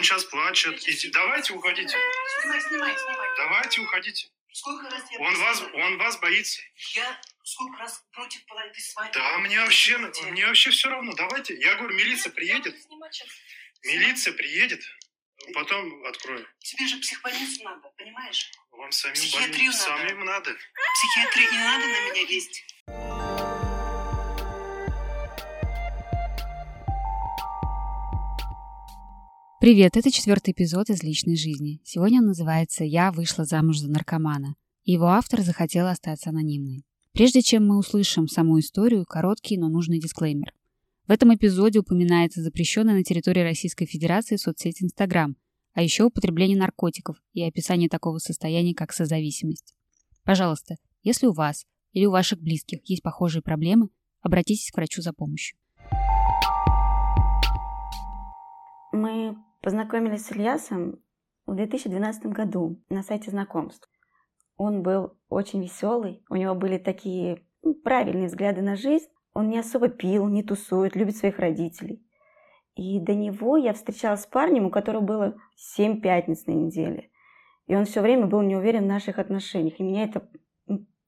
Он 0.00 0.04
сейчас 0.04 0.24
плачет. 0.24 0.88
Иди, 0.88 1.10
давайте 1.10 1.52
уходите. 1.52 1.94
Снимай, 2.40 2.60
снимай, 2.62 2.96
снимай. 2.96 3.28
Давайте 3.36 3.82
уходите. 3.82 4.28
Сколько 4.50 4.88
раз 4.88 5.04
я 5.10 5.18
Он 5.18 5.36
вас, 5.36 5.62
он 5.74 5.98
вас 5.98 6.18
боится. 6.20 6.62
Я 6.94 7.20
сколько 7.42 7.76
раз 7.76 8.02
против 8.10 8.42
была 8.46 8.64
этой 8.64 8.80
свадьбы. 8.80 9.12
Да, 9.12 9.38
мне 9.40 9.60
вообще, 9.60 9.98
мне 9.98 10.46
вообще 10.46 10.70
все 10.70 10.88
равно. 10.88 11.12
Давайте. 11.12 11.54
Я 11.54 11.74
говорю, 11.74 11.94
милиция 11.94 12.32
приедет. 12.32 12.74
Милиция 13.84 14.32
приедет. 14.32 14.82
Потом 15.52 16.02
открою. 16.06 16.48
Тебе 16.60 16.86
же 16.86 16.96
психбольницу 16.96 17.62
надо, 17.62 17.90
понимаешь? 17.98 18.50
Вам 18.70 18.92
самим, 18.92 19.16
Психиатрию 19.16 19.70
надо. 19.70 19.84
самим 19.84 20.24
надо. 20.24 20.56
Психиатрия, 20.94 21.50
не 21.50 21.58
надо 21.58 21.86
на 21.86 22.10
меня 22.10 22.24
лезть. 22.26 22.64
Привет, 29.60 29.98
это 29.98 30.10
четвертый 30.10 30.52
эпизод 30.52 30.88
из 30.88 31.02
личной 31.02 31.36
жизни. 31.36 31.82
Сегодня 31.84 32.20
он 32.20 32.28
называется 32.28 32.82
«Я 32.82 33.12
вышла 33.12 33.44
замуж 33.44 33.80
за 33.80 33.90
наркомана». 33.90 34.56
Его 34.84 35.08
автор 35.08 35.42
захотел 35.42 35.86
остаться 35.86 36.30
анонимной. 36.30 36.86
Прежде 37.12 37.42
чем 37.42 37.68
мы 37.68 37.76
услышим 37.76 38.26
саму 38.26 38.58
историю, 38.58 39.04
короткий, 39.04 39.58
но 39.58 39.68
нужный 39.68 40.00
дисклеймер. 40.00 40.54
В 41.06 41.10
этом 41.10 41.34
эпизоде 41.34 41.80
упоминается 41.80 42.40
запрещенная 42.40 42.94
на 42.94 43.04
территории 43.04 43.42
Российской 43.42 43.84
Федерации 43.84 44.36
соцсеть 44.36 44.82
Инстаграм, 44.82 45.36
а 45.74 45.82
еще 45.82 46.04
употребление 46.04 46.56
наркотиков 46.56 47.18
и 47.34 47.42
описание 47.42 47.90
такого 47.90 48.16
состояния, 48.16 48.74
как 48.74 48.94
созависимость. 48.94 49.74
Пожалуйста, 50.24 50.76
если 51.02 51.26
у 51.26 51.34
вас 51.34 51.66
или 51.92 52.06
у 52.06 52.12
ваших 52.12 52.40
близких 52.40 52.78
есть 52.88 53.02
похожие 53.02 53.42
проблемы, 53.42 53.90
обратитесь 54.22 54.70
к 54.70 54.76
врачу 54.78 55.02
за 55.02 55.12
помощью. 55.12 55.58
Мы 58.92 59.36
познакомились 59.60 60.26
с 60.26 60.32
Ильясом 60.32 61.02
в 61.46 61.54
2012 61.54 62.26
году 62.26 62.80
на 62.88 63.02
сайте 63.02 63.30
знакомств. 63.30 63.88
Он 64.56 64.82
был 64.82 65.16
очень 65.28 65.62
веселый, 65.62 66.24
у 66.28 66.36
него 66.36 66.54
были 66.54 66.78
такие 66.78 67.44
ну, 67.62 67.74
правильные 67.74 68.28
взгляды 68.28 68.62
на 68.62 68.76
жизнь. 68.76 69.08
Он 69.32 69.48
не 69.48 69.58
особо 69.58 69.88
пил, 69.88 70.26
не 70.28 70.42
тусует, 70.42 70.96
любит 70.96 71.16
своих 71.16 71.38
родителей. 71.38 72.04
И 72.74 72.98
до 73.00 73.14
него 73.14 73.56
я 73.56 73.72
встречалась 73.72 74.22
с 74.22 74.26
парнем, 74.26 74.66
у 74.66 74.70
которого 74.70 75.02
было 75.02 75.36
7 75.56 76.00
пятниц 76.00 76.46
на 76.46 76.52
неделе. 76.52 77.10
И 77.66 77.76
он 77.76 77.84
все 77.84 78.00
время 78.00 78.26
был 78.26 78.42
не 78.42 78.56
уверен 78.56 78.84
в 78.84 78.88
наших 78.88 79.18
отношениях. 79.18 79.78
И 79.78 79.82
меня 79.82 80.04
это 80.04 80.28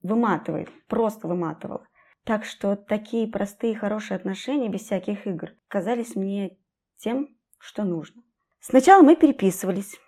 выматывает, 0.01 0.69
просто 0.87 1.27
выматывало. 1.27 1.87
Так 2.23 2.45
что 2.45 2.75
такие 2.75 3.27
простые, 3.27 3.75
хорошие 3.75 4.15
отношения, 4.15 4.69
без 4.69 4.81
всяких 4.81 5.27
игр, 5.27 5.51
казались 5.67 6.15
мне 6.15 6.57
тем, 6.97 7.35
что 7.59 7.83
нужно. 7.83 8.23
Сначала 8.65 9.03
мы 9.03 9.17
переписывались, 9.17 9.99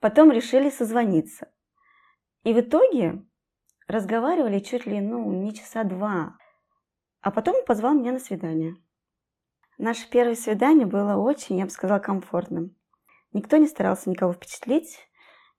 потом 0.00 0.32
решили 0.32 0.70
созвониться. 0.70 1.52
И 2.42 2.52
в 2.52 2.58
итоге 2.58 3.24
разговаривали 3.86 4.58
чуть 4.58 4.86
ли, 4.86 5.00
ну, 5.00 5.30
не 5.30 5.54
часа 5.54 5.84
два. 5.84 6.36
А 7.20 7.30
потом 7.30 7.54
он 7.54 7.64
позвал 7.64 7.94
меня 7.94 8.10
на 8.10 8.18
свидание. 8.18 8.74
Наше 9.78 10.10
первое 10.10 10.34
свидание 10.34 10.84
было 10.84 11.14
очень, 11.14 11.58
я 11.58 11.64
бы 11.64 11.70
сказала, 11.70 12.00
комфортным. 12.00 12.74
Никто 13.32 13.56
не 13.56 13.68
старался 13.68 14.10
никого 14.10 14.32
впечатлить. 14.32 14.98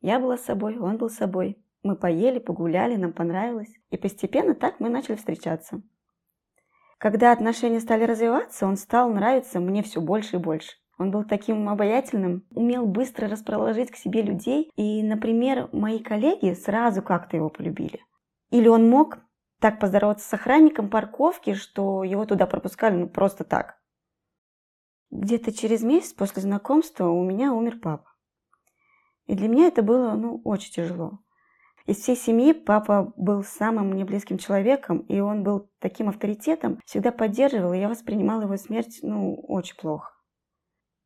Я 0.02 0.20
была 0.20 0.38
собой, 0.38 0.78
он 0.80 0.98
был 0.98 1.10
собой. 1.10 1.64
Мы 1.82 1.96
поели, 1.96 2.40
погуляли, 2.40 2.98
нам 2.98 3.14
понравилось. 3.14 3.74
И 3.90 3.96
постепенно 3.96 4.54
так 4.54 4.82
мы 4.82 4.90
начали 4.90 5.16
встречаться. 5.16 5.82
Когда 6.98 7.32
отношения 7.32 7.80
стали 7.80 8.04
развиваться, 8.04 8.68
он 8.68 8.76
стал 8.76 9.14
нравиться 9.14 9.62
мне 9.62 9.82
все 9.82 10.02
больше 10.02 10.36
и 10.36 10.40
больше. 10.40 10.74
Он 11.02 11.10
был 11.10 11.24
таким 11.24 11.68
обаятельным, 11.68 12.46
умел 12.52 12.86
быстро 12.86 13.28
расположить 13.28 13.90
к 13.90 13.96
себе 13.96 14.22
людей. 14.22 14.70
И, 14.76 15.02
например, 15.02 15.68
мои 15.72 15.98
коллеги 15.98 16.54
сразу 16.54 17.02
как-то 17.02 17.38
его 17.38 17.50
полюбили. 17.50 18.06
Или 18.52 18.68
он 18.68 18.88
мог 18.88 19.18
так 19.60 19.80
поздороваться 19.80 20.30
с 20.30 20.34
охранником 20.34 20.92
парковки, 20.92 21.56
что 21.56 22.04
его 22.04 22.26
туда 22.26 22.46
пропускали 22.46 22.98
ну, 22.98 23.10
просто 23.10 23.44
так. 23.44 23.80
Где-то 25.10 25.52
через 25.52 25.82
месяц 25.82 26.14
после 26.14 26.44
знакомства 26.44 27.08
у 27.08 27.24
меня 27.24 27.52
умер 27.52 27.80
папа. 27.82 28.14
И 29.26 29.34
для 29.34 29.48
меня 29.48 29.70
это 29.70 29.82
было 29.82 30.12
ну, 30.12 30.40
очень 30.44 30.72
тяжело. 30.72 31.18
Из 31.88 31.98
всей 31.98 32.16
семьи 32.16 32.54
папа 32.54 33.12
был 33.18 33.44
самым 33.44 33.90
мне 33.90 34.06
близким 34.06 34.38
человеком, 34.38 35.00
и 35.00 35.20
он 35.20 35.42
был 35.42 35.68
таким 35.80 36.10
авторитетом, 36.10 36.80
всегда 36.86 37.12
поддерживал, 37.12 37.74
и 37.74 37.80
я 37.80 37.90
воспринимала 37.90 38.44
его 38.44 38.56
смерть 38.58 39.00
ну, 39.02 39.34
очень 39.48 39.76
плохо. 39.78 40.12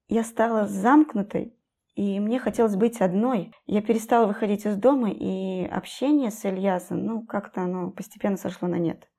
Я 0.07 0.23
стала 0.23 0.67
замкнутой, 0.67 1.57
и 1.95 2.19
мне 2.19 2.39
хотелось 2.39 2.75
быть 2.75 3.01
одной. 3.01 3.53
Я 3.65 3.81
перестала 3.81 4.27
выходить 4.27 4.65
из 4.65 4.75
дома, 4.75 5.09
и 5.09 5.65
общение 5.65 6.29
с 6.29 6.45
Ильясом, 6.45 7.05
ну, 7.05 7.25
как-то 7.25 7.61
оно 7.61 7.89
постепенно 7.89 8.37
сошло 8.37 8.67
на 8.67 8.75
нет. 8.75 9.09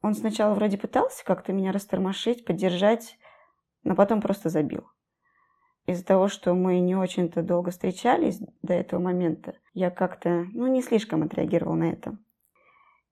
Он 0.00 0.14
сначала 0.14 0.54
вроде 0.54 0.78
пытался 0.78 1.24
как-то 1.24 1.52
меня 1.52 1.72
растормошить, 1.72 2.44
поддержать, 2.44 3.18
но 3.82 3.96
потом 3.96 4.20
просто 4.20 4.48
забил. 4.48 4.86
Из-за 5.86 6.04
того, 6.04 6.28
что 6.28 6.54
мы 6.54 6.78
не 6.80 6.94
очень-то 6.94 7.42
долго 7.42 7.70
встречались 7.70 8.40
до 8.62 8.74
этого 8.74 9.00
момента, 9.00 9.54
я 9.72 9.90
как-то, 9.90 10.46
ну, 10.52 10.66
не 10.66 10.82
слишком 10.82 11.22
отреагировала 11.22 11.76
на 11.76 11.90
это. 11.90 12.18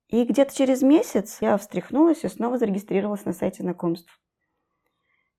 И 0.09 0.25
где-то 0.25 0.55
через 0.55 0.83
месяц 0.83 1.39
я 1.41 1.57
встряхнулась 1.57 2.23
и 2.23 2.29
снова 2.29 2.59
зарегистрировалась 2.59 3.25
на 3.25 3.33
сайте 3.33 3.63
знакомств. 3.63 4.21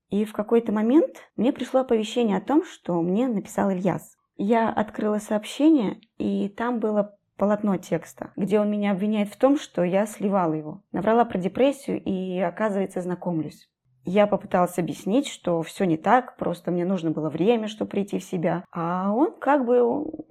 И 0.09 0.25
в 0.25 0.34
какой-то 0.34 0.72
момент 0.72 1.16
мне 1.35 1.51
пришло 1.51 1.81
оповещение 1.81 2.38
о 2.38 2.41
том, 2.41 2.63
что 2.63 3.01
мне 3.01 3.28
написал 3.28 3.72
Ильяс. 3.72 4.18
Я 4.38 4.69
открыла 4.69 5.18
сообщение, 5.18 6.00
и 6.18 6.47
там 6.50 6.79
было 6.79 7.18
полотно 7.38 7.78
текста, 7.78 8.31
где 8.35 8.59
он 8.59 8.69
меня 8.69 8.91
обвиняет 8.91 9.29
в 9.29 9.38
том, 9.38 9.57
что 9.57 9.84
я 9.84 10.06
сливала 10.06 10.53
его. 10.53 10.81
Наврала 10.91 11.25
про 11.25 11.38
депрессию 11.38 12.01
и, 12.03 12.40
оказывается, 12.40 13.01
знакомлюсь. 13.01 13.69
Я 14.09 14.25
попыталась 14.25 14.79
объяснить, 14.79 15.28
что 15.28 15.62
все 15.63 15.84
не 15.84 15.97
так, 15.97 16.38
просто 16.38 16.72
мне 16.72 16.85
нужно 16.85 17.12
было 17.12 17.29
время, 17.29 17.67
чтобы 17.67 17.91
прийти 17.91 18.19
в 18.19 18.23
себя. 18.23 18.63
А 18.72 19.12
он 19.12 19.34
как 19.38 19.66
бы 19.66 19.81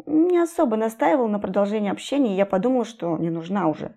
не 0.07 0.39
особо 0.39 0.77
настаивал 0.77 1.29
на 1.29 1.39
продолжении 1.39 1.91
общения, 1.91 2.33
и 2.33 2.37
я 2.37 2.47
подумала, 2.47 2.87
что 2.87 3.19
не 3.19 3.29
нужна 3.29 3.69
уже. 3.69 3.97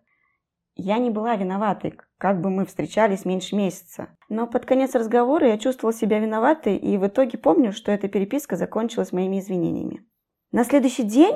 Я 0.76 0.98
не 0.98 1.10
была 1.10 1.36
виноватой, 1.36 1.98
как 2.18 2.42
бы 2.42 2.50
мы 2.50 2.66
встречались 2.66 3.26
меньше 3.26 3.56
месяца. 3.56 4.16
Но 4.30 4.48
под 4.48 4.66
конец 4.66 4.96
разговора 4.96 5.48
я 5.48 5.58
чувствовала 5.58 5.94
себя 5.94 6.20
виноватой, 6.20 6.78
и 6.78 6.98
в 6.98 7.08
итоге 7.08 7.38
помню, 7.38 7.74
что 7.74 7.92
эта 7.92 8.08
переписка 8.08 8.56
закончилась 8.56 9.12
моими 9.12 9.40
извинениями. 9.40 10.06
На 10.52 10.64
следующий 10.64 11.04
день 11.04 11.36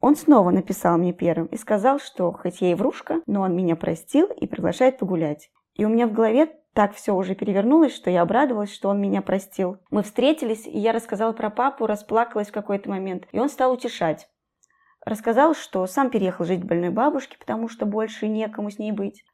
он 0.00 0.14
снова 0.14 0.50
написал 0.50 0.98
мне 0.98 1.12
первым 1.12 1.46
и 1.46 1.56
сказал, 1.56 1.98
что 1.98 2.32
хоть 2.32 2.60
я 2.60 2.72
и 2.72 2.74
врушка, 2.74 3.22
но 3.26 3.42
он 3.42 3.56
меня 3.56 3.76
простил 3.76 4.26
и 4.26 4.46
приглашает 4.46 4.98
погулять. 4.98 5.50
И 5.74 5.84
у 5.84 5.88
меня 5.88 6.06
в 6.06 6.12
голове 6.12 6.52
так 6.74 6.94
все 6.94 7.14
уже 7.14 7.34
перевернулось, 7.34 7.94
что 7.94 8.10
я 8.10 8.22
обрадовалась, 8.22 8.72
что 8.72 8.90
он 8.90 9.00
меня 9.00 9.22
простил. 9.22 9.78
Мы 9.90 10.02
встретились, 10.02 10.66
и 10.66 10.78
я 10.78 10.92
рассказала 10.92 11.32
про 11.32 11.48
папу, 11.48 11.86
расплакалась 11.86 12.48
в 12.48 12.52
какой-то 12.52 12.90
момент, 12.90 13.26
и 13.32 13.38
он 13.38 13.48
стал 13.48 13.72
утешать. 13.72 14.28
Рассказал, 15.06 15.54
что 15.54 15.86
сам 15.86 16.10
переехал 16.10 16.44
жить 16.44 16.64
больной 16.64 16.90
бабушке, 16.90 17.38
потому 17.38 17.68
что 17.68 17.86
больше 17.86 18.26
некому 18.26 18.70
с 18.70 18.78
ней 18.80 18.90
быть. 18.90 19.24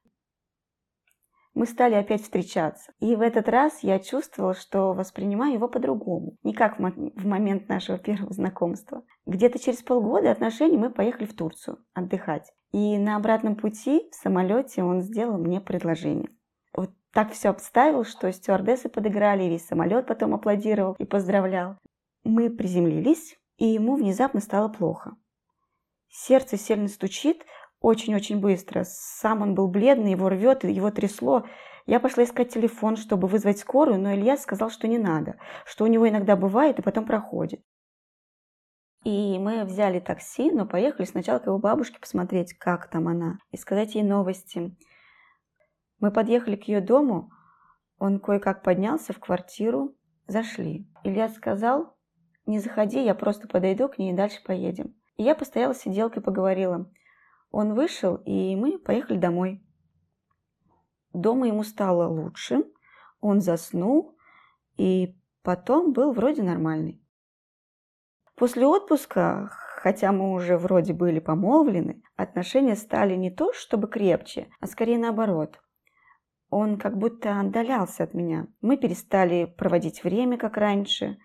Мы 1.54 1.66
стали 1.66 1.94
опять 1.94 2.22
встречаться. 2.22 2.92
И 3.00 3.16
в 3.16 3.22
этот 3.22 3.48
раз 3.48 3.82
я 3.82 3.98
чувствовала, 3.98 4.54
что 4.54 4.92
воспринимаю 4.92 5.54
его 5.54 5.68
по-другому. 5.68 6.36
Не 6.42 6.52
как 6.52 6.78
в 6.78 7.26
момент 7.26 7.70
нашего 7.70 7.98
первого 7.98 8.32
знакомства. 8.34 9.02
Где-то 9.24 9.58
через 9.58 9.82
полгода 9.82 10.30
отношений 10.30 10.76
мы 10.76 10.90
поехали 10.90 11.24
в 11.24 11.34
Турцию 11.34 11.78
отдыхать. 11.94 12.52
И 12.72 12.98
на 12.98 13.16
обратном 13.16 13.56
пути 13.56 14.08
в 14.10 14.14
самолете 14.14 14.82
он 14.82 15.00
сделал 15.00 15.38
мне 15.38 15.60
предложение. 15.60 16.28
Вот 16.74 16.90
так 17.14 17.32
все 17.32 17.48
обставил, 17.48 18.04
что 18.04 18.30
стюардессы 18.30 18.90
подыграли, 18.90 19.44
и 19.44 19.48
весь 19.48 19.66
самолет 19.66 20.06
потом 20.06 20.34
аплодировал 20.34 20.96
и 20.98 21.06
поздравлял. 21.06 21.78
Мы 22.24 22.50
приземлились, 22.50 23.38
и 23.56 23.66
ему 23.66 23.96
внезапно 23.96 24.40
стало 24.40 24.68
плохо. 24.68 25.16
Сердце 26.14 26.58
сильно 26.58 26.88
стучит, 26.88 27.46
очень-очень 27.80 28.38
быстро. 28.38 28.84
Сам 28.86 29.40
он 29.40 29.54
был 29.54 29.66
бледный, 29.66 30.10
его 30.10 30.28
рвет, 30.28 30.62
его 30.62 30.90
трясло. 30.90 31.46
Я 31.86 32.00
пошла 32.00 32.22
искать 32.22 32.52
телефон, 32.52 32.96
чтобы 32.96 33.26
вызвать 33.28 33.58
скорую, 33.58 33.98
но 33.98 34.14
Илья 34.14 34.36
сказал, 34.36 34.68
что 34.68 34.86
не 34.86 34.98
надо, 34.98 35.36
что 35.64 35.84
у 35.84 35.86
него 35.86 36.06
иногда 36.06 36.36
бывает 36.36 36.78
и 36.78 36.82
потом 36.82 37.06
проходит. 37.06 37.64
И 39.04 39.38
мы 39.38 39.64
взяли 39.64 40.00
такси, 40.00 40.50
но 40.52 40.66
поехали 40.66 41.06
сначала 41.06 41.38
к 41.38 41.46
его 41.46 41.58
бабушке 41.58 41.98
посмотреть, 41.98 42.52
как 42.58 42.90
там 42.90 43.08
она, 43.08 43.38
и 43.50 43.56
сказать 43.56 43.94
ей 43.94 44.04
новости. 44.04 44.76
Мы 45.98 46.12
подъехали 46.12 46.56
к 46.56 46.68
ее 46.68 46.82
дому, 46.82 47.30
он 47.98 48.20
кое-как 48.20 48.62
поднялся 48.62 49.14
в 49.14 49.18
квартиру, 49.18 49.96
зашли. 50.28 50.86
Илья 51.04 51.30
сказал, 51.30 51.96
не 52.44 52.58
заходи, 52.58 53.02
я 53.02 53.14
просто 53.14 53.48
подойду 53.48 53.88
к 53.88 53.96
ней 53.96 54.12
и 54.12 54.16
дальше 54.16 54.42
поедем. 54.44 54.94
И 55.16 55.22
я 55.22 55.34
постояла 55.34 55.72
с 55.72 55.80
сиделкой, 55.80 56.22
поговорила. 56.22 56.90
Он 57.50 57.74
вышел, 57.74 58.16
и 58.24 58.56
мы 58.56 58.78
поехали 58.78 59.18
домой. 59.18 59.62
Дома 61.12 61.46
ему 61.46 61.62
стало 61.62 62.08
лучше, 62.08 62.64
он 63.20 63.40
заснул, 63.40 64.16
и 64.76 65.14
Потом 65.42 65.92
был 65.92 66.12
вроде 66.12 66.42
нормальный. 66.42 67.02
После 68.36 68.64
отпуска, 68.64 69.50
хотя 69.50 70.12
мы 70.12 70.32
уже 70.32 70.56
вроде 70.56 70.92
были 70.92 71.18
помолвлены, 71.18 72.02
отношения 72.16 72.76
стали 72.76 73.16
не 73.16 73.30
то 73.30 73.52
чтобы 73.52 73.88
крепче, 73.88 74.48
а 74.60 74.66
скорее 74.66 74.98
наоборот. 74.98 75.60
Он 76.48 76.78
как 76.78 76.96
будто 76.96 77.40
отдалялся 77.40 78.04
от 78.04 78.14
меня. 78.14 78.46
Мы 78.60 78.76
перестали 78.76 79.46
проводить 79.46 80.04
время, 80.04 80.38
как 80.38 80.56
раньше. 80.56 81.18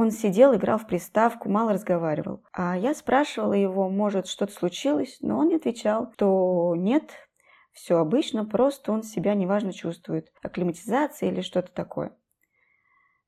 Он 0.00 0.12
сидел, 0.12 0.54
играл 0.54 0.78
в 0.78 0.86
приставку, 0.86 1.48
мало 1.48 1.72
разговаривал. 1.72 2.44
А 2.52 2.78
я 2.78 2.94
спрашивала 2.94 3.54
его, 3.54 3.90
может, 3.90 4.28
что-то 4.28 4.52
случилось, 4.52 5.18
но 5.22 5.38
он 5.38 5.48
не 5.48 5.56
отвечал, 5.56 6.12
то 6.16 6.76
нет, 6.76 7.10
все 7.72 7.96
обычно, 7.96 8.44
просто 8.44 8.92
он 8.92 9.02
себя 9.02 9.34
неважно 9.34 9.72
чувствует, 9.72 10.32
акклиматизация 10.40 11.30
или 11.32 11.40
что-то 11.40 11.72
такое. 11.72 12.16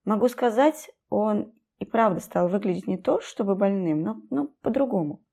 Могу 0.04 0.28
сказать, 0.28 0.92
он 1.08 1.52
и 1.80 1.84
правда 1.84 2.20
стал 2.20 2.48
выглядеть 2.48 2.86
не 2.86 2.98
то, 2.98 3.20
чтобы 3.20 3.56
больным, 3.56 4.02
но, 4.04 4.22
но 4.30 4.46
по-другому. 4.62 5.24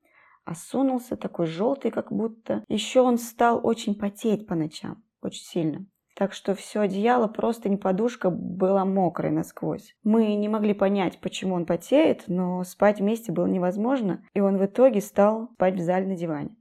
Осунулся, 0.44 1.18
такой 1.18 1.46
желтый, 1.46 1.92
как 1.92 2.12
будто. 2.12 2.64
Еще 2.68 3.02
он 3.02 3.20
стал 3.20 3.60
очень 3.64 3.94
потеть 3.94 4.48
по 4.48 4.56
ночам, 4.56 5.04
очень 5.22 5.44
сильно. 5.44 5.86
Так 6.18 6.34
что 6.34 6.56
все 6.56 6.80
одеяло, 6.80 7.28
просто 7.28 7.70
не 7.70 7.78
подушка, 7.78 8.32
было 8.32 8.86
мокрой 8.86 9.30
насквозь. 9.30 9.96
Мы 10.04 10.34
не 10.34 10.50
могли 10.50 10.74
понять, 10.74 11.20
почему 11.22 11.54
он 11.54 11.68
потеет, 11.68 12.24
но 12.26 12.64
спать 12.64 13.00
вместе 13.00 13.32
было 13.32 13.46
невозможно, 13.46 14.24
и 14.34 14.40
он 14.40 14.58
в 14.58 14.66
итоге 14.66 15.00
стал 15.00 15.52
спать 15.54 15.76
в 15.76 15.80
зале 15.80 16.08
на 16.08 16.16
диване. 16.16 16.58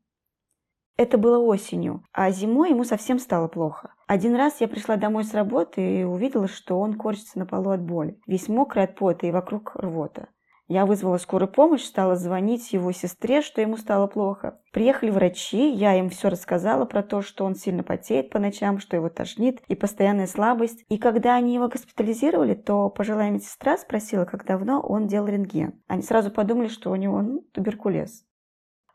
Это 0.99 1.17
было 1.17 1.39
осенью, 1.39 2.05
а 2.13 2.31
зимой 2.31 2.71
ему 2.71 2.85
совсем 2.85 3.19
стало 3.19 3.49
плохо. 3.49 3.95
Один 4.07 4.35
раз 4.35 4.61
я 4.61 4.69
пришла 4.69 4.97
домой 4.97 5.25
с 5.25 5.33
работы 5.33 6.01
и 6.01 6.05
увидела, 6.05 6.49
что 6.49 6.79
он 6.79 6.93
корчится 6.93 7.39
на 7.39 7.47
полу 7.47 7.71
от 7.71 7.81
боли. 7.81 8.21
Весь 8.27 8.49
мокрый 8.49 8.85
от 8.85 8.95
пота 8.95 9.27
и 9.27 9.31
вокруг 9.31 9.75
рвота. 9.77 10.29
Я 10.69 10.85
вызвала 10.85 11.19
скорую 11.19 11.49
помощь, 11.49 11.85
стала 11.85 12.17
звонить 12.17 12.73
его 12.73 12.91
сестре, 12.91 13.41
что 13.41 13.61
ему 13.61 13.77
стало 13.77 14.09
плохо. 14.09 14.59
Приехали 14.73 15.11
врачи, 15.11 15.71
я 15.71 15.97
им 15.97 16.11
все 16.11 16.29
рассказала 16.29 16.85
про 16.87 17.05
то, 17.05 17.23
что 17.23 17.45
он 17.45 17.55
сильно 17.55 17.85
потеет 17.85 18.31
по 18.31 18.41
ночам, 18.41 18.81
что 18.81 18.97
его 18.97 19.09
тошнит 19.09 19.63
и 19.69 19.77
постоянная 19.77 20.27
слабость. 20.27 20.85
И 20.89 20.99
когда 20.99 21.37
они 21.37 21.55
его 21.55 21.69
госпитализировали, 21.69 22.55
то 22.55 22.91
пожилая 22.91 23.31
медсестра 23.31 23.79
спросила, 23.79 24.25
как 24.25 24.45
давно 24.45 24.81
он 24.81 25.07
делал 25.07 25.29
рентген. 25.29 25.81
Они 25.87 26.03
сразу 26.03 26.33
подумали, 26.33 26.67
что 26.67 26.91
у 26.91 26.97
него 26.97 27.23
ну, 27.23 27.43
туберкулез. 27.53 28.25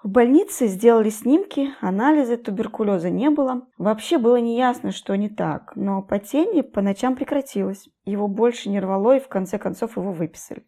В 0.03 0.09
больнице 0.09 0.65
сделали 0.65 1.09
снимки, 1.09 1.69
анализы, 1.79 2.35
туберкулеза 2.35 3.11
не 3.11 3.29
было. 3.29 3.67
Вообще 3.77 4.17
было 4.17 4.37
неясно, 4.37 4.91
что 4.91 5.15
не 5.15 5.29
так, 5.29 5.73
но 5.75 6.01
потение 6.01 6.63
по 6.63 6.81
ночам 6.81 7.15
прекратилось. 7.15 7.87
Его 8.03 8.27
больше 8.27 8.69
не 8.69 8.79
рвало, 8.79 9.17
и 9.17 9.19
в 9.19 9.27
конце 9.27 9.59
концов 9.59 9.97
его 9.97 10.11
выписали. 10.11 10.65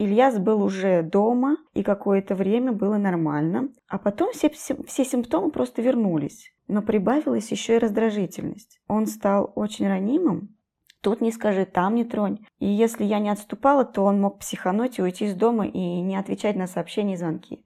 Ильяс 0.00 0.38
был 0.38 0.62
уже 0.62 1.02
дома, 1.02 1.58
и 1.74 1.82
какое-то 1.82 2.34
время 2.34 2.72
было 2.72 2.96
нормально, 2.96 3.68
а 3.86 3.98
потом 3.98 4.32
все, 4.32 4.48
все 4.48 5.04
симптомы 5.04 5.50
просто 5.50 5.82
вернулись. 5.82 6.54
Но 6.68 6.80
прибавилась 6.80 7.50
еще 7.50 7.76
и 7.76 7.78
раздражительность. 7.78 8.80
Он 8.88 9.06
стал 9.06 9.52
очень 9.54 9.88
ранимым, 9.88 10.56
Тут 11.02 11.22
не 11.22 11.32
скажи, 11.32 11.64
там 11.64 11.94
не 11.94 12.04
тронь. 12.04 12.40
И 12.58 12.66
если 12.66 13.04
я 13.04 13.20
не 13.20 13.30
отступала, 13.30 13.86
то 13.86 14.04
он 14.04 14.20
мог 14.20 14.38
психануть 14.38 14.98
и 14.98 15.02
уйти 15.02 15.24
из 15.24 15.34
дома 15.34 15.66
и 15.66 15.78
не 16.02 16.14
отвечать 16.14 16.56
на 16.56 16.66
сообщения 16.66 17.14
и 17.14 17.16
звонки. 17.16 17.64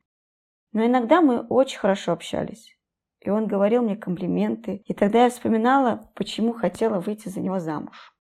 Но 0.72 0.86
иногда 0.86 1.20
мы 1.20 1.40
очень 1.40 1.80
хорошо 1.80 2.12
общались. 2.12 2.78
И 3.20 3.30
он 3.30 3.48
говорил 3.48 3.82
мне 3.82 3.96
комплименты. 3.96 4.82
И 4.86 4.94
тогда 4.94 5.24
я 5.24 5.30
вспоминала, 5.30 6.12
почему 6.14 6.52
хотела 6.52 7.00
выйти 7.00 7.28
за 7.28 7.40
него 7.40 7.58
замуж. 7.58 8.13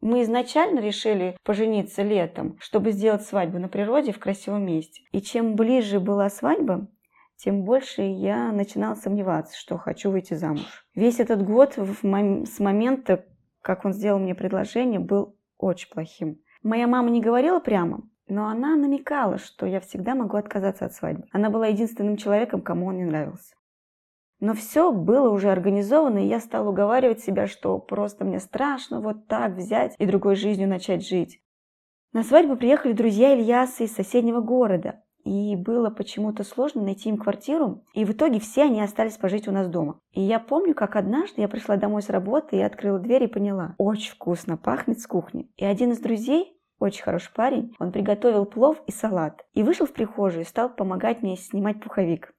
Мы 0.00 0.22
изначально 0.22 0.80
решили 0.80 1.36
пожениться 1.44 2.02
летом, 2.02 2.56
чтобы 2.58 2.92
сделать 2.92 3.22
свадьбу 3.22 3.58
на 3.58 3.68
природе 3.68 4.12
в 4.12 4.18
красивом 4.18 4.64
месте. 4.64 5.02
И 5.12 5.20
чем 5.20 5.56
ближе 5.56 6.00
была 6.00 6.30
свадьба, 6.30 6.88
тем 7.36 7.64
больше 7.64 8.02
я 8.02 8.50
начинала 8.52 8.94
сомневаться, 8.94 9.58
что 9.58 9.78
хочу 9.78 10.10
выйти 10.10 10.34
замуж. 10.34 10.86
Весь 10.94 11.20
этот 11.20 11.44
год 11.44 11.76
с 11.76 12.58
момента, 12.58 13.24
как 13.62 13.84
он 13.84 13.92
сделал 13.92 14.18
мне 14.18 14.34
предложение, 14.34 15.00
был 15.00 15.36
очень 15.58 15.90
плохим. 15.90 16.40
Моя 16.62 16.86
мама 16.86 17.10
не 17.10 17.20
говорила 17.20 17.60
прямо, 17.60 18.02
но 18.28 18.48
она 18.48 18.76
намекала, 18.76 19.38
что 19.38 19.66
я 19.66 19.80
всегда 19.80 20.14
могу 20.14 20.36
отказаться 20.36 20.86
от 20.86 20.92
свадьбы. 20.92 21.24
Она 21.32 21.50
была 21.50 21.66
единственным 21.66 22.16
человеком, 22.16 22.62
кому 22.62 22.86
он 22.86 22.98
не 22.98 23.04
нравился. 23.04 23.54
Но 24.40 24.54
все 24.54 24.90
было 24.90 25.28
уже 25.30 25.50
организовано, 25.50 26.18
и 26.18 26.28
я 26.28 26.40
стала 26.40 26.70
уговаривать 26.70 27.20
себя, 27.20 27.46
что 27.46 27.78
просто 27.78 28.24
мне 28.24 28.40
страшно 28.40 29.00
вот 29.00 29.26
так 29.26 29.52
взять 29.52 29.94
и 29.98 30.06
другой 30.06 30.34
жизнью 30.34 30.68
начать 30.68 31.06
жить. 31.06 31.40
На 32.12 32.24
свадьбу 32.24 32.56
приехали 32.56 32.92
друзья 32.92 33.34
Ильяса 33.34 33.84
из 33.84 33.94
соседнего 33.94 34.40
города, 34.40 35.04
и 35.24 35.54
было 35.54 35.90
почему-то 35.90 36.42
сложно 36.42 36.82
найти 36.82 37.10
им 37.10 37.18
квартиру, 37.18 37.84
и 37.92 38.04
в 38.04 38.12
итоге 38.12 38.40
все 38.40 38.62
они 38.62 38.80
остались 38.80 39.18
пожить 39.18 39.46
у 39.46 39.52
нас 39.52 39.68
дома. 39.68 40.00
И 40.12 40.22
я 40.22 40.40
помню, 40.40 40.74
как 40.74 40.96
однажды 40.96 41.42
я 41.42 41.48
пришла 41.48 41.76
домой 41.76 42.02
с 42.02 42.08
работы 42.08 42.56
и 42.56 42.62
открыла 42.62 42.98
дверь 42.98 43.24
и 43.24 43.28
поняла, 43.28 43.74
очень 43.78 44.12
вкусно 44.12 44.56
пахнет 44.56 44.98
с 44.98 45.06
кухни. 45.06 45.50
И 45.56 45.64
один 45.64 45.92
из 45.92 46.00
друзей 46.00 46.56
очень 46.80 47.02
хороший 47.02 47.32
парень, 47.34 47.74
он 47.78 47.92
приготовил 47.92 48.46
плов 48.46 48.82
и 48.86 48.90
салат. 48.90 49.44
И 49.52 49.62
вышел 49.62 49.86
в 49.86 49.92
прихожую 49.92 50.42
и 50.42 50.48
стал 50.48 50.70
помогать 50.70 51.22
мне 51.22 51.36
снимать 51.36 51.80
пуховик. 51.80 52.34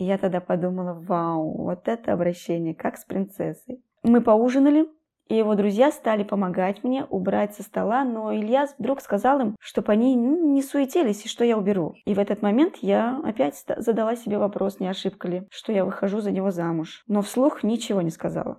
И 0.00 0.04
я 0.04 0.16
тогда 0.16 0.40
подумала, 0.40 0.94
вау, 0.94 1.58
вот 1.58 1.86
это 1.86 2.14
обращение, 2.14 2.74
как 2.74 2.96
с 2.96 3.04
принцессой. 3.04 3.82
Мы 4.02 4.22
поужинали, 4.22 4.88
и 5.28 5.36
его 5.36 5.54
друзья 5.54 5.92
стали 5.92 6.22
помогать 6.24 6.82
мне 6.82 7.04
убрать 7.04 7.54
со 7.54 7.62
стола, 7.62 8.02
но 8.02 8.34
Илья 8.34 8.66
вдруг 8.78 9.02
сказал 9.02 9.40
им, 9.40 9.56
чтобы 9.60 9.92
они 9.92 10.14
не 10.14 10.62
суетились 10.62 11.26
и 11.26 11.28
что 11.28 11.44
я 11.44 11.58
уберу. 11.58 11.96
И 12.06 12.14
в 12.14 12.18
этот 12.18 12.40
момент 12.40 12.76
я 12.80 13.20
опять 13.22 13.62
задала 13.76 14.16
себе 14.16 14.38
вопрос, 14.38 14.80
не 14.80 14.88
ошибка 14.88 15.28
ли, 15.28 15.46
что 15.50 15.70
я 15.70 15.84
выхожу 15.84 16.22
за 16.22 16.30
него 16.30 16.50
замуж. 16.50 17.04
Но 17.06 17.20
вслух 17.20 17.62
ничего 17.62 18.00
не 18.00 18.10
сказала. 18.10 18.58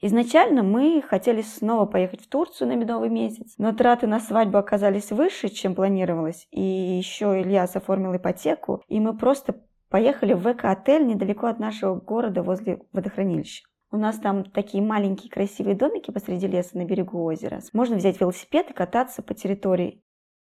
Изначально 0.00 0.62
мы 0.62 1.02
хотели 1.02 1.42
снова 1.42 1.84
поехать 1.84 2.22
в 2.22 2.28
Турцию 2.28 2.68
на 2.68 2.76
медовый 2.76 3.10
месяц, 3.10 3.54
но 3.58 3.72
траты 3.72 4.06
на 4.06 4.20
свадьбу 4.20 4.56
оказались 4.56 5.10
выше, 5.10 5.48
чем 5.48 5.74
планировалось, 5.74 6.46
и 6.52 6.62
еще 6.62 7.40
Ильяс 7.40 7.74
оформил 7.74 8.16
ипотеку, 8.16 8.82
и 8.86 9.00
мы 9.00 9.14
просто 9.14 9.56
поехали 9.90 10.32
в 10.32 10.42
ВК-отель 10.42 11.06
недалеко 11.06 11.48
от 11.48 11.58
нашего 11.58 11.96
города 11.96 12.42
возле 12.42 12.80
водохранилища. 12.92 13.64
У 13.92 13.96
нас 13.96 14.18
там 14.18 14.44
такие 14.44 14.82
маленькие 14.82 15.30
красивые 15.30 15.74
домики 15.74 16.12
посреди 16.12 16.46
леса 16.46 16.78
на 16.78 16.84
берегу 16.84 17.24
озера. 17.24 17.60
Можно 17.72 17.96
взять 17.96 18.20
велосипед 18.20 18.70
и 18.70 18.72
кататься 18.72 19.20
по 19.20 19.34
территории. 19.34 20.00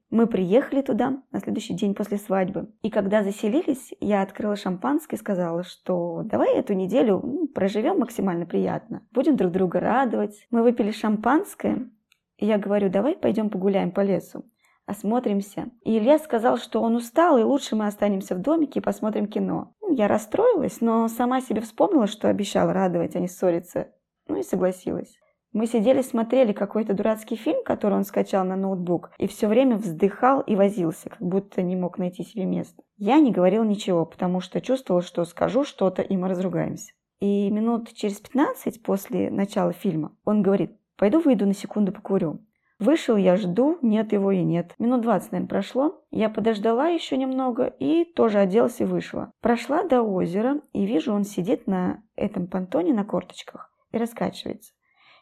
Мы 0.10 0.28
приехали 0.28 0.82
туда 0.82 1.24
на 1.32 1.40
следующий 1.40 1.74
день 1.74 1.94
после 1.94 2.18
свадьбы. 2.18 2.72
И 2.84 2.90
когда 2.90 3.24
заселились, 3.24 3.94
я 4.00 4.22
открыла 4.22 4.56
шампанское 4.56 5.18
и 5.18 5.20
сказала, 5.20 5.64
что 5.64 6.22
давай 6.24 6.56
эту 6.56 6.74
неделю 6.74 7.20
ну, 7.22 7.48
проживем 7.48 8.00
максимально 8.00 8.46
приятно. 8.46 9.06
Будем 9.12 9.36
друг 9.36 9.52
друга 9.52 9.80
радовать. 9.80 10.48
Мы 10.52 10.62
выпили 10.62 10.92
шампанское. 10.92 11.90
И 12.38 12.46
я 12.46 12.58
говорю, 12.58 12.90
давай 12.90 13.16
пойдем 13.16 13.50
погуляем 13.50 13.92
по 13.92 14.02
лесу 14.02 14.46
осмотримся. 14.86 15.70
И 15.84 15.98
Илья 15.98 16.20
сказал, 16.20 16.58
что 16.58 16.82
он 16.82 16.96
устал, 16.96 17.38
и 17.38 17.44
лучше 17.44 17.76
мы 17.76 17.88
останемся 17.88 18.36
в 18.36 18.40
домике 18.40 18.80
и 18.80 18.84
посмотрим 18.84 19.28
кино. 19.28 19.74
Ну, 19.82 19.94
я 19.94 20.08
расстроилась, 20.08 20.82
но 20.82 21.08
сама 21.08 21.42
себе 21.42 21.62
вспомнила, 21.62 22.08
что 22.08 22.30
обещала 22.30 22.74
радовать, 22.74 23.16
а 23.16 23.20
не 23.20 23.28
ссориться. 23.28 23.92
Ну 24.28 24.40
и 24.40 24.44
согласилась. 24.44 25.18
Мы 25.54 25.68
сидели, 25.68 26.02
смотрели 26.02 26.52
какой-то 26.52 26.96
дурацкий 26.96 27.36
фильм, 27.36 27.64
который 27.64 27.94
он 27.94 28.06
скачал 28.06 28.44
на 28.44 28.56
ноутбук, 28.56 29.12
и 29.20 29.28
все 29.28 29.48
время 29.48 29.78
вздыхал 29.78 30.42
и 30.42 30.56
возился, 30.56 31.12
как 31.12 31.22
будто 31.22 31.62
не 31.62 31.76
мог 31.76 32.00
найти 32.00 32.24
себе 32.24 32.46
место. 32.46 32.82
Я 32.98 33.20
не 33.20 33.32
говорил 33.32 33.64
ничего, 33.64 34.04
потому 34.04 34.40
что 34.40 34.62
чувствовала, 34.62 35.04
что 35.04 35.26
скажу 35.26 35.64
что-то, 35.64 36.02
и 36.02 36.18
мы 36.18 36.28
разругаемся. 36.28 36.94
И 37.20 37.52
минут 37.52 37.94
через 37.94 38.20
15 38.20 38.82
после 38.82 39.30
начала 39.30 39.74
фильма 39.74 40.18
он 40.26 40.42
говорит, 40.42 40.76
пойду 40.98 41.20
выйду 41.22 41.46
на 41.46 41.54
секунду 41.54 41.92
покурю. 41.92 42.40
Вышел 42.84 43.16
я, 43.16 43.38
жду, 43.38 43.78
нет 43.82 44.12
его 44.12 44.34
и 44.34 44.44
нет. 44.44 44.76
Минут 44.78 45.04
20, 45.04 45.32
наверное, 45.32 45.48
прошло. 45.48 46.04
Я 46.12 46.30
подождала 46.30 46.90
еще 46.90 47.16
немного 47.16 47.68
и 47.68 48.04
тоже 48.04 48.40
оделась 48.40 48.82
и 48.82 48.84
вышла. 48.84 49.32
Прошла 49.40 49.86
до 49.86 50.02
озера 50.02 50.60
и 50.74 50.86
вижу, 50.86 51.14
он 51.14 51.24
сидит 51.24 51.66
на 51.66 52.04
этом 52.18 52.46
понтоне 52.46 52.94
на 52.94 53.06
корточках 53.06 53.72
и 53.94 53.98
раскачивается. 53.98 54.74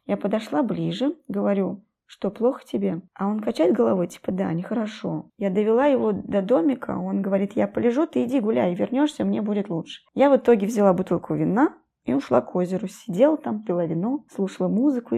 Я 0.07 0.17
подошла 0.17 0.63
ближе, 0.63 1.13
говорю, 1.27 1.83
что 2.07 2.31
плохо 2.31 2.63
тебе? 2.65 3.03
А 3.13 3.27
он 3.27 3.41
качает 3.41 3.75
головой, 3.75 4.07
типа, 4.07 4.31
да, 4.31 4.51
нехорошо. 4.53 5.29
Я 5.37 5.51
довела 5.51 5.85
его 5.85 6.13
до 6.13 6.41
домика, 6.41 6.97
он 6.97 7.21
говорит, 7.21 7.51
я 7.55 7.67
полежу, 7.67 8.07
ты 8.07 8.23
иди 8.23 8.39
гуляй, 8.39 8.73
вернешься, 8.73 9.23
мне 9.23 9.43
будет 9.43 9.69
лучше. 9.69 10.01
Я 10.15 10.31
в 10.31 10.35
итоге 10.35 10.65
взяла 10.65 10.93
бутылку 10.93 11.35
вина 11.35 11.77
и 12.05 12.13
ушла 12.15 12.41
к 12.41 12.55
озеру. 12.55 12.87
Сидела 12.87 13.37
там, 13.37 13.63
пила 13.63 13.85
вино, 13.85 14.25
слушала 14.33 14.67
музыку 14.67 15.17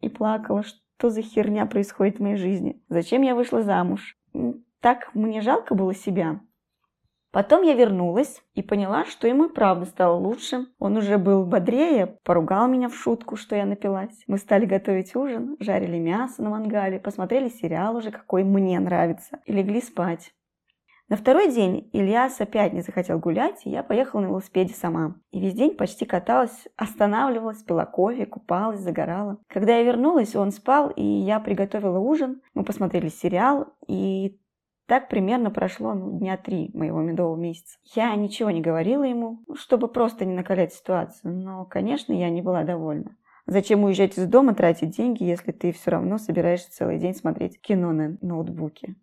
и 0.00 0.08
плакала, 0.08 0.62
что 0.62 0.78
за 1.08 1.22
херня 1.22 1.64
происходит 1.64 2.18
в 2.18 2.22
моей 2.22 2.36
жизни. 2.36 2.82
Зачем 2.90 3.22
я 3.22 3.34
вышла 3.34 3.62
замуж? 3.62 4.18
Так 4.80 5.14
мне 5.14 5.40
жалко 5.40 5.74
было 5.74 5.94
себя. 5.94 6.40
Потом 7.32 7.62
я 7.62 7.74
вернулась 7.74 8.42
и 8.54 8.62
поняла, 8.62 9.04
что 9.04 9.28
ему 9.28 9.44
и 9.44 9.52
правда 9.52 9.86
стало 9.86 10.16
лучше. 10.16 10.66
Он 10.80 10.96
уже 10.96 11.16
был 11.16 11.46
бодрее, 11.46 12.18
поругал 12.24 12.66
меня 12.66 12.88
в 12.88 12.96
шутку, 12.96 13.36
что 13.36 13.54
я 13.54 13.66
напилась. 13.66 14.24
Мы 14.26 14.36
стали 14.36 14.66
готовить 14.66 15.14
ужин, 15.14 15.56
жарили 15.60 15.98
мясо 15.98 16.42
на 16.42 16.50
мангале, 16.50 16.98
посмотрели 16.98 17.48
сериал 17.48 17.94
уже, 17.96 18.10
какой 18.10 18.42
мне 18.42 18.80
нравится, 18.80 19.38
и 19.46 19.52
легли 19.52 19.80
спать. 19.80 20.32
На 21.10 21.16
второй 21.16 21.52
день 21.52 21.90
Ильяс 21.92 22.40
опять 22.40 22.72
не 22.72 22.82
захотел 22.82 23.18
гулять, 23.18 23.66
и 23.66 23.70
я 23.70 23.82
поехала 23.82 24.20
на 24.20 24.26
велосипеде 24.26 24.74
сама. 24.74 25.16
И 25.32 25.40
весь 25.40 25.54
день 25.54 25.74
почти 25.74 26.04
каталась, 26.04 26.68
останавливалась, 26.76 27.64
пила 27.64 27.84
кофе, 27.84 28.26
купалась, 28.26 28.78
загорала. 28.78 29.38
Когда 29.48 29.76
я 29.76 29.82
вернулась, 29.82 30.36
он 30.36 30.52
спал, 30.52 30.88
и 30.90 31.02
я 31.02 31.40
приготовила 31.40 31.98
ужин. 31.98 32.42
Мы 32.54 32.62
посмотрели 32.62 33.08
сериал, 33.08 33.74
и 33.88 34.38
так 34.86 35.08
примерно 35.08 35.50
прошло 35.50 35.94
ну, 35.94 36.16
дня 36.16 36.36
три 36.36 36.70
моего 36.74 37.00
медового 37.00 37.34
месяца. 37.34 37.78
Я 37.92 38.14
ничего 38.14 38.52
не 38.52 38.60
говорила 38.60 39.02
ему, 39.02 39.40
чтобы 39.56 39.88
просто 39.88 40.24
не 40.24 40.36
накалять 40.36 40.72
ситуацию, 40.74 41.34
но, 41.34 41.64
конечно, 41.64 42.12
я 42.12 42.30
не 42.30 42.40
была 42.40 42.62
довольна. 42.62 43.16
Зачем 43.46 43.82
уезжать 43.82 44.16
из 44.16 44.28
дома, 44.28 44.54
тратить 44.54 44.96
деньги, 44.96 45.24
если 45.24 45.50
ты 45.50 45.72
все 45.72 45.90
равно 45.90 46.18
собираешься 46.18 46.70
целый 46.70 47.00
день 47.00 47.16
смотреть 47.16 47.60
кино 47.60 47.90
на 47.90 48.16
ноутбуке? 48.20 48.94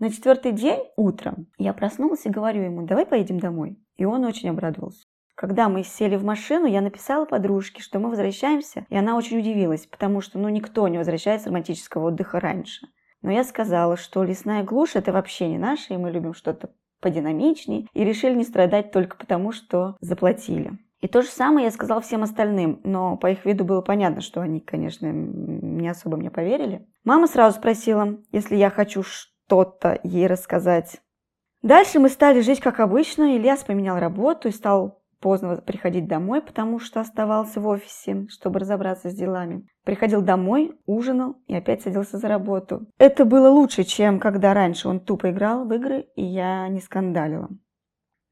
На 0.00 0.10
четвертый 0.10 0.52
день 0.52 0.80
утром 0.96 1.46
я 1.58 1.74
проснулась 1.74 2.24
и 2.24 2.30
говорю 2.30 2.62
ему, 2.62 2.86
давай 2.86 3.04
поедем 3.04 3.38
домой. 3.38 3.78
И 3.98 4.06
он 4.06 4.24
очень 4.24 4.48
обрадовался. 4.48 5.04
Когда 5.34 5.68
мы 5.68 5.84
сели 5.84 6.16
в 6.16 6.24
машину, 6.24 6.64
я 6.64 6.80
написала 6.80 7.26
подружке, 7.26 7.82
что 7.82 7.98
мы 7.98 8.08
возвращаемся, 8.08 8.86
и 8.88 8.96
она 8.96 9.14
очень 9.14 9.38
удивилась, 9.38 9.84
потому 9.84 10.22
что 10.22 10.38
ну, 10.38 10.48
никто 10.48 10.88
не 10.88 10.96
возвращается 10.96 11.44
с 11.44 11.46
романтического 11.48 12.06
отдыха 12.06 12.40
раньше. 12.40 12.86
Но 13.20 13.30
я 13.30 13.44
сказала, 13.44 13.98
что 13.98 14.24
лесная 14.24 14.64
глушь– 14.64 14.92
это 14.96 15.12
вообще 15.12 15.48
не 15.48 15.58
наше, 15.58 15.92
и 15.92 15.98
мы 15.98 16.10
любим 16.10 16.32
что-то 16.32 16.70
подинамичней, 17.02 17.86
и 17.92 18.02
решили 18.02 18.34
не 18.34 18.44
страдать 18.44 18.92
только 18.92 19.18
потому, 19.18 19.52
что 19.52 19.98
заплатили. 20.00 20.78
И 21.02 21.08
то 21.08 21.20
же 21.20 21.28
самое 21.28 21.66
я 21.66 21.70
сказала 21.70 22.00
всем 22.00 22.22
остальным, 22.22 22.80
но 22.84 23.18
по 23.18 23.30
их 23.30 23.44
виду 23.44 23.66
было 23.66 23.82
понятно, 23.82 24.22
что 24.22 24.40
они, 24.40 24.60
конечно, 24.60 25.10
не 25.12 25.88
особо 25.88 26.16
мне 26.16 26.30
поверили. 26.30 26.86
Мама 27.04 27.26
сразу 27.26 27.58
спросила, 27.58 28.16
если 28.32 28.56
я 28.56 28.70
хочу 28.70 29.02
что-то 29.50 29.98
ей 30.04 30.28
рассказать. 30.28 31.00
Дальше 31.60 31.98
мы 31.98 32.08
стали 32.08 32.40
жить 32.40 32.60
как 32.60 32.78
обычно. 32.78 33.36
Ильяс 33.36 33.64
поменял 33.64 33.98
работу 33.98 34.46
и 34.46 34.52
стал 34.52 35.02
поздно 35.18 35.56
приходить 35.56 36.06
домой, 36.06 36.40
потому 36.40 36.78
что 36.78 37.00
оставался 37.00 37.60
в 37.60 37.66
офисе, 37.66 38.26
чтобы 38.28 38.60
разобраться 38.60 39.10
с 39.10 39.14
делами. 39.14 39.66
Приходил 39.84 40.22
домой, 40.22 40.78
ужинал 40.86 41.34
и 41.48 41.54
опять 41.56 41.82
садился 41.82 42.18
за 42.18 42.28
работу. 42.28 42.86
Это 42.96 43.24
было 43.24 43.48
лучше, 43.50 43.82
чем 43.82 44.20
когда 44.20 44.54
раньше 44.54 44.88
он 44.88 45.00
тупо 45.00 45.30
играл 45.30 45.66
в 45.66 45.74
игры, 45.74 46.06
и 46.14 46.22
я 46.22 46.68
не 46.68 46.80
скандалила. 46.80 47.48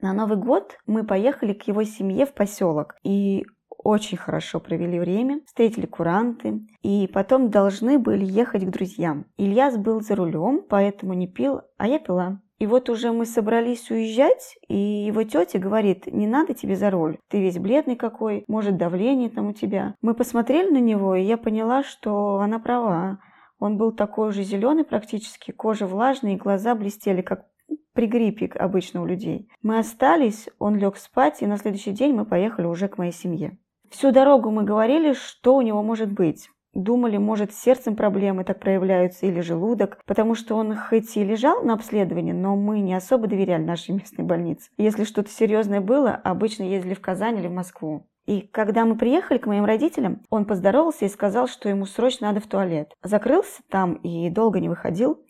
На 0.00 0.12
Новый 0.12 0.38
год 0.38 0.78
мы 0.86 1.04
поехали 1.04 1.52
к 1.52 1.66
его 1.66 1.82
семье 1.82 2.26
в 2.26 2.32
поселок 2.32 2.94
и 3.02 3.44
очень 3.88 4.18
хорошо 4.18 4.60
провели 4.60 5.00
время, 5.00 5.40
встретили 5.46 5.86
куранты, 5.86 6.60
и 6.82 7.08
потом 7.10 7.48
должны 7.48 7.98
были 7.98 8.22
ехать 8.22 8.66
к 8.66 8.70
друзьям. 8.70 9.24
Ильяс 9.38 9.78
был 9.78 10.02
за 10.02 10.14
рулем, 10.14 10.62
поэтому 10.68 11.14
не 11.14 11.26
пил, 11.26 11.62
а 11.78 11.88
я 11.88 11.98
пила. 11.98 12.42
И 12.58 12.66
вот 12.66 12.90
уже 12.90 13.12
мы 13.12 13.24
собрались 13.24 13.90
уезжать, 13.90 14.58
и 14.68 14.76
его 14.76 15.22
тетя 15.22 15.58
говорит, 15.58 16.06
не 16.06 16.26
надо 16.26 16.52
тебе 16.52 16.76
за 16.76 16.90
руль, 16.90 17.16
ты 17.28 17.40
весь 17.40 17.58
бледный 17.58 17.96
какой, 17.96 18.44
может 18.46 18.76
давление 18.76 19.30
там 19.30 19.48
у 19.48 19.52
тебя. 19.54 19.94
Мы 20.02 20.12
посмотрели 20.12 20.70
на 20.70 20.80
него, 20.80 21.14
и 21.14 21.22
я 21.22 21.38
поняла, 21.38 21.82
что 21.82 22.40
она 22.40 22.58
права. 22.58 23.20
Он 23.58 23.78
был 23.78 23.92
такой 23.92 24.32
же 24.32 24.42
зеленый 24.42 24.84
практически, 24.84 25.50
кожа 25.50 25.86
влажная, 25.86 26.34
и 26.34 26.36
глаза 26.36 26.74
блестели, 26.74 27.22
как 27.22 27.46
при 27.94 28.06
гриппе 28.06 28.50
обычно 28.54 29.00
у 29.00 29.06
людей. 29.06 29.48
Мы 29.62 29.78
остались, 29.78 30.50
он 30.58 30.76
лег 30.76 30.98
спать, 30.98 31.40
и 31.40 31.46
на 31.46 31.56
следующий 31.56 31.92
день 31.92 32.12
мы 32.12 32.26
поехали 32.26 32.66
уже 32.66 32.88
к 32.88 32.98
моей 32.98 33.12
семье. 33.12 33.56
Всю 33.90 34.12
дорогу 34.12 34.50
мы 34.50 34.64
говорили, 34.64 35.14
что 35.14 35.56
у 35.56 35.62
него 35.62 35.82
может 35.82 36.12
быть. 36.12 36.50
Думали, 36.74 37.16
может, 37.16 37.52
с 37.52 37.60
сердцем 37.60 37.96
проблемы 37.96 38.44
так 38.44 38.60
проявляются 38.60 39.26
или 39.26 39.40
желудок, 39.40 39.98
потому 40.04 40.34
что 40.34 40.54
он 40.54 40.76
хоть 40.76 41.16
и 41.16 41.24
лежал 41.24 41.62
на 41.62 41.72
обследовании, 41.72 42.32
но 42.32 42.54
мы 42.54 42.80
не 42.80 42.94
особо 42.94 43.26
доверяли 43.26 43.64
нашей 43.64 43.94
местной 43.94 44.24
больнице. 44.24 44.70
Если 44.76 45.04
что-то 45.04 45.30
серьезное 45.30 45.80
было, 45.80 46.10
обычно 46.10 46.64
ездили 46.64 46.94
в 46.94 47.00
Казань 47.00 47.38
или 47.38 47.48
в 47.48 47.52
Москву. 47.52 48.06
И 48.26 48.42
когда 48.42 48.84
мы 48.84 48.96
приехали 48.96 49.38
к 49.38 49.46
моим 49.46 49.64
родителям, 49.64 50.20
он 50.28 50.44
поздоровался 50.44 51.06
и 51.06 51.08
сказал, 51.08 51.48
что 51.48 51.70
ему 51.70 51.86
срочно 51.86 52.26
надо 52.26 52.40
в 52.40 52.46
туалет. 52.46 52.92
Закрылся 53.02 53.62
там 53.70 53.94
и 53.94 54.28
долго 54.28 54.60
не 54.60 54.68
выходил. 54.68 55.24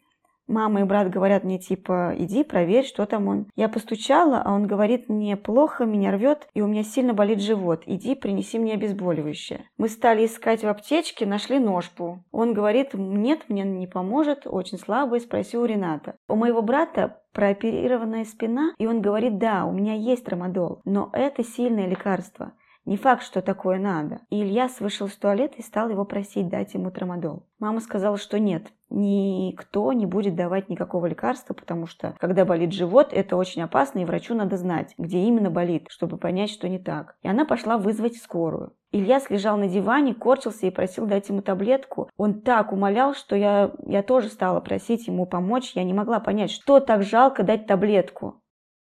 Мама 0.48 0.80
и 0.80 0.84
брат 0.84 1.10
говорят 1.10 1.44
мне 1.44 1.58
типа, 1.58 2.14
иди 2.16 2.42
проверь, 2.42 2.86
что 2.86 3.04
там 3.04 3.28
он. 3.28 3.46
Я 3.54 3.68
постучала, 3.68 4.42
а 4.42 4.54
он 4.54 4.66
говорит 4.66 5.10
мне, 5.10 5.36
плохо, 5.36 5.84
меня 5.84 6.10
рвет, 6.10 6.48
и 6.54 6.62
у 6.62 6.66
меня 6.66 6.82
сильно 6.82 7.12
болит 7.12 7.40
живот. 7.40 7.82
Иди, 7.84 8.14
принеси 8.14 8.58
мне 8.58 8.72
обезболивающее. 8.72 9.66
Мы 9.76 9.90
стали 9.90 10.24
искать 10.24 10.64
в 10.64 10.68
аптечке, 10.68 11.26
нашли 11.26 11.58
ножпу. 11.58 12.20
Он 12.32 12.54
говорит, 12.54 12.94
нет, 12.94 13.42
мне 13.48 13.62
не 13.62 13.86
поможет, 13.86 14.46
очень 14.46 14.78
слабый, 14.78 15.20
спроси 15.20 15.58
у 15.58 15.66
Рената. 15.66 16.16
У 16.28 16.34
моего 16.34 16.62
брата 16.62 17.20
прооперированная 17.32 18.24
спина, 18.24 18.72
и 18.78 18.86
он 18.86 19.00
говорит, 19.00 19.38
да, 19.38 19.64
у 19.64 19.70
меня 19.70 19.94
есть 19.94 20.24
трамадол, 20.24 20.80
но 20.84 21.10
это 21.12 21.44
сильное 21.44 21.86
лекарство. 21.86 22.52
Не 22.88 22.96
факт, 22.96 23.22
что 23.22 23.42
такое 23.42 23.78
надо. 23.78 24.22
И 24.30 24.40
Ильяс 24.40 24.80
вышел 24.80 25.08
из 25.08 25.16
туалета 25.16 25.56
и 25.58 25.62
стал 25.62 25.90
его 25.90 26.06
просить 26.06 26.48
дать 26.48 26.72
ему 26.72 26.90
трамадол. 26.90 27.44
Мама 27.58 27.80
сказала, 27.80 28.16
что 28.16 28.38
нет, 28.38 28.72
никто 28.88 29.92
не 29.92 30.06
будет 30.06 30.36
давать 30.36 30.70
никакого 30.70 31.04
лекарства, 31.04 31.52
потому 31.52 31.86
что 31.86 32.14
когда 32.18 32.46
болит 32.46 32.72
живот, 32.72 33.08
это 33.12 33.36
очень 33.36 33.60
опасно, 33.60 33.98
и 33.98 34.06
врачу 34.06 34.34
надо 34.34 34.56
знать, 34.56 34.94
где 34.96 35.18
именно 35.18 35.50
болит, 35.50 35.88
чтобы 35.90 36.16
понять, 36.16 36.48
что 36.48 36.66
не 36.66 36.78
так. 36.78 37.16
И 37.22 37.28
она 37.28 37.44
пошла 37.44 37.76
вызвать 37.76 38.16
скорую. 38.16 38.72
Ильяс 38.90 39.28
лежал 39.28 39.58
на 39.58 39.68
диване, 39.68 40.14
корчился 40.14 40.66
и 40.66 40.70
просил 40.70 41.04
дать 41.04 41.28
ему 41.28 41.42
таблетку. 41.42 42.08
Он 42.16 42.40
так 42.40 42.72
умолял, 42.72 43.12
что 43.12 43.36
я, 43.36 43.70
я 43.84 44.02
тоже 44.02 44.28
стала 44.30 44.60
просить 44.60 45.08
ему 45.08 45.26
помочь. 45.26 45.72
Я 45.74 45.84
не 45.84 45.92
могла 45.92 46.20
понять, 46.20 46.50
что 46.50 46.80
так 46.80 47.02
жалко 47.02 47.42
дать 47.42 47.66
таблетку. 47.66 48.40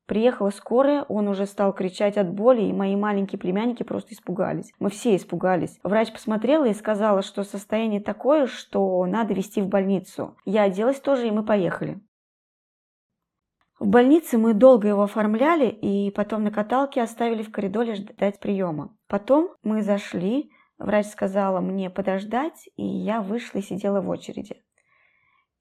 Приехала 0.09 0.49
скорая, 0.49 1.03
он 1.03 1.27
уже 1.27 1.45
стал 1.45 1.71
кричать 1.71 2.17
от 2.17 2.33
боли, 2.33 2.63
и 2.63 2.73
мои 2.73 2.95
маленькие 2.95 3.37
племянники 3.37 3.83
просто 3.83 4.15
испугались. 4.15 4.73
Мы 4.79 4.89
все 4.89 5.15
испугались. 5.15 5.79
Врач 5.83 6.11
посмотрела 6.11 6.65
и 6.65 6.73
сказала, 6.73 7.21
что 7.21 7.43
состояние 7.43 8.01
такое, 8.01 8.47
что 8.47 9.05
надо 9.05 9.35
везти 9.35 9.61
в 9.61 9.67
больницу. 9.67 10.35
Я 10.45 10.63
оделась 10.63 10.99
тоже, 10.99 11.27
и 11.27 11.31
мы 11.31 11.45
поехали. 11.45 12.01
В 13.77 13.85
больнице 13.85 14.39
мы 14.39 14.55
долго 14.55 14.87
его 14.87 15.03
оформляли, 15.03 15.67
и 15.67 16.09
потом 16.09 16.43
на 16.43 16.49
каталке 16.49 17.03
оставили 17.03 17.43
в 17.43 17.51
коридоре 17.51 17.93
ждать 17.93 18.39
приема. 18.39 18.97
Потом 19.07 19.51
мы 19.61 19.83
зашли, 19.83 20.49
врач 20.79 21.05
сказала 21.05 21.59
мне 21.59 21.91
подождать, 21.91 22.67
и 22.77 22.83
я 22.83 23.21
вышла 23.21 23.59
и 23.59 23.61
сидела 23.61 24.01
в 24.01 24.09
очереди. 24.09 24.55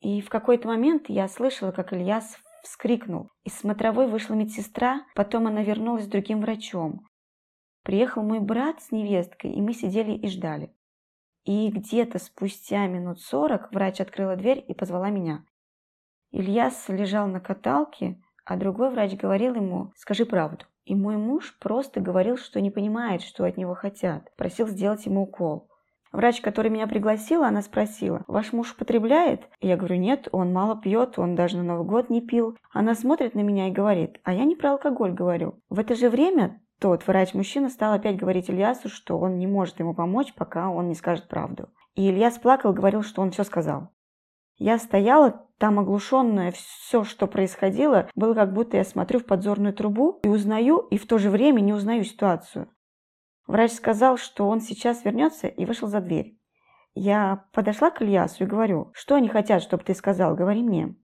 И 0.01 0.23
в 0.23 0.31
какой-то 0.31 0.69
момент 0.69 1.11
я 1.11 1.29
слышала, 1.29 1.71
как 1.71 1.93
Ильяс 1.93 2.39
вскрикнул. 2.63 3.31
Из 3.45 3.55
смотровой 3.55 4.09
вышла 4.09 4.35
медсестра, 4.35 5.03
потом 5.15 5.47
она 5.47 5.63
вернулась 5.63 6.05
с 6.05 6.09
другим 6.09 6.41
врачом. 6.41 7.07
Приехал 7.83 8.23
мой 8.23 8.41
брат 8.41 8.83
с 8.83 8.91
невесткой, 8.91 9.53
и 9.53 9.61
мы 9.61 9.73
сидели 9.73 10.13
и 10.13 10.29
ждали. 10.29 10.75
И 11.45 11.71
где-то 11.71 12.19
спустя 12.19 12.87
минут 12.87 13.21
сорок 13.21 13.73
врач 13.73 14.01
открыла 14.01 14.37
дверь 14.37 14.65
и 14.69 14.75
позвала 14.75 15.09
меня. 15.09 15.45
Ильяс 16.31 16.89
лежал 16.89 17.27
на 17.27 17.41
каталке, 17.41 18.21
а 18.45 18.57
другой 18.57 18.91
врач 18.91 19.15
говорил 19.15 19.55
ему 19.55 19.93
«скажи 19.97 20.27
правду». 20.27 20.67
И 20.85 20.95
мой 20.95 21.17
муж 21.17 21.59
просто 21.59 22.01
говорил, 22.01 22.39
что 22.39 22.61
не 22.61 22.71
понимает, 22.71 23.23
что 23.23 23.45
от 23.45 23.57
него 23.57 23.75
хотят, 23.75 24.35
просил 24.37 24.67
сделать 24.69 25.05
ему 25.07 25.23
укол. 25.23 25.68
Врач, 26.13 26.41
который 26.41 26.71
меня 26.71 26.87
пригласила, 26.87 27.49
она 27.49 27.63
спросила, 27.63 28.25
«Ваш 28.27 28.53
муж 28.53 28.73
употребляет?» 28.73 29.49
Я 29.61 29.77
говорю, 29.77 29.97
«Нет, 29.97 30.29
он 30.33 30.53
мало 30.53 30.81
пьет, 30.81 31.19
он 31.19 31.35
даже 31.35 31.59
на 31.59 31.63
Новый 31.63 31.87
год 31.87 32.09
не 32.09 32.21
пил». 32.21 32.57
Она 32.73 32.95
смотрит 32.95 33.35
на 33.35 33.41
меня 33.41 33.69
и 33.69 33.73
говорит, 33.73 34.19
«А 34.25 34.33
я 34.33 34.45
не 34.45 34.57
про 34.57 34.73
алкоголь 34.73 35.13
говорю». 35.13 35.61
В 35.69 35.79
это 35.79 35.95
же 35.95 36.09
время 36.09 36.61
тот 36.81 37.07
врач-мужчина 37.07 37.69
стал 37.69 37.93
опять 37.93 38.17
говорить 38.17 38.49
Ильясу, 38.49 38.89
что 38.89 39.19
он 39.19 39.39
не 39.39 39.47
может 39.47 39.81
ему 39.81 39.95
помочь, 39.95 40.33
пока 40.35 40.71
он 40.71 40.89
не 40.89 40.95
скажет 40.95 41.29
правду. 41.29 41.69
И 41.95 42.09
Ильяс 42.09 42.39
плакал, 42.39 42.73
говорил, 42.73 43.03
что 43.03 43.21
он 43.21 43.33
все 43.33 43.45
сказал. 43.45 43.89
Я 44.59 44.79
стояла 44.79 45.47
там 45.59 45.79
оглушенная, 45.79 46.53
все, 46.53 47.05
что 47.05 47.27
происходило, 47.27 48.09
было 48.15 48.35
как 48.35 48.53
будто 48.53 48.77
я 48.77 48.85
смотрю 48.85 49.21
в 49.21 49.25
подзорную 49.25 49.73
трубу 49.73 50.21
и 50.23 50.29
узнаю, 50.29 50.79
и 50.79 50.99
в 50.99 51.07
то 51.07 51.19
же 51.19 51.31
время 51.31 51.61
не 51.61 51.73
узнаю 51.73 52.05
ситуацию. 52.05 52.69
Врач 53.49 53.73
сказал, 53.73 54.19
что 54.19 54.47
он 54.47 54.61
сейчас 54.61 55.07
вернется 55.07 55.49
и 55.49 55.65
вышел 55.65 55.89
за 55.89 56.03
дверь. 56.03 56.39
Я 56.95 57.47
подошла 57.53 57.91
к 57.91 58.03
Ильясу 58.03 58.45
и 58.45 58.47
говорю, 58.47 58.91
что 58.93 59.15
они 59.15 59.29
хотят, 59.29 59.63
чтобы 59.63 59.85
ты 59.85 59.95
сказал, 59.95 60.37
говори 60.37 60.63
мне. 60.63 60.95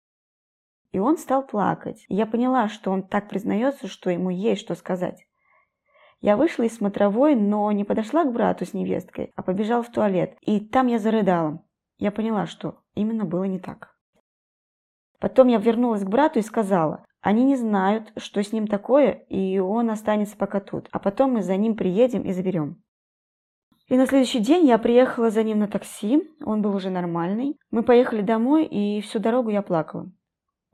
И 0.92 0.98
он 0.98 1.16
стал 1.16 1.46
плакать. 1.46 2.04
Я 2.08 2.26
поняла, 2.26 2.68
что 2.68 2.90
он 2.90 3.02
так 3.02 3.30
признается, 3.30 3.88
что 3.88 4.10
ему 4.10 4.28
есть 4.28 4.60
что 4.60 4.74
сказать. 4.74 5.26
Я 6.20 6.36
вышла 6.36 6.64
из 6.64 6.76
смотровой, 6.76 7.34
но 7.34 7.72
не 7.72 7.84
подошла 7.84 8.24
к 8.24 8.32
брату 8.32 8.66
с 8.66 8.74
невесткой, 8.74 9.32
а 9.36 9.42
побежала 9.42 9.82
в 9.82 9.90
туалет. 9.90 10.36
И 10.42 10.60
там 10.60 10.86
я 10.88 10.98
зарыдала. 10.98 11.64
Я 11.96 12.12
поняла, 12.12 12.46
что 12.46 12.78
именно 12.94 13.24
было 13.24 13.44
не 13.44 13.58
так. 13.58 13.96
Потом 15.18 15.48
я 15.48 15.56
вернулась 15.56 16.04
к 16.04 16.08
брату 16.08 16.40
и 16.40 16.42
сказала, 16.42 17.06
Они 17.24 17.42
не 17.42 17.56
знают, 17.56 18.12
что 18.18 18.42
с 18.42 18.52
ним 18.52 18.66
такое, 18.66 19.12
и 19.30 19.58
он 19.58 19.88
останется 19.88 20.36
пока 20.36 20.60
тут. 20.60 20.88
А 20.92 20.98
потом 20.98 21.32
мы 21.32 21.42
за 21.42 21.56
ним 21.56 21.74
приедем 21.74 22.20
и 22.20 22.32
заберем. 22.32 22.82
И 23.88 23.96
на 23.96 24.06
следующий 24.06 24.40
день 24.40 24.66
я 24.66 24.76
приехала 24.76 25.30
за 25.30 25.42
ним 25.42 25.60
на 25.60 25.66
такси, 25.66 26.30
он 26.44 26.60
был 26.60 26.76
уже 26.76 26.90
нормальный. 26.90 27.56
Мы 27.70 27.82
поехали 27.82 28.20
домой, 28.20 28.66
и 28.66 29.00
всю 29.00 29.20
дорогу 29.20 29.48
я 29.48 29.62
плакала. 29.62 30.12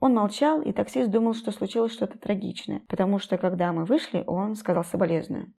Он 0.01 0.13
молчал, 0.13 0.61
и 0.61 0.73
таксист 0.73 1.09
думал, 1.09 1.35
что 1.35 1.53
случилось 1.53 1.93
что-то 1.93 2.19
трагичное, 2.19 2.81
потому 2.89 3.17
что, 3.17 3.37
когда 3.37 3.71
мы 3.71 3.85
вышли, 3.85 4.21
он 4.27 4.55
сказал 4.55 4.83
соболезную. 4.83 5.53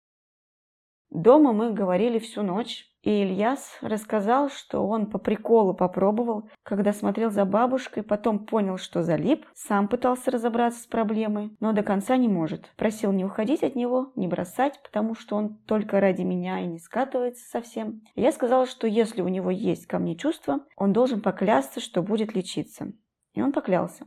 Дома 1.13 1.53
мы 1.53 1.75
говорили 1.75 2.19
всю 2.19 2.43
ночь, 2.43 2.87
и 3.03 3.11
Ильяс 3.23 3.77
рассказал, 3.83 4.49
что 4.49 4.87
он 4.87 5.11
по 5.11 5.19
приколу 5.19 5.75
попробовал, 5.75 6.49
когда 6.63 6.95
смотрел 6.95 7.31
за 7.31 7.45
бабушкой, 7.45 8.03
потом 8.03 8.47
понял, 8.47 8.79
что 8.79 9.03
залип, 9.03 9.45
сам 9.53 9.89
пытался 9.89 10.31
разобраться 10.31 10.81
с 10.81 10.87
проблемой, 10.87 11.55
но 11.61 11.75
до 11.75 11.83
конца 11.83 12.17
не 12.17 12.29
может. 12.29 12.73
Просил 12.77 13.13
не 13.13 13.27
уходить 13.27 13.63
от 13.63 13.77
него, 13.77 14.13
не 14.17 14.27
бросать, 14.27 14.81
потому 14.83 15.15
что 15.15 15.37
он 15.37 15.59
только 15.67 16.01
ради 16.01 16.23
меня 16.23 16.61
и 16.61 16.67
не 16.67 16.79
скатывается 16.79 17.47
совсем. 17.47 18.01
Я 18.15 18.33
сказала, 18.33 18.65
что 18.65 18.87
если 18.87 19.21
у 19.21 19.29
него 19.29 19.51
есть 19.51 19.87
ко 19.87 19.99
мне 19.99 20.17
чувства, 20.17 20.61
он 20.77 20.95
должен 20.95 21.21
поклясться, 21.21 21.81
что 21.81 22.03
будет 22.03 22.35
лечиться. 22.35 22.91
И 23.35 23.43
он 23.43 23.53
поклялся. 23.53 24.07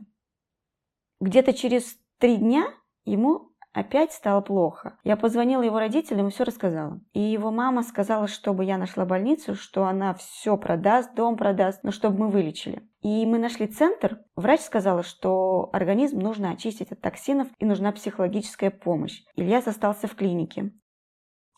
Где-то 1.20 1.52
через 1.52 1.96
три 2.18 2.36
дня 2.36 2.66
ему 3.04 3.52
Опять 3.76 4.12
стало 4.12 4.40
плохо. 4.40 4.96
Я 5.04 5.18
позвонила 5.18 5.60
его 5.60 5.78
родителям 5.78 6.28
и 6.28 6.30
все 6.30 6.44
рассказала. 6.44 6.98
И 7.12 7.20
его 7.20 7.50
мама 7.50 7.82
сказала, 7.82 8.26
чтобы 8.26 8.64
я 8.64 8.78
нашла 8.78 9.04
больницу, 9.04 9.54
что 9.54 9.84
она 9.84 10.14
все 10.14 10.56
продаст, 10.56 11.14
дом 11.14 11.36
продаст, 11.36 11.80
но 11.82 11.90
чтобы 11.90 12.20
мы 12.20 12.28
вылечили. 12.30 12.88
И 13.02 13.26
мы 13.26 13.36
нашли 13.36 13.66
центр. 13.66 14.20
Врач 14.34 14.62
сказала, 14.62 15.02
что 15.02 15.68
организм 15.74 16.20
нужно 16.20 16.52
очистить 16.52 16.90
от 16.90 17.02
токсинов 17.02 17.48
и 17.58 17.66
нужна 17.66 17.92
психологическая 17.92 18.70
помощь. 18.70 19.20
Ильяс 19.34 19.66
остался 19.68 20.06
в 20.06 20.14
клинике. 20.14 20.72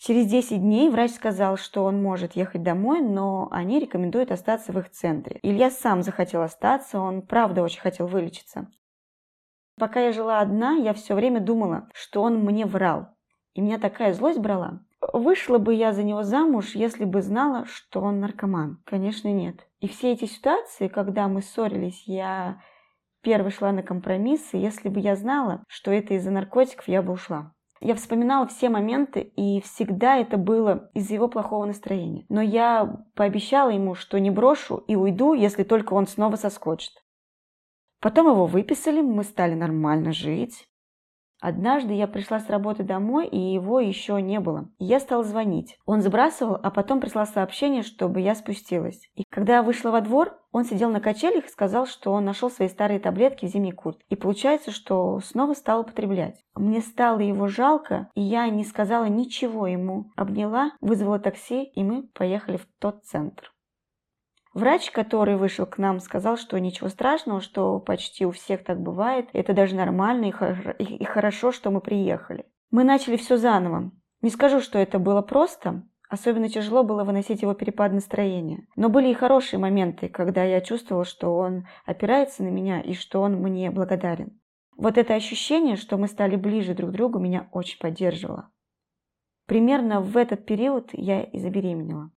Через 0.01 0.27
10 0.27 0.61
дней 0.61 0.91
врач 0.91 1.13
сказал, 1.13 1.57
что 1.57 1.85
он 1.85 2.03
может 2.03 2.35
ехать 2.35 2.65
домой, 2.65 3.01
но 3.01 3.47
они 3.53 3.79
рекомендуют 3.79 4.33
остаться 4.33 4.73
в 4.73 4.79
их 4.81 4.91
центре. 4.91 5.39
Илья 5.43 5.71
сам 5.71 6.03
захотел 6.03 6.43
остаться, 6.43 6.99
он 6.99 7.23
правда 7.23 7.63
очень 7.63 7.81
хотел 7.81 8.09
вылечиться. 8.09 8.69
Пока 9.79 10.01
я 10.01 10.13
жила 10.13 10.41
одна, 10.41 10.73
я 10.73 10.93
все 10.93 11.15
время 11.15 11.41
думала, 11.41 11.89
что 11.95 12.23
он 12.23 12.39
мне 12.39 12.67
врал. 12.67 13.09
И 13.55 13.61
меня 13.61 13.79
такая 13.79 14.13
злость 14.13 14.39
брала. 14.39 14.81
Вышла 15.13 15.59
бы 15.59 15.75
я 15.75 15.93
за 15.93 16.03
него 16.03 16.23
замуж, 16.23 16.75
если 16.75 17.05
бы 17.05 17.23
знала, 17.23 17.65
что 17.67 18.01
он 18.01 18.21
наркоман? 18.21 18.83
Конечно, 18.85 19.33
нет. 19.33 19.67
И 19.81 19.89
все 19.89 20.13
эти 20.13 20.25
ситуации, 20.25 20.89
когда 20.89 21.29
мы 21.29 21.43
ссорились, 21.43 22.03
я 22.07 22.61
первой 23.23 23.51
шла 23.51 23.73
на 23.73 23.83
компромиссы. 23.83 24.57
Если 24.57 24.89
бы 24.89 25.01
я 25.01 25.15
знала, 25.15 25.63
что 25.69 25.93
это 25.93 26.15
из-за 26.15 26.31
наркотиков, 26.31 26.89
я 26.89 27.03
бы 27.03 27.13
ушла. 27.13 27.53
Я 27.81 27.95
вспоминала 27.95 28.47
все 28.49 28.71
моменты, 28.71 29.21
и 29.21 29.61
всегда 29.61 30.17
это 30.17 30.37
было 30.37 30.91
из-за 30.95 31.15
его 31.15 31.29
плохого 31.29 31.65
настроения. 31.65 32.27
Но 32.29 32.43
я 32.43 33.05
пообещала 33.15 33.71
ему, 33.71 33.95
что 33.95 34.19
не 34.19 34.31
брошу 34.31 34.79
и 34.89 34.97
уйду, 34.97 35.33
если 35.33 35.63
только 35.63 35.95
он 35.95 36.09
снова 36.09 36.35
соскочит. 36.35 36.93
Потом 38.01 38.29
его 38.29 38.47
выписали, 38.47 39.01
мы 39.01 39.25
стали 39.25 39.55
нормально 39.55 40.13
жить. 40.13 40.69
Однажды 41.41 41.95
я 41.95 42.09
пришла 42.09 42.41
с 42.41 42.51
работы 42.51 42.83
домой, 42.83 43.29
и 43.29 43.39
его 43.39 43.79
еще 43.79 44.21
не 44.21 44.41
было. 44.41 44.69
я 44.79 44.99
стала 44.99 45.23
звонить. 45.23 45.79
Он 45.87 46.03
сбрасывал, 46.03 46.59
а 46.61 46.71
потом 46.71 47.01
прислал 47.01 47.27
сообщение, 47.27 47.83
чтобы 47.83 48.21
я 48.21 48.35
спустилась. 48.35 49.09
И 49.15 49.23
когда 49.31 49.57
я 49.57 49.63
вышла 49.63 49.91
во 49.91 50.01
двор, 50.01 50.37
он 50.51 50.65
сидел 50.65 50.91
на 50.91 51.01
качелях 51.01 51.47
и 51.47 51.51
сказал, 51.51 51.87
что 51.87 52.13
он 52.13 52.25
нашел 52.25 52.51
свои 52.51 52.69
старые 52.69 52.99
таблетки 52.99 53.47
в 53.47 53.49
зимней 53.49 53.73
куртке. 53.73 54.05
И 54.09 54.17
получается, 54.17 54.73
что 54.73 55.21
снова 55.21 55.55
стал 55.55 55.83
употреблять. 55.83 56.43
Мне 56.57 56.81
стало 56.81 57.21
его 57.21 57.47
жалко, 57.47 58.09
и 58.15 58.21
я 58.21 58.49
не 58.49 58.65
сказала 58.65 59.05
ничего 59.05 59.69
ему. 59.69 60.11
Обняла, 60.17 60.73
вызвала 60.81 61.21
такси, 61.21 61.65
и 61.65 61.85
мы 61.85 62.03
поехали 62.15 62.57
в 62.57 62.67
тот 62.81 63.05
центр. 63.05 63.53
Врач, 64.59 64.91
который 64.91 65.37
вышел 65.37 65.67
к 65.67 65.79
нам, 65.79 66.01
сказал, 66.01 66.37
что 66.37 66.59
ничего 66.59 66.89
страшного, 66.89 67.41
что 67.41 67.79
почти 67.79 68.27
у 68.27 68.33
всех 68.33 68.65
так 68.65 68.81
бывает. 68.81 69.29
Это 69.33 69.53
даже 69.53 69.77
нормально 69.77 70.25
и, 70.25 70.31
хор- 70.33 70.75
и 70.81 71.05
хорошо, 71.05 71.53
что 71.53 71.71
мы 71.71 71.81
приехали. 71.81 72.45
Мы 72.73 72.83
начали 72.83 73.17
все 73.17 73.37
заново. 73.37 73.93
Не 74.21 74.31
скажу, 74.31 74.61
что 74.61 74.81
это 74.81 74.99
было 74.99 75.23
просто. 75.23 75.85
Особенно 76.09 76.49
тяжело 76.49 76.83
было 76.83 77.05
выносить 77.05 77.43
его 77.43 77.55
перепад 77.55 77.93
настроения. 77.93 78.67
Но 78.75 78.89
были 78.89 79.11
и 79.11 79.15
хорошие 79.15 79.61
моменты, 79.61 80.09
когда 80.09 80.43
я 80.43 80.61
чувствовала, 80.61 81.05
что 81.05 81.37
он 81.37 81.69
опирается 81.87 82.43
на 82.43 82.49
меня 82.49 82.81
и 82.81 82.95
что 82.95 83.21
он 83.21 83.35
мне 83.35 83.71
благодарен. 83.71 84.41
Вот 84.77 84.99
это 84.99 85.15
ощущение, 85.15 85.77
что 85.77 85.99
мы 85.99 86.09
стали 86.09 86.35
ближе 86.35 86.75
друг 86.75 86.91
к 86.91 86.95
другу, 86.95 87.21
меня 87.21 87.49
очень 87.53 87.79
поддерживало. 87.79 88.51
Примерно 89.47 90.01
в 90.01 90.17
этот 90.17 90.47
период 90.47 90.91
я 90.95 91.23
и 91.23 91.39
забеременела. 91.39 92.11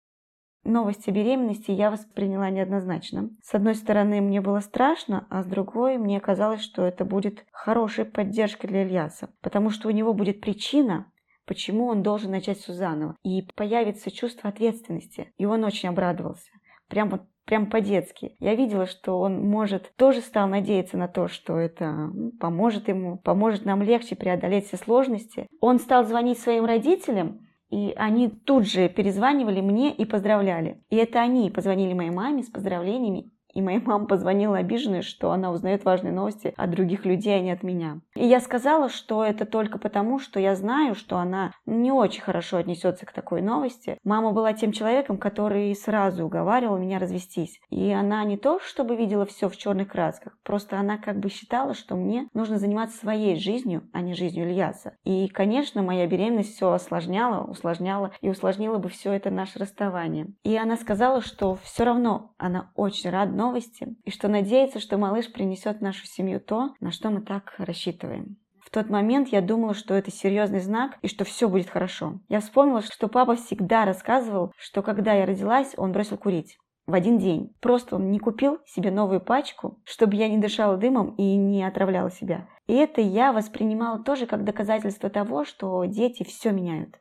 Новость 0.63 1.07
о 1.07 1.11
беременности 1.11 1.71
я 1.71 1.89
восприняла 1.89 2.49
неоднозначно. 2.49 3.29
С 3.41 3.53
одной 3.55 3.73
стороны, 3.75 4.21
мне 4.21 4.41
было 4.41 4.59
страшно, 4.59 5.25
а 5.29 5.41
с 5.41 5.45
другой, 5.45 5.97
мне 5.97 6.19
казалось, 6.19 6.61
что 6.61 6.83
это 6.83 7.03
будет 7.03 7.45
хорошей 7.51 8.05
поддержкой 8.05 8.67
для 8.67 8.83
Ильяса, 8.83 9.29
потому 9.41 9.71
что 9.71 9.87
у 9.87 9.91
него 9.91 10.13
будет 10.13 10.39
причина, 10.39 11.11
почему 11.45 11.87
он 11.87 12.03
должен 12.03 12.31
начать 12.31 12.59
все 12.59 12.73
заново, 12.73 13.15
и 13.23 13.41
появится 13.55 14.11
чувство 14.11 14.49
ответственности. 14.49 15.33
И 15.37 15.45
он 15.45 15.63
очень 15.63 15.89
обрадовался. 15.89 16.51
Прям 16.87 17.09
вот 17.09 17.23
прям 17.45 17.65
по-детски. 17.69 18.35
Я 18.39 18.55
видела, 18.55 18.85
что 18.85 19.19
он 19.19 19.41
может, 19.41 19.91
тоже 19.97 20.21
стал 20.21 20.47
надеяться 20.47 20.95
на 20.95 21.07
то, 21.07 21.27
что 21.27 21.57
это 21.57 22.09
поможет 22.39 22.87
ему, 22.87 23.17
поможет 23.17 23.65
нам 23.65 23.81
легче 23.81 24.15
преодолеть 24.15 24.67
все 24.67 24.77
сложности. 24.77 25.47
Он 25.59 25.79
стал 25.79 26.05
звонить 26.05 26.39
своим 26.39 26.63
родителям, 26.63 27.47
и 27.71 27.93
они 27.95 28.29
тут 28.29 28.67
же 28.67 28.89
перезванивали 28.89 29.61
мне 29.61 29.93
и 29.93 30.05
поздравляли. 30.05 30.83
И 30.89 30.97
это 30.97 31.21
они 31.21 31.49
позвонили 31.49 31.93
моей 31.93 32.11
маме 32.11 32.43
с 32.43 32.49
поздравлениями 32.49 33.31
и 33.53 33.61
моя 33.61 33.81
мама 33.83 34.05
позвонила 34.05 34.57
обиженная, 34.57 35.01
что 35.01 35.31
она 35.31 35.51
узнает 35.51 35.85
важные 35.85 36.13
новости 36.13 36.53
от 36.55 36.69
других 36.69 37.05
людей, 37.05 37.37
а 37.37 37.41
не 37.41 37.51
от 37.51 37.63
меня. 37.63 38.01
И 38.15 38.25
я 38.25 38.39
сказала, 38.39 38.89
что 38.89 39.23
это 39.23 39.45
только 39.45 39.77
потому, 39.77 40.19
что 40.19 40.39
я 40.39 40.55
знаю, 40.55 40.95
что 40.95 41.17
она 41.17 41.51
не 41.65 41.91
очень 41.91 42.21
хорошо 42.21 42.57
отнесется 42.57 43.05
к 43.05 43.13
такой 43.13 43.41
новости. 43.41 43.97
Мама 44.03 44.31
была 44.31 44.53
тем 44.53 44.71
человеком, 44.71 45.17
который 45.17 45.75
сразу 45.75 46.25
уговаривал 46.25 46.77
меня 46.77 46.99
развестись. 46.99 47.59
И 47.69 47.91
она 47.91 48.23
не 48.23 48.37
то, 48.37 48.59
чтобы 48.59 48.95
видела 48.95 49.25
все 49.25 49.49
в 49.49 49.57
черных 49.57 49.89
красках, 49.89 50.37
просто 50.43 50.79
она 50.79 50.97
как 50.97 51.19
бы 51.19 51.29
считала, 51.29 51.73
что 51.73 51.95
мне 51.95 52.27
нужно 52.33 52.57
заниматься 52.57 52.97
своей 52.97 53.35
жизнью, 53.37 53.89
а 53.93 54.01
не 54.01 54.13
жизнью 54.13 54.49
Ильяса. 54.49 54.93
И, 55.03 55.27
конечно, 55.27 55.81
моя 55.81 56.07
беременность 56.07 56.55
все 56.55 56.71
осложняла, 56.71 57.43
усложняла 57.43 58.11
и 58.21 58.29
усложнила 58.29 58.77
бы 58.77 58.89
все 58.89 59.11
это 59.13 59.29
наше 59.29 59.59
расставание. 59.59 60.27
И 60.43 60.55
она 60.55 60.77
сказала, 60.77 61.21
что 61.21 61.57
все 61.63 61.83
равно 61.83 62.33
она 62.37 62.71
очень 62.75 63.09
рада 63.09 63.31
новости, 63.41 63.95
и 64.05 64.11
что 64.11 64.27
надеется, 64.27 64.79
что 64.79 64.97
малыш 64.97 65.31
принесет 65.31 65.77
в 65.77 65.81
нашу 65.81 66.05
семью 66.05 66.39
то, 66.39 66.75
на 66.79 66.91
что 66.91 67.09
мы 67.09 67.21
так 67.21 67.55
рассчитываем. 67.57 68.37
В 68.59 68.69
тот 68.69 68.89
момент 68.89 69.29
я 69.29 69.41
думала, 69.41 69.73
что 69.73 69.95
это 69.95 70.11
серьезный 70.11 70.59
знак 70.59 70.97
и 71.01 71.07
что 71.07 71.25
все 71.25 71.49
будет 71.49 71.69
хорошо. 71.69 72.19
Я 72.29 72.39
вспомнила, 72.39 72.81
что 72.81 73.07
папа 73.07 73.35
всегда 73.35 73.85
рассказывал, 73.85 74.53
что 74.57 74.83
когда 74.83 75.13
я 75.13 75.25
родилась, 75.25 75.73
он 75.75 75.91
бросил 75.91 76.17
курить. 76.17 76.57
В 76.87 76.93
один 76.93 77.17
день. 77.17 77.53
Просто 77.59 77.95
он 77.95 78.11
не 78.11 78.19
купил 78.19 78.59
себе 78.65 78.91
новую 78.91 79.21
пачку, 79.21 79.79
чтобы 79.83 80.15
я 80.15 80.29
не 80.29 80.37
дышала 80.37 80.77
дымом 80.77 81.15
и 81.15 81.35
не 81.35 81.63
отравляла 81.63 82.11
себя. 82.11 82.47
И 82.67 82.73
это 82.73 83.01
я 83.01 83.33
воспринимала 83.33 84.03
тоже 84.03 84.25
как 84.25 84.43
доказательство 84.43 85.09
того, 85.09 85.45
что 85.45 85.83
дети 85.85 86.23
все 86.23 86.51
меняют. 86.51 86.99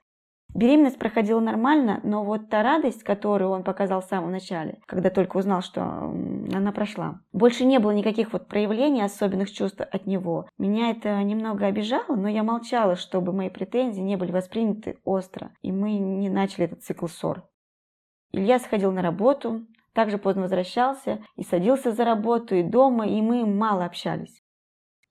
Беременность 0.55 0.99
проходила 0.99 1.41
нормально, 1.41 2.01
но 2.03 2.25
вот 2.25 2.49
та 2.49 2.63
радость, 2.63 3.05
которую 3.05 3.51
он 3.51 3.63
показал 3.63 4.01
в 4.01 4.07
самом 4.07 4.33
начале, 4.33 4.79
когда 4.87 5.09
только 5.09 5.37
узнал, 5.37 5.63
что 5.63 5.83
она 5.83 6.73
прошла, 6.73 7.21
больше 7.33 7.65
не 7.65 7.79
было 7.79 7.93
никаких 7.93 8.33
вот 8.33 8.49
проявлений 8.49 9.03
особенных 9.03 9.53
чувств 9.53 9.81
от 9.81 10.07
него. 10.07 10.49
Меня 10.59 10.91
это 10.91 11.23
немного 11.23 11.67
обижало, 11.67 12.17
но 12.17 12.29
я 12.29 12.43
молчала, 12.43 12.97
чтобы 12.97 13.33
мои 13.33 13.49
претензии 13.49 14.01
не 14.01 14.17
были 14.17 14.33
восприняты 14.33 14.99
остро, 15.05 15.53
и 15.63 15.71
мы 15.71 15.93
не 15.93 16.29
начали 16.29 16.65
этот 16.65 16.83
цикл 16.83 17.07
ссор. 17.07 17.45
Илья 18.33 18.59
сходил 18.59 18.93
на 18.93 19.03
работу, 19.03 19.67
также 19.93 20.19
поздно 20.19 20.43
возвращался 20.43 21.21
и 21.37 21.45
садился 21.45 21.93
за 21.93 22.05
работу, 22.05 22.55
и 22.55 22.63
дома, 22.63 23.07
и 23.07 23.23
мы 23.23 23.47
мало 23.47 23.85
общались. 23.85 24.43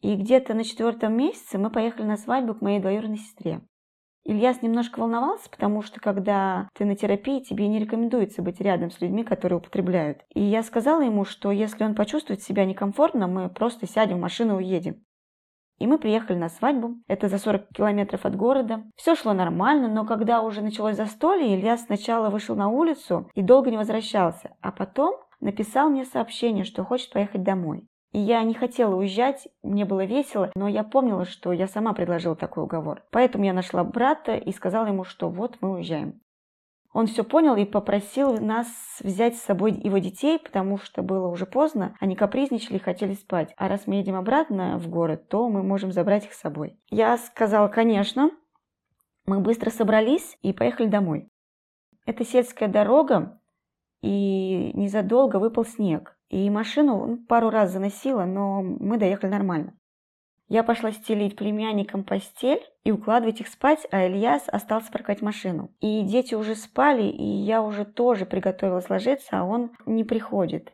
И 0.02 0.16
где-то 0.16 0.54
на 0.54 0.64
четвертом 0.64 1.14
месяце 1.18 1.58
мы 1.58 1.70
поехали 1.70 2.06
на 2.06 2.18
свадьбу 2.18 2.56
к 2.56 2.62
моей 2.62 2.80
двоюродной 2.80 3.18
сестре. 3.18 3.62
Ильяс 4.26 4.62
немножко 4.62 5.00
волновался, 5.00 5.50
потому 5.50 5.82
что 5.82 6.00
когда 6.00 6.70
ты 6.76 6.86
на 6.86 6.96
терапии, 6.96 7.40
тебе 7.40 7.68
не 7.68 7.80
рекомендуется 7.80 8.42
быть 8.42 8.62
рядом 8.62 8.92
с 8.92 9.02
людьми, 9.02 9.24
которые 9.24 9.58
употребляют. 9.58 10.20
И 10.34 10.42
я 10.42 10.62
сказала 10.62 11.02
ему, 11.02 11.26
что 11.26 11.52
если 11.52 11.84
он 11.84 11.96
почувствует 11.96 12.42
себя 12.42 12.66
некомфортно, 12.66 13.28
мы 13.28 13.50
просто 13.50 13.88
сядем 13.88 14.18
в 14.18 14.22
машину 14.22 14.60
и 14.60 14.64
уедем. 14.64 15.04
И 15.80 15.88
мы 15.88 15.98
приехали 15.98 16.38
на 16.38 16.50
свадьбу. 16.50 16.96
Это 17.08 17.30
за 17.30 17.38
40 17.38 17.70
километров 17.70 18.26
от 18.26 18.36
города. 18.36 18.84
Все 18.96 19.16
шло 19.16 19.34
нормально, 19.34 19.88
но 19.88 20.06
когда 20.06 20.42
уже 20.42 20.62
началось 20.62 20.98
застолье, 20.98 21.56
Илья 21.56 21.78
сначала 21.78 22.30
вышел 22.30 22.56
на 22.56 22.68
улицу 22.68 23.30
и 23.34 23.42
долго 23.42 23.72
не 23.72 23.78
возвращался, 23.78 24.52
а 24.62 24.72
потом 24.72 25.16
написал 25.40 25.90
мне 25.90 26.04
сообщение, 26.04 26.66
что 26.66 26.84
хочет 26.84 27.12
поехать 27.12 27.44
домой. 27.44 27.88
И 28.12 28.20
я 28.20 28.42
не 28.44 28.56
хотела 28.56 28.96
уезжать, 28.96 29.48
мне 29.62 29.86
было 29.86 30.04
весело, 30.04 30.52
но 30.56 30.68
я 30.68 30.84
помнила, 30.84 31.26
что 31.26 31.52
я 31.52 31.68
сама 31.68 31.94
предложила 31.94 32.36
такой 32.36 32.64
уговор. 32.64 33.04
Поэтому 33.12 33.46
я 33.46 33.54
нашла 33.54 33.84
брата 33.84 34.36
и 34.36 34.52
сказала 34.52 34.88
ему, 34.88 35.04
что 35.04 35.30
вот 35.30 35.58
мы 35.62 35.74
уезжаем. 35.74 36.20
Он 36.92 37.06
все 37.06 37.24
понял 37.24 37.56
и 37.56 37.66
попросил 37.66 38.40
нас 38.40 38.68
взять 39.02 39.36
с 39.38 39.44
собой 39.44 39.74
его 39.74 40.00
детей, 40.00 40.40
потому 40.40 40.80
что 40.80 41.04
было 41.04 41.28
уже 41.28 41.46
поздно, 41.46 41.96
они 42.00 42.16
капризничали 42.16 42.78
и 42.78 42.82
хотели 42.82 43.14
спать. 43.14 43.54
А 43.58 43.68
раз 43.68 43.86
мы 43.86 43.96
едем 43.96 44.16
обратно 44.16 44.80
в 44.80 44.90
город, 44.90 45.28
то 45.30 45.48
мы 45.50 45.62
можем 45.62 45.92
забрать 45.92 46.26
их 46.26 46.34
с 46.34 46.40
собой. 46.40 46.80
Я 46.90 47.18
сказала, 47.18 47.68
конечно. 47.68 48.32
Мы 49.28 49.40
быстро 49.40 49.70
собрались 49.70 50.40
и 50.42 50.52
поехали 50.52 50.88
домой. 50.88 51.30
Это 52.08 52.26
сельская 52.26 52.68
дорога, 52.68 53.40
и 54.02 54.72
незадолго 54.74 55.38
выпал 55.38 55.66
снег. 55.66 56.18
И 56.30 56.50
машину 56.50 57.06
ну, 57.06 57.18
пару 57.18 57.50
раз 57.50 57.72
заносила, 57.72 58.26
но 58.26 58.62
мы 58.62 58.98
доехали 58.98 59.32
нормально. 59.32 59.74
Я 60.48 60.64
пошла 60.64 60.92
стелить 60.92 61.36
племянникам 61.36 62.04
постель 62.04 62.64
и 62.84 62.92
укладывать 62.92 63.40
их 63.40 63.48
спать, 63.48 63.86
а 63.92 64.08
Ильяс 64.08 64.46
остался 64.48 64.92
парковать 64.92 65.22
машину. 65.22 65.72
И 65.80 66.02
дети 66.02 66.34
уже 66.34 66.56
спали, 66.56 67.04
и 67.04 67.24
я 67.24 67.62
уже 67.62 67.86
тоже 67.86 68.26
приготовилась 68.26 68.90
ложиться, 68.90 69.40
а 69.40 69.44
он 69.44 69.72
не 69.86 70.04
приходит. 70.04 70.74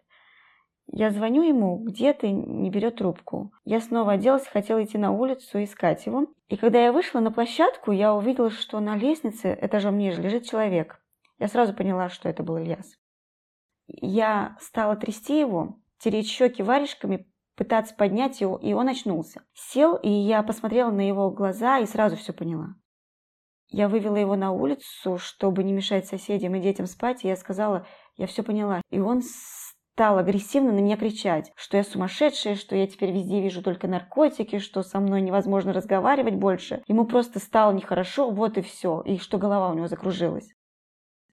Я 0.87 1.09
звоню 1.09 1.41
ему, 1.41 1.77
где 1.77 2.13
ты, 2.13 2.29
не 2.29 2.69
берет 2.69 2.97
трубку. 2.97 3.51
Я 3.65 3.81
снова 3.81 4.13
оделась, 4.13 4.47
хотела 4.47 4.83
идти 4.83 4.97
на 4.97 5.11
улицу 5.11 5.63
искать 5.63 6.05
его. 6.05 6.27
И 6.47 6.57
когда 6.57 6.81
я 6.81 6.93
вышла 6.93 7.19
на 7.19 7.31
площадку, 7.31 7.91
я 7.91 8.13
увидела, 8.13 8.51
что 8.51 8.79
на 8.79 8.95
лестнице 8.95 9.57
этажом 9.59 9.97
ниже 9.97 10.21
лежит 10.21 10.45
человек. 10.45 11.01
Я 11.39 11.47
сразу 11.47 11.73
поняла, 11.73 12.09
что 12.09 12.29
это 12.29 12.43
был 12.43 12.57
Ильяс. 12.59 12.93
Я 13.87 14.57
стала 14.59 14.95
трясти 14.95 15.39
его, 15.39 15.79
тереть 15.99 16.27
щеки 16.27 16.63
варежками, 16.63 17.27
пытаться 17.55 17.95
поднять 17.95 18.41
его, 18.41 18.57
и 18.57 18.73
он 18.73 18.89
очнулся. 18.89 19.43
Сел, 19.53 19.95
и 19.95 20.09
я 20.09 20.43
посмотрела 20.43 20.91
на 20.91 21.07
его 21.07 21.31
глаза 21.31 21.79
и 21.79 21.85
сразу 21.85 22.15
все 22.15 22.33
поняла. 22.33 22.75
Я 23.69 23.89
вывела 23.89 24.15
его 24.15 24.35
на 24.35 24.51
улицу, 24.51 25.17
чтобы 25.17 25.63
не 25.63 25.73
мешать 25.73 26.07
соседям 26.07 26.55
и 26.55 26.61
детям 26.61 26.85
спать, 26.85 27.23
и 27.23 27.27
я 27.27 27.35
сказала, 27.35 27.87
я 28.15 28.27
все 28.27 28.43
поняла. 28.43 28.81
И 28.91 28.99
он 28.99 29.21
стал 29.95 30.17
агрессивно 30.17 30.71
на 30.71 30.79
меня 30.79 30.97
кричать, 30.97 31.51
что 31.55 31.77
я 31.77 31.83
сумасшедшая, 31.83 32.55
что 32.55 32.75
я 32.75 32.85
теперь 32.85 33.11
везде 33.11 33.41
вижу 33.41 33.63
только 33.63 33.87
наркотики, 33.87 34.59
что 34.59 34.83
со 34.83 34.99
мной 34.99 35.21
невозможно 35.21 35.73
разговаривать 35.73 36.35
больше. 36.35 36.83
Ему 36.87 37.05
просто 37.05 37.39
стало 37.39 37.71
нехорошо, 37.71 38.29
вот 38.29 38.57
и 38.57 38.61
все, 38.61 39.01
и 39.01 39.17
что 39.17 39.37
голова 39.37 39.69
у 39.69 39.73
него 39.73 39.87
закружилась. 39.87 40.49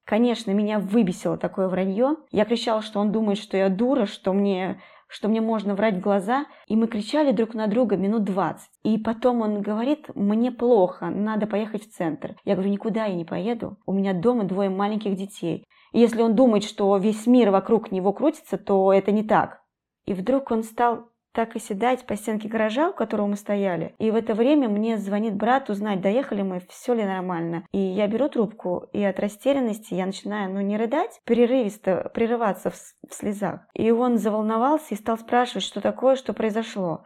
Конечно, 0.05 0.51
меня 0.51 0.79
выбесило 0.79 1.37
такое 1.37 1.69
вранье. 1.69 2.17
Я 2.31 2.45
кричала, 2.45 2.83
что 2.83 3.01
он 3.01 3.13
думает, 3.13 3.39
что 3.39 3.57
я 3.57 3.69
дура, 3.69 4.07
что 4.07 4.33
мне 4.33 4.81
что 5.13 5.29
мне 5.29 5.43
можно 5.43 5.75
врать 5.75 5.97
в 5.97 6.01
глаза, 6.01 6.47
и 6.67 6.75
мы 6.75 6.87
кричали 6.87 7.33
друг 7.33 7.53
на 7.53 7.67
друга 7.67 7.99
минут 7.99 8.25
двадцать. 8.25 8.71
И 8.83 8.97
потом 8.97 9.43
он 9.43 9.61
говорит, 9.61 10.07
мне 10.15 10.51
плохо, 10.51 11.11
надо 11.11 11.47
поехать 11.47 11.85
в 11.87 11.93
центр. 11.93 12.35
Я 12.47 12.55
говорю, 12.55 12.71
никуда 12.71 13.05
я 13.05 13.15
не 13.15 13.27
поеду, 13.27 13.77
у 13.85 13.93
меня 13.93 14.15
дома 14.15 14.45
двое 14.45 14.71
маленьких 14.71 15.15
детей. 15.15 15.67
И 15.93 16.01
если 16.01 16.23
он 16.23 16.35
думает, 16.35 16.65
что 16.65 16.97
весь 16.97 17.27
мир 17.27 17.51
вокруг 17.51 17.93
него 17.93 18.15
крутится, 18.15 18.57
то 18.57 18.91
это 18.91 19.13
не 19.13 19.23
так. 19.23 19.61
И 20.07 20.15
вдруг 20.15 20.51
он 20.51 20.63
стал 20.63 21.11
так 21.33 21.57
и 21.57 21.59
седать 21.59 22.07
по 22.07 22.17
стенке 22.17 22.49
гаража, 22.49 22.91
у 22.91 22.93
которого 22.93 23.27
мы 23.27 23.37
стояли. 23.37 23.95
И 23.99 24.11
в 24.11 24.15
это 24.15 24.35
время 24.35 24.69
мне 24.69 24.99
звонит 24.99 25.35
брат 25.35 25.71
узнать, 25.71 26.01
доехали 26.01 26.43
мы, 26.43 26.61
все 26.69 26.95
ли 26.95 27.05
нормально. 27.05 27.65
И 27.73 27.79
я 27.79 28.07
беру 28.07 28.29
трубку, 28.29 28.87
и 28.93 29.03
от 29.03 29.19
растерянности 29.19 29.95
я 29.95 30.07
начинаю, 30.07 30.53
ну, 30.53 30.61
не 30.61 30.77
рыдать, 30.77 31.21
перерывисто 31.25 32.11
прерываться 32.15 32.71
в, 32.71 32.75
в 32.75 33.15
слезах. 33.15 33.61
И 33.75 33.91
он 33.91 34.19
заволновался 34.19 34.95
и 34.95 34.99
стал 34.99 35.19
спрашивать, 35.19 35.65
что 35.65 35.81
такое, 35.81 36.17
что 36.17 36.33
произошло. 36.33 37.05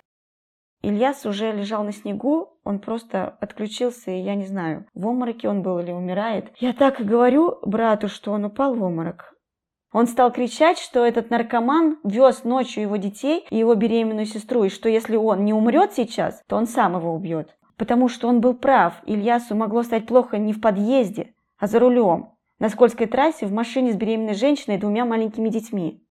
Ильяс 0.83 1.27
уже 1.27 1.53
лежал 1.53 1.85
на 1.85 1.93
снегу, 1.93 2.61
он 2.63 2.79
просто 2.79 3.37
отключился, 3.41 4.11
и 4.11 4.21
я 4.21 4.35
не 4.35 4.47
знаю, 4.47 4.87
в 4.95 5.09
обмороке 5.09 5.49
он 5.49 5.63
был 5.63 5.79
или 5.79 5.91
умирает. 5.91 6.53
Я 6.59 6.73
так 6.73 7.01
и 7.01 7.05
говорю 7.05 7.59
брату, 7.63 8.09
что 8.09 8.33
он 8.33 8.45
упал 8.45 8.75
в 8.75 8.83
обморок. 8.83 9.36
Он 9.97 10.07
стал 10.07 10.31
кричать, 10.31 10.79
что 10.79 11.07
этот 11.07 11.31
наркоман 11.31 11.97
вез 12.05 12.45
ночью 12.45 12.83
его 12.83 12.97
детей 12.97 13.47
и 13.49 13.57
его 13.57 13.75
беременную 13.75 14.27
сестру, 14.27 14.65
и 14.65 14.69
что 14.69 14.91
если 14.91 15.17
он 15.17 15.47
не 15.47 15.55
умрет 15.55 15.95
сейчас, 15.95 16.43
то 16.49 16.57
он 16.57 16.67
сам 16.67 16.99
его 16.99 17.15
убьет. 17.15 17.57
Потому 17.79 18.11
что 18.11 18.29
он 18.29 18.43
был 18.43 18.53
прав, 18.53 19.01
Ильясу 19.07 19.55
могло 19.55 19.83
стать 19.83 20.07
плохо 20.07 20.37
не 20.37 20.53
в 20.53 20.61
подъезде, 20.61 21.33
а 21.59 21.67
за 21.67 21.79
рулем, 21.79 22.35
на 22.59 22.69
скользкой 22.69 23.07
трассе 23.07 23.47
в 23.47 23.53
машине 23.53 23.95
с 23.95 23.97
беременной 23.97 24.35
женщиной 24.35 24.75
и 24.77 24.81
двумя 24.81 25.07
маленькими 25.07 25.49
детьми. 25.49 26.05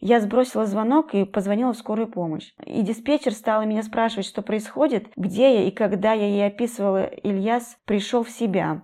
Я 0.00 0.20
сбросила 0.20 0.66
звонок 0.66 1.14
и 1.14 1.24
позвонила 1.24 1.72
в 1.72 1.78
скорую 1.78 2.08
помощь. 2.08 2.52
И 2.66 2.82
диспетчер 2.82 3.32
стала 3.32 3.62
меня 3.62 3.82
спрашивать, 3.84 4.26
что 4.26 4.42
происходит, 4.42 5.08
где 5.16 5.54
я 5.54 5.62
и 5.62 5.70
когда 5.70 6.12
я 6.12 6.26
ей 6.26 6.46
описывала, 6.46 7.04
Ильяс 7.04 7.78
пришел 7.86 8.22
в 8.22 8.28
себя. 8.28 8.82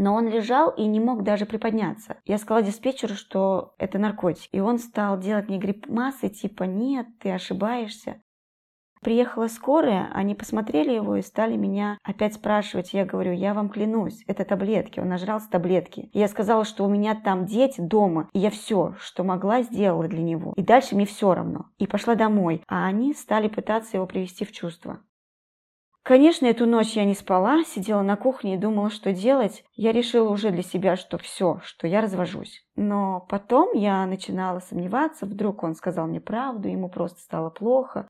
Но 0.00 0.14
он 0.14 0.28
лежал 0.28 0.70
и 0.70 0.86
не 0.86 0.98
мог 0.98 1.24
даже 1.24 1.44
приподняться. 1.44 2.16
Я 2.24 2.38
сказала 2.38 2.64
диспетчеру, 2.64 3.14
что 3.16 3.74
это 3.76 3.98
наркотик. 3.98 4.48
И 4.50 4.58
он 4.58 4.78
стал 4.78 5.18
делать 5.18 5.48
мне 5.48 5.58
гримасы, 5.58 6.30
типа 6.30 6.62
«нет, 6.62 7.06
ты 7.18 7.30
ошибаешься». 7.30 8.22
Приехала 9.02 9.48
скорая, 9.48 10.10
они 10.14 10.34
посмотрели 10.34 10.92
его 10.92 11.16
и 11.16 11.22
стали 11.22 11.54
меня 11.56 11.98
опять 12.02 12.34
спрашивать. 12.34 12.94
Я 12.94 13.04
говорю, 13.04 13.32
я 13.32 13.52
вам 13.52 13.68
клянусь, 13.68 14.24
это 14.26 14.46
таблетки, 14.46 15.00
он 15.00 15.08
нажрался 15.08 15.50
таблетки. 15.50 16.08
И 16.14 16.18
я 16.18 16.28
сказала, 16.28 16.64
что 16.64 16.84
у 16.84 16.88
меня 16.88 17.14
там 17.14 17.44
дети 17.44 17.82
дома, 17.82 18.30
и 18.32 18.38
я 18.38 18.48
все, 18.48 18.94
что 19.00 19.22
могла, 19.22 19.60
сделала 19.62 20.08
для 20.08 20.22
него. 20.22 20.54
И 20.56 20.62
дальше 20.62 20.94
мне 20.94 21.04
все 21.04 21.34
равно. 21.34 21.66
И 21.78 21.86
пошла 21.86 22.14
домой, 22.14 22.62
а 22.68 22.86
они 22.86 23.12
стали 23.12 23.48
пытаться 23.48 23.98
его 23.98 24.06
привести 24.06 24.46
в 24.46 24.52
чувство. 24.52 25.00
Конечно, 26.02 26.46
эту 26.46 26.66
ночь 26.66 26.94
я 26.94 27.04
не 27.04 27.14
спала, 27.14 27.62
сидела 27.64 28.02
на 28.02 28.16
кухне 28.16 28.54
и 28.54 28.58
думала, 28.58 28.90
что 28.90 29.12
делать. 29.12 29.64
Я 29.74 29.92
решила 29.92 30.30
уже 30.30 30.50
для 30.50 30.62
себя, 30.62 30.96
что 30.96 31.18
все, 31.18 31.60
что 31.62 31.86
я 31.86 32.00
развожусь. 32.00 32.64
Но 32.74 33.26
потом 33.28 33.74
я 33.74 34.06
начинала 34.06 34.60
сомневаться, 34.60 35.26
вдруг 35.26 35.62
он 35.62 35.74
сказал 35.74 36.06
мне 36.06 36.20
правду, 36.20 36.68
ему 36.68 36.88
просто 36.88 37.20
стало 37.20 37.50
плохо. 37.50 38.08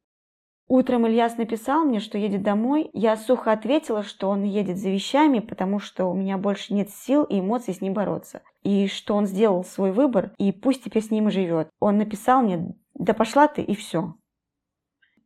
Утром 0.68 1.04
Ильяс 1.04 1.36
написал 1.36 1.84
мне, 1.84 1.98
что 1.98 2.16
едет 2.16 2.44
домой. 2.44 2.90
Я 2.92 3.16
сухо 3.16 3.50
ответила, 3.50 4.04
что 4.04 4.28
он 4.28 4.44
едет 4.44 4.78
за 4.78 4.90
вещами, 4.90 5.40
потому 5.40 5.80
что 5.80 6.06
у 6.06 6.14
меня 6.14 6.38
больше 6.38 6.72
нет 6.72 6.90
сил 6.90 7.24
и 7.24 7.40
эмоций 7.40 7.74
с 7.74 7.80
ним 7.80 7.92
бороться. 7.92 8.42
И 8.62 8.86
что 8.86 9.16
он 9.16 9.26
сделал 9.26 9.64
свой 9.64 9.90
выбор, 9.90 10.30
и 10.38 10.52
пусть 10.52 10.84
теперь 10.84 11.02
с 11.02 11.10
ним 11.10 11.26
и 11.26 11.32
живет. 11.32 11.70
Он 11.80 11.98
написал 11.98 12.42
мне, 12.42 12.76
да 12.94 13.14
пошла 13.14 13.48
ты, 13.48 13.62
и 13.62 13.74
все. 13.74 14.14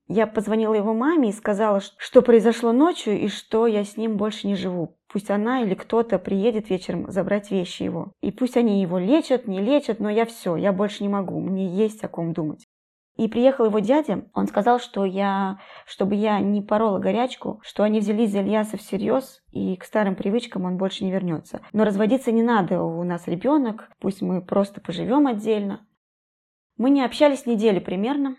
Я 0.06 0.26
позвонила 0.26 0.74
его 0.74 0.92
маме 0.92 1.30
и 1.30 1.32
сказала, 1.32 1.80
что 1.80 2.20
произошло 2.20 2.72
ночью 2.72 3.18
и 3.18 3.28
что 3.28 3.66
я 3.66 3.84
с 3.84 3.96
ним 3.96 4.16
больше 4.16 4.46
не 4.46 4.54
живу. 4.54 4.96
Пусть 5.08 5.30
она 5.30 5.62
или 5.62 5.74
кто-то 5.74 6.18
приедет 6.18 6.68
вечером 6.68 7.10
забрать 7.10 7.50
вещи 7.50 7.84
его. 7.84 8.12
И 8.20 8.30
пусть 8.30 8.56
они 8.56 8.82
его 8.82 8.98
лечат, 8.98 9.46
не 9.46 9.60
лечат, 9.60 10.00
но 10.00 10.10
я 10.10 10.26
все, 10.26 10.56
я 10.56 10.72
больше 10.72 11.02
не 11.02 11.08
могу, 11.08 11.40
мне 11.40 11.68
есть 11.68 12.04
о 12.04 12.08
ком 12.08 12.34
думать. 12.34 12.66
И 13.16 13.28
приехал 13.28 13.66
его 13.66 13.78
дядя, 13.78 14.24
он 14.34 14.48
сказал, 14.48 14.80
что 14.80 15.04
я, 15.04 15.58
чтобы 15.86 16.16
я 16.16 16.40
не 16.40 16.60
порола 16.60 16.98
горячку, 16.98 17.60
что 17.62 17.84
они 17.84 18.00
взялись 18.00 18.32
за 18.32 18.40
Ильяса 18.40 18.76
всерьез, 18.76 19.40
и 19.52 19.76
к 19.76 19.84
старым 19.84 20.16
привычкам 20.16 20.64
он 20.64 20.76
больше 20.76 21.04
не 21.04 21.12
вернется. 21.12 21.60
Но 21.72 21.84
разводиться 21.84 22.32
не 22.32 22.42
надо, 22.42 22.82
у 22.82 23.04
нас 23.04 23.28
ребенок, 23.28 23.88
пусть 24.00 24.20
мы 24.20 24.42
просто 24.42 24.80
поживем 24.80 25.28
отдельно. 25.28 25.86
Мы 26.76 26.90
не 26.90 27.04
общались 27.04 27.46
неделю 27.46 27.80
примерно, 27.80 28.36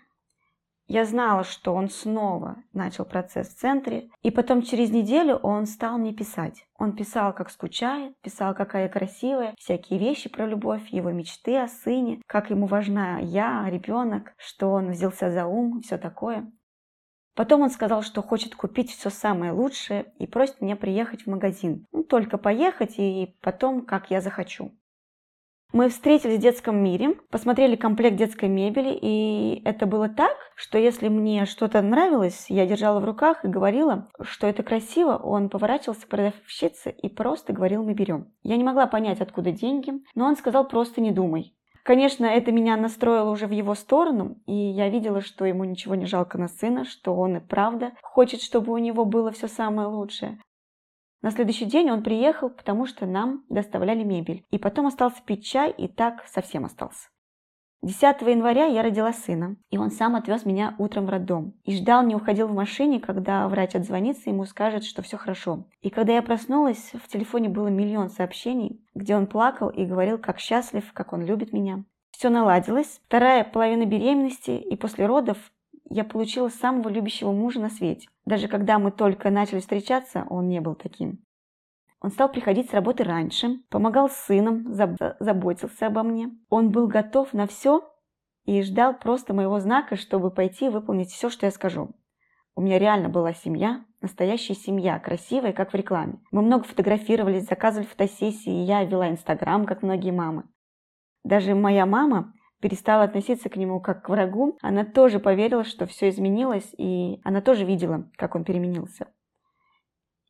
я 0.88 1.04
знала, 1.04 1.42
что 1.44 1.74
он 1.74 1.88
снова 1.88 2.56
начал 2.72 3.04
процесс 3.04 3.48
в 3.48 3.58
центре, 3.58 4.08
и 4.22 4.30
потом 4.30 4.62
через 4.62 4.90
неделю 4.90 5.36
он 5.36 5.66
стал 5.66 5.98
мне 5.98 6.12
писать. 6.12 6.66
Он 6.78 6.94
писал, 6.94 7.32
как 7.32 7.50
скучает, 7.50 8.14
писал, 8.20 8.54
какая 8.54 8.88
красивая, 8.88 9.54
всякие 9.58 9.98
вещи 9.98 10.28
про 10.28 10.46
любовь, 10.46 10.88
его 10.90 11.10
мечты 11.10 11.58
о 11.58 11.68
сыне, 11.68 12.20
как 12.26 12.50
ему 12.50 12.66
важна 12.66 13.18
я, 13.18 13.68
ребенок, 13.68 14.32
что 14.36 14.70
он 14.70 14.90
взялся 14.90 15.30
за 15.30 15.46
ум, 15.46 15.80
все 15.80 15.98
такое. 15.98 16.50
Потом 17.34 17.60
он 17.60 17.70
сказал, 17.70 18.02
что 18.02 18.22
хочет 18.22 18.54
купить 18.54 18.90
все 18.90 19.10
самое 19.10 19.52
лучшее 19.52 20.12
и 20.18 20.26
просит 20.26 20.62
меня 20.62 20.74
приехать 20.74 21.24
в 21.24 21.26
магазин. 21.26 21.84
Ну, 21.92 22.02
только 22.02 22.38
поехать 22.38 22.94
и 22.96 23.36
потом, 23.42 23.84
как 23.84 24.10
я 24.10 24.22
захочу. 24.22 24.72
Мы 25.72 25.88
встретились 25.88 26.38
в 26.38 26.42
детском 26.42 26.82
мире, 26.82 27.16
посмотрели 27.30 27.76
комплект 27.76 28.16
детской 28.16 28.48
мебели, 28.48 28.96
и 29.02 29.62
это 29.64 29.84
было 29.86 30.08
так, 30.08 30.36
что 30.54 30.78
если 30.78 31.08
мне 31.08 31.44
что-то 31.44 31.82
нравилось, 31.82 32.46
я 32.48 32.66
держала 32.66 33.00
в 33.00 33.04
руках 33.04 33.44
и 33.44 33.48
говорила, 33.48 34.08
что 34.22 34.46
это 34.46 34.62
красиво, 34.62 35.16
он 35.16 35.50
поворачивался 35.50 36.06
к 36.06 36.08
продавщице 36.08 36.90
и 36.90 37.08
просто 37.08 37.52
говорил 37.52 37.82
«мы 37.82 37.94
берем». 37.94 38.32
Я 38.42 38.56
не 38.56 38.64
могла 38.64 38.86
понять, 38.86 39.20
откуда 39.20 39.50
деньги, 39.50 39.92
но 40.14 40.26
он 40.26 40.36
сказал 40.36 40.68
«просто 40.68 41.00
не 41.00 41.10
думай». 41.10 41.52
Конечно, 41.86 42.26
это 42.26 42.50
меня 42.50 42.76
настроило 42.76 43.30
уже 43.30 43.46
в 43.46 43.52
его 43.52 43.76
сторону, 43.76 44.38
и 44.46 44.52
я 44.52 44.88
видела, 44.88 45.20
что 45.20 45.44
ему 45.44 45.62
ничего 45.62 45.94
не 45.94 46.04
жалко 46.04 46.36
на 46.36 46.48
сына, 46.48 46.84
что 46.84 47.14
он 47.14 47.36
и 47.36 47.40
правда 47.40 47.92
хочет, 48.02 48.42
чтобы 48.42 48.72
у 48.72 48.78
него 48.78 49.04
было 49.04 49.30
все 49.30 49.46
самое 49.46 49.86
лучшее. 49.86 50.40
На 51.22 51.30
следующий 51.30 51.64
день 51.64 51.90
он 51.90 52.02
приехал, 52.02 52.50
потому 52.50 52.86
что 52.86 53.06
нам 53.06 53.44
доставляли 53.48 54.04
мебель. 54.04 54.44
И 54.50 54.58
потом 54.58 54.86
остался 54.86 55.22
пить 55.22 55.44
чай, 55.44 55.70
и 55.70 55.88
так 55.88 56.24
совсем 56.28 56.64
остался. 56.64 57.08
10 57.82 58.22
января 58.22 58.64
я 58.66 58.82
родила 58.82 59.12
сына, 59.12 59.56
и 59.70 59.78
он 59.78 59.90
сам 59.90 60.16
отвез 60.16 60.44
меня 60.44 60.74
утром 60.78 61.06
в 61.06 61.10
роддом. 61.10 61.54
И 61.64 61.76
ждал, 61.76 62.02
не 62.02 62.14
уходил 62.14 62.48
в 62.48 62.54
машине, 62.54 63.00
когда 63.00 63.46
врач 63.48 63.74
отзвонится 63.74 64.30
ему 64.30 64.44
скажет, 64.44 64.82
что 64.84 65.02
все 65.02 65.16
хорошо. 65.16 65.68
И 65.82 65.90
когда 65.90 66.14
я 66.14 66.22
проснулась, 66.22 66.92
в 66.94 67.06
телефоне 67.06 67.48
было 67.48 67.68
миллион 67.68 68.08
сообщений, 68.08 68.84
где 68.94 69.14
он 69.14 69.26
плакал 69.26 69.68
и 69.68 69.84
говорил, 69.84 70.18
как 70.18 70.40
счастлив, 70.40 70.92
как 70.92 71.12
он 71.12 71.22
любит 71.22 71.52
меня. 71.52 71.84
Все 72.10 72.30
наладилось. 72.30 73.00
Вторая 73.06 73.44
половина 73.44 73.84
беременности, 73.84 74.52
и 74.52 74.74
после 74.74 75.06
родов 75.06 75.36
я 75.88 76.04
получила 76.04 76.48
самого 76.48 76.88
любящего 76.88 77.32
мужа 77.32 77.60
на 77.60 77.70
свете. 77.70 78.08
Даже 78.24 78.48
когда 78.48 78.78
мы 78.78 78.90
только 78.90 79.30
начали 79.30 79.60
встречаться, 79.60 80.26
он 80.28 80.48
не 80.48 80.60
был 80.60 80.74
таким. 80.74 81.24
Он 82.00 82.10
стал 82.10 82.30
приходить 82.30 82.70
с 82.70 82.74
работы 82.74 83.04
раньше, 83.04 83.60
помогал 83.70 84.08
с 84.08 84.16
сыном, 84.16 84.72
заботился 84.72 85.86
обо 85.86 86.02
мне. 86.02 86.30
Он 86.48 86.70
был 86.70 86.86
готов 86.86 87.32
на 87.32 87.46
все 87.46 87.82
и 88.44 88.62
ждал 88.62 88.96
просто 88.98 89.34
моего 89.34 89.58
знака, 89.60 89.96
чтобы 89.96 90.30
пойти 90.30 90.68
выполнить 90.68 91.10
все, 91.10 91.30
что 91.30 91.46
я 91.46 91.52
скажу. 91.52 91.90
У 92.54 92.60
меня 92.60 92.78
реально 92.78 93.08
была 93.08 93.32
семья, 93.34 93.84
настоящая 94.00 94.54
семья, 94.54 94.98
красивая, 94.98 95.52
как 95.52 95.72
в 95.72 95.74
рекламе. 95.74 96.20
Мы 96.30 96.42
много 96.42 96.64
фотографировались, 96.64 97.46
заказывали 97.46 97.86
фотосессии, 97.86 98.64
я 98.64 98.84
вела 98.84 99.10
Инстаграм, 99.10 99.66
как 99.66 99.82
многие 99.82 100.12
мамы. 100.12 100.44
Даже 101.24 101.54
моя 101.54 101.86
мама 101.86 102.32
перестала 102.60 103.04
относиться 103.04 103.48
к 103.48 103.56
нему 103.56 103.80
как 103.80 104.04
к 104.04 104.08
врагу, 104.08 104.58
она 104.62 104.84
тоже 104.84 105.18
поверила, 105.18 105.64
что 105.64 105.86
все 105.86 106.08
изменилось, 106.08 106.74
и 106.78 107.20
она 107.24 107.40
тоже 107.40 107.64
видела, 107.64 108.10
как 108.16 108.34
он 108.34 108.44
переменился. 108.44 109.08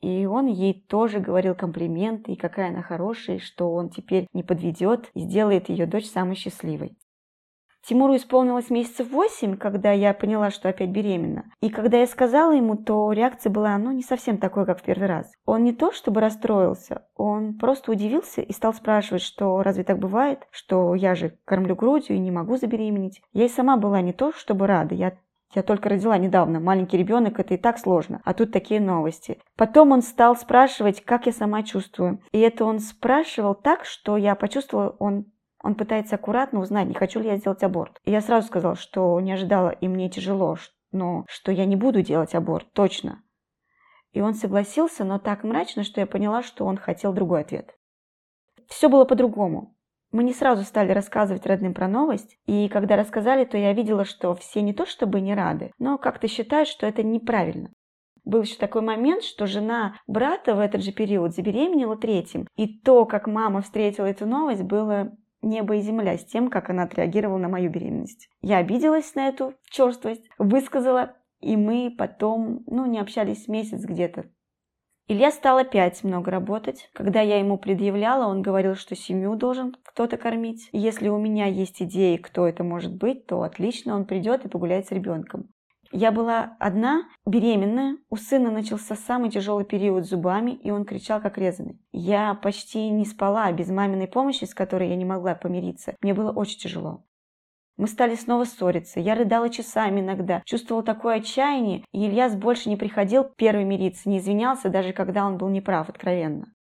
И 0.00 0.26
он 0.26 0.46
ей 0.46 0.84
тоже 0.88 1.20
говорил 1.20 1.54
комплименты, 1.54 2.32
и 2.32 2.36
какая 2.36 2.68
она 2.68 2.82
хорошая, 2.82 3.38
что 3.38 3.72
он 3.72 3.90
теперь 3.90 4.26
не 4.32 4.42
подведет 4.42 5.10
и 5.14 5.20
сделает 5.20 5.68
ее 5.68 5.86
дочь 5.86 6.06
самой 6.06 6.36
счастливой. 6.36 6.96
Тимуру 7.86 8.16
исполнилось 8.16 8.68
месяцев 8.68 9.10
восемь, 9.10 9.56
когда 9.56 9.92
я 9.92 10.12
поняла, 10.12 10.50
что 10.50 10.68
опять 10.68 10.90
беременна. 10.90 11.44
И 11.60 11.70
когда 11.70 11.98
я 11.98 12.06
сказала 12.08 12.50
ему, 12.50 12.76
то 12.76 13.12
реакция 13.12 13.50
была, 13.50 13.78
ну, 13.78 13.92
не 13.92 14.02
совсем 14.02 14.38
такой, 14.38 14.66
как 14.66 14.80
в 14.80 14.82
первый 14.82 15.06
раз. 15.06 15.30
Он 15.44 15.62
не 15.62 15.72
то 15.72 15.92
чтобы 15.92 16.20
расстроился, 16.20 17.02
он 17.14 17.54
просто 17.54 17.92
удивился 17.92 18.40
и 18.40 18.52
стал 18.52 18.74
спрашивать, 18.74 19.22
что 19.22 19.62
разве 19.62 19.84
так 19.84 20.00
бывает, 20.00 20.48
что 20.50 20.96
я 20.96 21.14
же 21.14 21.38
кормлю 21.44 21.76
грудью 21.76 22.16
и 22.16 22.20
не 22.20 22.32
могу 22.32 22.56
забеременеть. 22.56 23.22
Я 23.32 23.44
и 23.44 23.48
сама 23.48 23.76
была 23.76 24.00
не 24.00 24.12
то 24.12 24.32
чтобы 24.32 24.66
рада, 24.66 24.94
я 24.96 25.12
я 25.54 25.62
только 25.62 25.88
родила 25.88 26.18
недавно, 26.18 26.60
маленький 26.60 26.98
ребенок, 26.98 27.38
это 27.38 27.54
и 27.54 27.56
так 27.56 27.78
сложно, 27.78 28.20
а 28.24 28.34
тут 28.34 28.52
такие 28.52 28.80
новости. 28.80 29.38
Потом 29.56 29.92
он 29.92 30.02
стал 30.02 30.36
спрашивать, 30.36 31.02
как 31.02 31.26
я 31.26 31.32
сама 31.32 31.62
чувствую. 31.62 32.20
И 32.32 32.40
это 32.40 32.64
он 32.64 32.80
спрашивал 32.80 33.54
так, 33.54 33.84
что 33.84 34.16
я 34.16 34.34
почувствовала, 34.34 34.96
он 34.98 35.26
он 35.66 35.74
пытается 35.74 36.14
аккуратно 36.14 36.60
узнать, 36.60 36.86
не 36.86 36.94
хочу 36.94 37.18
ли 37.18 37.26
я 37.28 37.38
сделать 37.38 37.64
аборт. 37.64 37.98
И 38.04 38.12
я 38.12 38.20
сразу 38.20 38.46
сказала, 38.46 38.76
что 38.76 39.18
не 39.20 39.32
ожидала, 39.32 39.70
и 39.70 39.88
мне 39.88 40.08
тяжело, 40.08 40.56
но 40.92 41.24
что 41.28 41.50
я 41.50 41.64
не 41.64 41.74
буду 41.74 42.02
делать 42.02 42.36
аборт, 42.36 42.72
точно. 42.72 43.24
И 44.12 44.20
он 44.20 44.34
согласился, 44.34 45.02
но 45.04 45.18
так 45.18 45.42
мрачно, 45.42 45.82
что 45.82 46.00
я 46.00 46.06
поняла, 46.06 46.44
что 46.44 46.64
он 46.64 46.76
хотел 46.76 47.12
другой 47.12 47.40
ответ. 47.40 47.76
Все 48.68 48.88
было 48.88 49.04
по-другому. 49.04 49.76
Мы 50.12 50.22
не 50.22 50.32
сразу 50.32 50.62
стали 50.62 50.92
рассказывать 50.92 51.46
родным 51.46 51.74
про 51.74 51.88
новость, 51.88 52.38
и 52.46 52.68
когда 52.68 52.94
рассказали, 52.94 53.44
то 53.44 53.58
я 53.58 53.72
видела, 53.72 54.04
что 54.04 54.36
все 54.36 54.62
не 54.62 54.72
то 54.72 54.86
чтобы 54.86 55.20
не 55.20 55.34
рады, 55.34 55.72
но 55.80 55.98
как-то 55.98 56.28
считают, 56.28 56.68
что 56.68 56.86
это 56.86 57.02
неправильно. 57.02 57.70
Был 58.24 58.42
еще 58.42 58.56
такой 58.56 58.82
момент, 58.82 59.24
что 59.24 59.46
жена 59.46 59.96
брата 60.06 60.54
в 60.54 60.60
этот 60.60 60.84
же 60.84 60.92
период 60.92 61.34
забеременела 61.34 61.96
третьим, 61.96 62.46
и 62.54 62.78
то, 62.78 63.04
как 63.04 63.26
мама 63.26 63.62
встретила 63.62 64.06
эту 64.06 64.26
новость, 64.26 64.62
было 64.62 65.12
небо 65.46 65.76
и 65.76 65.80
земля 65.80 66.18
с 66.18 66.24
тем, 66.24 66.50
как 66.50 66.70
она 66.70 66.82
отреагировала 66.82 67.38
на 67.38 67.48
мою 67.48 67.70
беременность. 67.70 68.28
Я 68.42 68.58
обиделась 68.58 69.14
на 69.14 69.28
эту 69.28 69.54
черствость, 69.70 70.28
высказала, 70.38 71.16
и 71.40 71.56
мы 71.56 71.94
потом, 71.96 72.64
ну, 72.66 72.86
не 72.86 72.98
общались 72.98 73.48
месяц 73.48 73.82
где-то. 73.84 74.26
Илья 75.08 75.30
стал 75.30 75.58
опять 75.58 76.02
много 76.02 76.32
работать. 76.32 76.90
Когда 76.92 77.20
я 77.20 77.38
ему 77.38 77.58
предъявляла, 77.58 78.26
он 78.26 78.42
говорил, 78.42 78.74
что 78.74 78.96
семью 78.96 79.36
должен 79.36 79.76
кто-то 79.84 80.16
кормить. 80.16 80.68
Если 80.72 81.08
у 81.08 81.18
меня 81.18 81.46
есть 81.46 81.80
идеи, 81.80 82.16
кто 82.16 82.46
это 82.46 82.64
может 82.64 82.96
быть, 82.96 83.24
то 83.26 83.42
отлично, 83.42 83.94
он 83.94 84.04
придет 84.04 84.44
и 84.44 84.48
погуляет 84.48 84.88
с 84.88 84.90
ребенком. 84.90 85.48
Я 85.92 86.12
была 86.12 86.56
одна, 86.58 87.04
беременная. 87.26 87.98
У 88.10 88.16
сына 88.16 88.50
начался 88.50 88.96
самый 88.96 89.30
тяжелый 89.30 89.64
период 89.64 90.04
с 90.04 90.10
зубами, 90.10 90.52
и 90.52 90.70
он 90.70 90.84
кричал 90.84 91.20
как 91.20 91.38
резанный. 91.38 91.78
Я 91.92 92.34
почти 92.34 92.88
не 92.90 93.04
спала 93.04 93.50
без 93.52 93.68
маминой 93.68 94.08
помощи, 94.08 94.44
с 94.44 94.54
которой 94.54 94.88
я 94.88 94.96
не 94.96 95.04
могла 95.04 95.34
помириться. 95.34 95.94
Мне 96.02 96.14
было 96.14 96.32
очень 96.32 96.58
тяжело. 96.58 97.04
Мы 97.76 97.88
стали 97.88 98.14
снова 98.14 98.44
ссориться. 98.44 99.00
Я 99.00 99.14
рыдала 99.14 99.50
часами 99.50 100.00
иногда, 100.00 100.42
чувствовала 100.46 100.82
такое 100.82 101.16
отчаяние, 101.16 101.84
и 101.92 102.06
Ильяс 102.06 102.34
больше 102.34 102.70
не 102.70 102.76
приходил 102.76 103.24
первый 103.24 103.64
мириться, 103.64 104.08
не 104.08 104.18
извинялся, 104.18 104.70
даже 104.70 104.92
когда 104.92 105.26
он 105.26 105.36
был 105.36 105.48
неправ, 105.48 105.90
откровенно. 105.90 106.52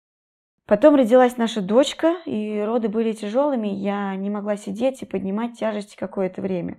Потом 0.66 0.94
родилась 0.94 1.37
наша 1.37 1.60
дочка, 1.60 2.16
и 2.24 2.60
роды 2.60 2.88
были 2.88 3.12
тяжелыми, 3.12 3.68
я 3.68 4.16
не 4.16 4.30
могла 4.30 4.56
сидеть 4.56 5.02
и 5.02 5.06
поднимать 5.06 5.58
тяжести 5.58 5.94
какое-то 5.96 6.40
время. 6.40 6.78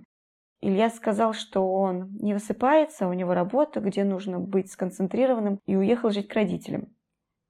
Илья 0.60 0.88
сказал, 0.88 1.32
что 1.32 1.70
он 1.70 2.16
не 2.20 2.32
высыпается, 2.32 3.08
у 3.08 3.12
него 3.12 3.34
работа, 3.34 3.80
где 3.80 4.04
нужно 4.04 4.40
быть 4.40 4.70
сконцентрированным, 4.70 5.60
и 5.66 5.76
уехал 5.76 6.10
жить 6.10 6.28
к 6.28 6.34
родителям. 6.34 6.88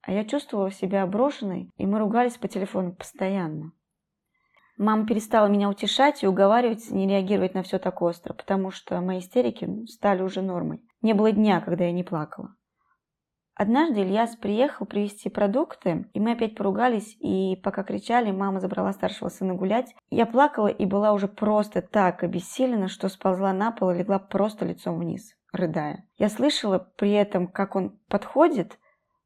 А 0.01 0.11
я 0.11 0.25
чувствовала 0.25 0.71
себя 0.71 1.05
брошенной, 1.07 1.69
и 1.77 1.85
мы 1.85 1.99
ругались 1.99 2.37
по 2.37 2.47
телефону 2.47 2.93
постоянно. 2.93 3.71
Мама 4.77 5.07
перестала 5.07 5.47
меня 5.47 5.69
утешать 5.69 6.23
и 6.23 6.27
уговаривать 6.27 6.91
не 6.91 7.07
реагировать 7.07 7.55
на 7.55 7.63
все 7.63 7.79
так 7.79 8.01
остро, 8.01 8.33
потому 8.33 8.69
что 8.71 9.01
мои 9.01 9.19
истерики 9.19 9.85
стали 9.87 10.21
уже 10.21 10.41
нормой. 10.41 10.81
Не 11.01 11.13
было 11.13 11.31
дня, 11.31 11.61
когда 11.61 11.85
я 11.85 11.91
не 11.91 12.03
плакала. 12.03 12.55
Однажды 13.59 14.01
Ильяс 14.01 14.35
приехал 14.35 14.85
привезти 14.85 15.29
продукты, 15.29 16.07
и 16.13 16.19
мы 16.19 16.33
опять 16.33 16.53
поругались, 16.53 17.17
и 17.19 17.55
пока 17.55 17.83
кричали, 17.83 18.29
мама 18.29 18.59
забрала 18.59 18.93
старшего 18.93 19.29
сына 19.29 19.55
гулять. 19.55 19.95
Я 20.11 20.27
плакала 20.27 20.67
и 20.67 20.85
была 20.85 21.11
уже 21.11 21.27
просто 21.27 21.81
так 21.81 22.21
обессилена, 22.21 22.87
что 22.87 23.09
сползла 23.09 23.53
на 23.53 23.71
пол 23.71 23.89
и 23.89 23.97
легла 23.97 24.19
просто 24.19 24.63
лицом 24.63 24.99
вниз, 24.99 25.35
рыдая. 25.51 26.05
Я 26.19 26.29
слышала 26.29 26.77
при 26.97 27.13
этом, 27.13 27.47
как 27.47 27.75
он 27.75 27.97
подходит, 28.09 28.77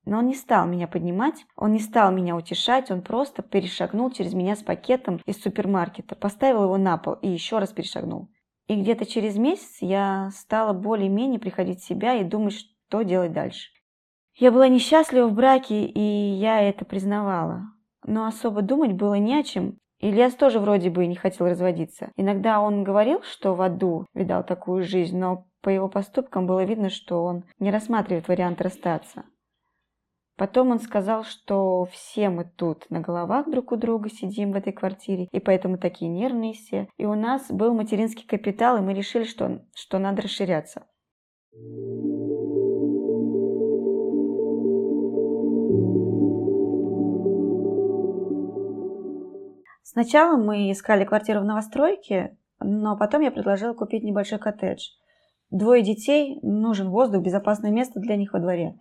но 0.06 0.20
он 0.20 0.28
не 0.28 0.36
стал 0.36 0.66
меня 0.66 0.88
поднимать, 0.88 1.46
он 1.58 1.74
не 1.74 1.80
стал 1.80 2.14
меня 2.14 2.38
утешать, 2.38 2.90
он 2.90 3.02
просто 3.02 3.42
перешагнул 3.42 4.12
через 4.12 4.34
меня 4.34 4.56
с 4.56 4.64
пакетом 4.64 5.20
из 5.26 5.42
супермаркета, 5.42 6.16
поставил 6.16 6.64
его 6.64 6.78
на 6.78 6.98
пол 6.98 7.16
и 7.16 7.28
еще 7.28 7.60
раз 7.60 7.74
перешагнул. 7.74 8.30
И 8.68 8.80
где-то 8.80 9.06
через 9.06 9.36
месяц 9.36 9.80
я 9.82 10.30
стала 10.32 10.72
более-менее 10.72 11.42
приходить 11.42 11.82
в 11.82 11.86
себя 11.86 12.14
и 12.14 12.24
думать, 12.24 12.54
что 12.54 13.02
делать 13.02 13.34
дальше. 13.34 13.72
Я 14.42 14.52
была 14.52 14.68
несчастлива 14.68 15.28
в 15.28 15.36
браке, 15.36 15.86
и 15.86 16.00
я 16.00 16.64
это 16.64 16.84
признавала. 16.84 17.62
Но 18.04 18.26
особо 18.26 18.64
думать 18.64 18.94
было 18.94 19.14
не 19.14 19.40
о 19.40 19.44
чем. 19.44 19.78
Ильяс 20.00 20.34
тоже 20.34 20.60
вроде 20.60 20.90
бы 20.90 21.06
не 21.06 21.14
хотел 21.14 21.46
разводиться. 21.46 22.10
Иногда 22.16 22.60
он 22.60 22.84
говорил, 22.84 23.22
что 23.22 23.54
в 23.54 23.62
аду 23.62 24.08
видал 24.16 24.44
такую 24.44 24.84
жизнь, 24.84 25.16
но 25.16 25.46
по 25.62 25.70
его 25.70 25.90
поступкам 25.90 26.48
было 26.48 26.64
видно, 26.64 26.90
что 26.90 27.24
он 27.24 27.44
не 27.60 27.70
рассматривает 27.70 28.28
вариант 28.28 28.64
расстаться. 28.64 29.26
Потом 30.38 30.72
он 30.72 30.80
сказал, 30.80 31.24
что 31.24 31.86
все 31.92 32.30
мы 32.32 32.46
тут 32.46 32.90
на 32.90 33.00
головах 33.00 33.48
друг 33.48 33.72
у 33.72 33.76
друга 33.76 34.10
сидим 34.10 34.54
в 34.54 34.56
этой 34.56 34.74
квартире, 34.74 35.28
и 35.32 35.40
поэтому 35.40 35.78
такие 35.78 36.10
нервные 36.10 36.54
все. 36.54 36.88
И 36.98 37.06
у 37.06 37.14
нас 37.14 37.52
был 37.52 37.76
материнский 37.76 38.26
капитал, 38.26 38.78
и 38.78 38.82
мы 38.82 38.96
решили, 38.96 39.24
что, 39.24 39.62
что 39.76 40.00
надо 40.00 40.24
расширяться. 40.24 40.88
Сначала 49.92 50.38
мы 50.38 50.72
искали 50.72 51.04
квартиру 51.04 51.42
в 51.42 51.44
новостройке, 51.44 52.38
но 52.62 52.96
потом 52.96 53.20
я 53.20 53.30
предложила 53.30 53.74
купить 53.74 54.04
небольшой 54.04 54.40
коттедж. 54.40 54.86
Двое 55.50 55.84
детей, 55.84 56.40
нужен 56.44 56.90
воздух, 56.90 57.22
безопасное 57.22 57.72
место 57.72 58.00
для 58.00 58.16
них 58.16 58.32
во 58.32 58.40
дворе. 58.40 58.80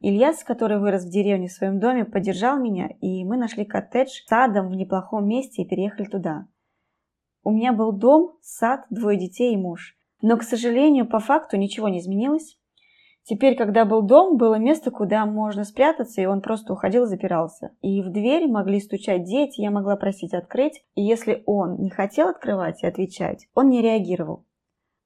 Ильяс, 0.00 0.42
который 0.42 0.80
вырос 0.80 1.04
в 1.04 1.08
деревне 1.08 1.46
в 1.46 1.52
своем 1.52 1.78
доме, 1.78 2.04
поддержал 2.04 2.58
меня, 2.58 2.88
и 3.00 3.24
мы 3.24 3.36
нашли 3.36 3.64
коттедж 3.64 4.08
с 4.08 4.26
садом 4.26 4.70
в 4.70 4.74
неплохом 4.74 5.28
месте 5.28 5.62
и 5.62 5.68
переехали 5.68 6.06
туда. 6.06 6.48
У 7.44 7.52
меня 7.52 7.72
был 7.72 7.92
дом, 7.92 8.36
сад, 8.42 8.86
двое 8.90 9.16
детей 9.16 9.54
и 9.54 9.56
муж. 9.56 9.96
Но, 10.20 10.36
к 10.36 10.42
сожалению, 10.42 11.06
по 11.06 11.20
факту 11.20 11.58
ничего 11.58 11.88
не 11.88 12.00
изменилось. 12.00 12.58
Теперь, 13.22 13.56
когда 13.56 13.84
был 13.84 14.02
дом, 14.02 14.36
было 14.36 14.56
место, 14.56 14.90
куда 14.90 15.24
можно 15.26 15.64
спрятаться, 15.64 16.20
и 16.20 16.26
он 16.26 16.40
просто 16.40 16.72
уходил 16.72 17.04
и 17.04 17.06
запирался. 17.06 17.70
И 17.80 18.02
в 18.02 18.10
дверь 18.10 18.48
могли 18.48 18.80
стучать 18.80 19.24
дети, 19.24 19.60
я 19.60 19.70
могла 19.70 19.96
просить 19.96 20.34
открыть, 20.34 20.82
и 20.94 21.02
если 21.02 21.42
он 21.46 21.76
не 21.78 21.90
хотел 21.90 22.28
открывать 22.28 22.82
и 22.82 22.86
отвечать, 22.86 23.46
он 23.54 23.68
не 23.68 23.82
реагировал. 23.82 24.46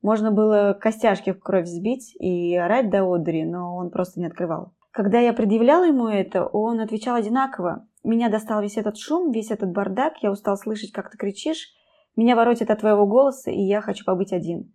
Можно 0.01 0.31
было 0.31 0.77
костяшки 0.79 1.33
в 1.33 1.41
кровь 1.41 1.67
сбить 1.67 2.15
и 2.21 2.55
орать 2.57 2.91
до 2.91 3.05
одури, 3.05 3.45
но 3.45 3.75
он 3.75 3.91
просто 3.91 4.21
не 4.21 4.27
открывал. 4.27 4.75
Когда 4.91 5.19
я 5.19 5.33
предъявляла 5.33 5.85
ему 5.85 6.09
это, 6.09 6.47
он 6.47 6.79
отвечал 6.81 7.17
одинаково. 7.17 7.89
Меня 8.05 8.29
достал 8.29 8.63
весь 8.63 8.77
этот 8.77 8.97
шум, 8.97 9.33
весь 9.33 9.51
этот 9.51 9.73
бардак, 9.73 10.23
я 10.23 10.31
устал 10.31 10.57
слышать, 10.57 10.93
как 10.93 11.11
ты 11.11 11.17
кричишь. 11.17 11.73
Меня 12.17 12.37
воротит 12.37 12.71
от 12.71 12.81
твоего 12.81 13.07
голоса, 13.07 13.51
и 13.51 13.61
я 13.61 13.81
хочу 13.81 14.05
побыть 14.05 14.33
один. 14.33 14.73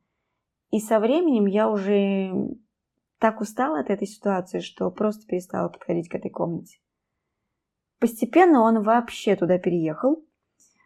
И 0.72 0.80
со 0.80 1.00
временем 1.00 1.46
я 1.46 1.70
уже 1.70 2.32
так 3.20 3.42
устала 3.42 3.80
от 3.80 3.90
этой 3.90 4.08
ситуации, 4.08 4.60
что 4.60 4.90
просто 4.90 5.28
перестала 5.28 5.70
подходить 5.70 6.10
к 6.10 6.16
этой 6.16 6.32
комнате. 6.32 6.80
Постепенно 8.00 8.62
он 8.62 8.82
вообще 8.82 9.36
туда 9.36 9.58
переехал. 9.60 10.24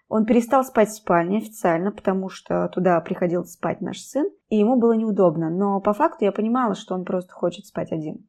Он 0.10 0.26
перестал 0.26 0.63
спать 0.63 0.89
в 0.89 0.96
спальне 0.96 1.38
официально, 1.38 1.91
потому 1.91 2.30
что 2.30 2.67
туда 2.69 3.00
приходил 3.02 3.46
спать 3.46 3.82
наш 3.82 4.00
сын, 4.00 4.30
и 4.50 4.58
ему 4.58 4.76
было 4.76 4.93
неудобно. 4.93 5.50
Но 5.50 5.80
по 5.80 5.93
факту 5.93 6.26
я 6.26 6.32
понимала, 6.32 6.76
что 6.76 6.93
он 6.96 7.06
просто 7.06 7.34
хочет 7.34 7.65
спать 7.65 7.91
один. 7.91 8.28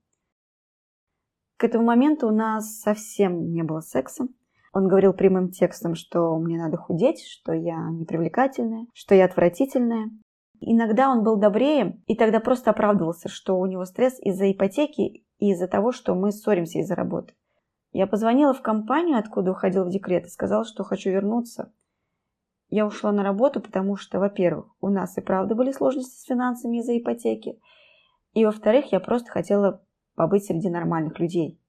К 1.56 1.64
этому 1.64 1.84
моменту 1.84 2.28
у 2.28 2.34
нас 2.34 2.80
совсем 2.80 3.52
не 3.52 3.62
было 3.62 3.80
секса. 3.80 4.26
Он 4.72 4.88
говорил 4.88 5.12
прямым 5.12 5.50
текстом, 5.50 5.94
что 5.94 6.36
мне 6.38 6.58
надо 6.58 6.76
худеть, 6.76 7.24
что 7.24 7.52
я 7.52 7.88
непривлекательная, 7.90 8.86
что 8.92 9.14
я 9.14 9.26
отвратительная. 9.26 10.10
Иногда 10.66 11.10
он 11.10 11.22
был 11.22 11.36
добрее 11.36 12.00
и 12.06 12.16
тогда 12.16 12.40
просто 12.40 12.70
оправдывался, 12.70 13.28
что 13.28 13.58
у 13.58 13.66
него 13.66 13.84
стресс 13.84 14.18
из-за 14.20 14.50
ипотеки 14.50 15.24
и 15.38 15.50
из-за 15.50 15.68
того, 15.68 15.92
что 15.92 16.14
мы 16.14 16.32
ссоримся 16.32 16.78
из-за 16.78 16.94
работы. 16.94 17.34
Я 17.92 18.06
позвонила 18.06 18.54
в 18.54 18.62
компанию, 18.62 19.18
откуда 19.18 19.50
уходил 19.50 19.84
в 19.84 19.90
декрет, 19.90 20.24
и 20.24 20.30
сказала, 20.30 20.64
что 20.64 20.82
хочу 20.82 21.10
вернуться. 21.10 21.72
Я 22.70 22.86
ушла 22.86 23.12
на 23.12 23.22
работу, 23.22 23.60
потому 23.60 23.96
что, 23.96 24.18
во-первых, 24.18 24.66
у 24.80 24.88
нас 24.88 25.18
и 25.18 25.20
правда 25.20 25.54
были 25.54 25.70
сложности 25.70 26.18
с 26.18 26.24
финансами 26.24 26.78
из-за 26.78 26.96
ипотеки, 26.98 27.60
и, 28.32 28.44
во-вторых, 28.44 28.90
я 28.90 29.00
просто 29.00 29.30
хотела 29.30 29.84
побыть 30.14 30.46
среди 30.46 30.70
нормальных 30.70 31.20
людей. 31.20 31.60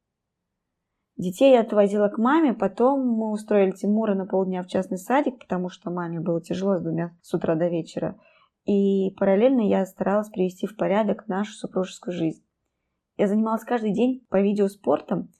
Детей 1.17 1.51
я 1.51 1.61
отвозила 1.61 2.07
к 2.07 2.17
маме, 2.17 2.53
потом 2.53 3.05
мы 3.05 3.31
устроили 3.31 3.71
Тимура 3.71 4.15
на 4.15 4.25
полдня 4.25 4.63
в 4.63 4.67
частный 4.67 4.97
садик, 4.97 5.39
потому 5.39 5.69
что 5.69 5.91
маме 5.91 6.21
было 6.21 6.41
тяжело 6.41 6.77
с 6.77 6.81
двумя 6.81 7.15
с 7.21 7.33
утра 7.33 7.55
до 7.55 7.67
вечера. 7.67 8.17
И 8.65 9.11
параллельно 9.11 9.61
я 9.61 9.85
старалась 9.85 10.29
привести 10.29 10.67
в 10.67 10.75
порядок 10.75 11.27
нашу 11.27 11.53
супружескую 11.53 12.13
жизнь. 12.13 12.43
Я 13.17 13.27
занималась 13.27 13.63
каждый 13.63 13.93
день 13.93 14.25
по 14.29 14.41
видео 14.41 14.67
спортом, 14.67 15.31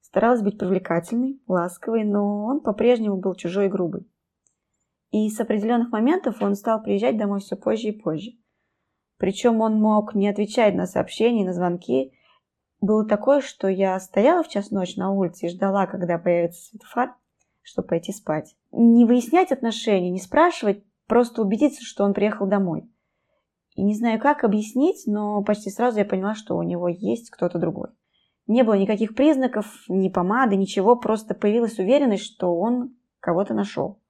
старалась 0.00 0.42
быть 0.42 0.58
привлекательной, 0.58 1.40
ласковой, 1.46 2.04
но 2.04 2.44
он 2.44 2.60
по-прежнему 2.60 3.16
был 3.16 3.34
чужой 3.34 3.66
и 3.66 3.70
грубый. 3.70 4.06
И 5.10 5.28
с 5.30 5.38
определенных 5.40 5.90
моментов 5.92 6.42
он 6.42 6.54
стал 6.54 6.82
приезжать 6.82 7.16
домой 7.16 7.40
все 7.40 7.56
позже 7.56 7.88
и 7.88 7.98
позже. 7.98 8.32
Причем 9.16 9.60
он 9.60 9.80
мог 9.80 10.14
не 10.14 10.28
отвечать 10.28 10.74
на 10.74 10.86
сообщения, 10.86 11.44
на 11.44 11.52
звонки, 11.52 12.12
было 12.80 13.06
такое, 13.06 13.40
что 13.40 13.68
я 13.68 13.98
стояла 14.00 14.42
в 14.42 14.48
час 14.48 14.72
ночи 14.72 14.98
на 14.98 15.12
улице 15.12 15.46
и 15.46 15.48
ждала, 15.48 15.86
когда 15.86 16.18
появится 16.18 16.64
светофар, 16.64 17.14
чтобы 17.62 17.88
пойти 17.88 18.12
спать. 18.12 18.56
Не 18.72 19.04
выяснять 19.04 19.52
отношения, 19.52 20.10
не 20.10 20.18
спрашивать, 20.18 20.82
просто 21.12 21.42
убедиться, 21.42 21.84
что 21.84 22.04
он 22.04 22.14
приехал 22.14 22.46
домой. 22.46 22.90
И 23.74 23.82
не 23.82 23.94
знаю, 23.94 24.18
как 24.18 24.44
объяснить, 24.44 25.02
но 25.06 25.42
почти 25.42 25.68
сразу 25.68 25.98
я 25.98 26.06
поняла, 26.06 26.34
что 26.34 26.56
у 26.56 26.62
него 26.62 26.88
есть 26.88 27.28
кто-то 27.28 27.58
другой. 27.58 27.88
Не 28.46 28.62
было 28.62 28.78
никаких 28.78 29.14
признаков, 29.14 29.66
ни 29.88 30.08
помады, 30.08 30.56
ничего, 30.56 30.96
просто 30.96 31.34
появилась 31.34 31.78
уверенность, 31.78 32.24
что 32.24 32.56
он 32.56 32.96
кого-то 33.20 33.52
нашел. 33.52 34.00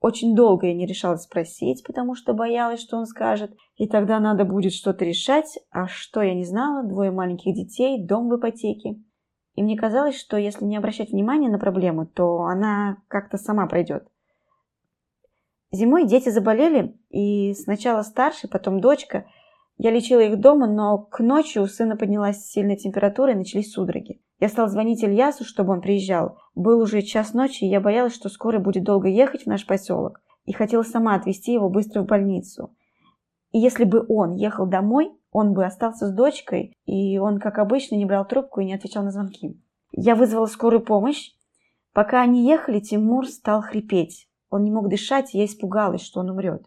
Очень 0.00 0.34
долго 0.34 0.66
я 0.66 0.74
не 0.74 0.84
решалась 0.84 1.22
спросить, 1.22 1.84
потому 1.86 2.16
что 2.16 2.34
боялась, 2.34 2.80
что 2.80 2.96
он 2.96 3.06
скажет. 3.06 3.56
И 3.76 3.86
тогда 3.86 4.18
надо 4.18 4.44
будет 4.44 4.72
что-то 4.72 5.04
решать. 5.04 5.60
А 5.70 5.86
что 5.86 6.22
я 6.22 6.34
не 6.34 6.44
знала? 6.44 6.82
Двое 6.82 7.12
маленьких 7.12 7.54
детей, 7.54 8.04
дом 8.04 8.28
в 8.28 8.36
ипотеке. 8.36 9.00
И 9.54 9.62
мне 9.62 9.78
казалось, 9.78 10.18
что 10.18 10.36
если 10.36 10.64
не 10.64 10.76
обращать 10.76 11.12
внимания 11.12 11.48
на 11.48 11.60
проблему, 11.60 12.04
то 12.04 12.40
она 12.40 12.96
как-то 13.06 13.36
сама 13.36 13.68
пройдет. 13.68 14.08
Зимой 15.72 16.06
дети 16.06 16.28
заболели, 16.28 16.94
и 17.08 17.54
сначала 17.54 18.02
старший, 18.02 18.50
потом 18.50 18.80
дочка. 18.80 19.24
Я 19.78 19.90
лечила 19.90 20.20
их 20.20 20.38
дома, 20.38 20.66
но 20.66 20.98
к 20.98 21.20
ночи 21.20 21.58
у 21.58 21.66
сына 21.66 21.96
поднялась 21.96 22.44
сильная 22.44 22.76
температура 22.76 23.32
и 23.32 23.36
начались 23.36 23.72
судороги. 23.72 24.20
Я 24.38 24.48
стал 24.48 24.68
звонить 24.68 25.02
Ильясу, 25.02 25.44
чтобы 25.44 25.72
он 25.72 25.80
приезжал. 25.80 26.36
Был 26.54 26.80
уже 26.80 27.00
час 27.00 27.32
ночи, 27.32 27.64
и 27.64 27.68
я 27.68 27.80
боялась, 27.80 28.14
что 28.14 28.28
скоро 28.28 28.58
будет 28.58 28.84
долго 28.84 29.08
ехать 29.08 29.44
в 29.44 29.46
наш 29.46 29.66
поселок. 29.66 30.20
И 30.44 30.52
хотела 30.52 30.82
сама 30.82 31.14
отвезти 31.14 31.52
его 31.54 31.70
быстро 31.70 32.02
в 32.02 32.06
больницу. 32.06 32.76
И 33.52 33.58
если 33.58 33.84
бы 33.84 34.04
он 34.08 34.32
ехал 34.32 34.66
домой, 34.66 35.10
он 35.30 35.54
бы 35.54 35.64
остался 35.64 36.06
с 36.06 36.12
дочкой, 36.12 36.76
и 36.84 37.18
он, 37.18 37.38
как 37.38 37.58
обычно, 37.58 37.94
не 37.94 38.04
брал 38.04 38.26
трубку 38.26 38.60
и 38.60 38.66
не 38.66 38.74
отвечал 38.74 39.04
на 39.04 39.10
звонки. 39.10 39.58
Я 39.92 40.16
вызвала 40.16 40.46
скорую 40.46 40.82
помощь. 40.82 41.30
Пока 41.94 42.20
они 42.20 42.46
ехали, 42.46 42.80
Тимур 42.80 43.26
стал 43.26 43.62
хрипеть. 43.62 44.28
Он 44.52 44.64
не 44.64 44.70
мог 44.70 44.90
дышать, 44.90 45.34
и 45.34 45.38
я 45.38 45.46
испугалась, 45.46 46.02
что 46.02 46.20
он 46.20 46.28
умрет. 46.28 46.66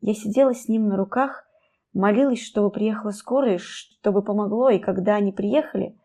Я 0.00 0.14
сидела 0.14 0.54
с 0.54 0.68
ним 0.68 0.86
на 0.86 0.96
руках, 0.96 1.44
молилась, 1.92 2.40
чтобы 2.40 2.70
приехала 2.70 3.10
скорая, 3.10 3.58
чтобы 3.58 4.22
помогло, 4.22 4.70
и 4.70 4.78
когда 4.78 5.16
они 5.16 5.32
приехали, 5.32 5.98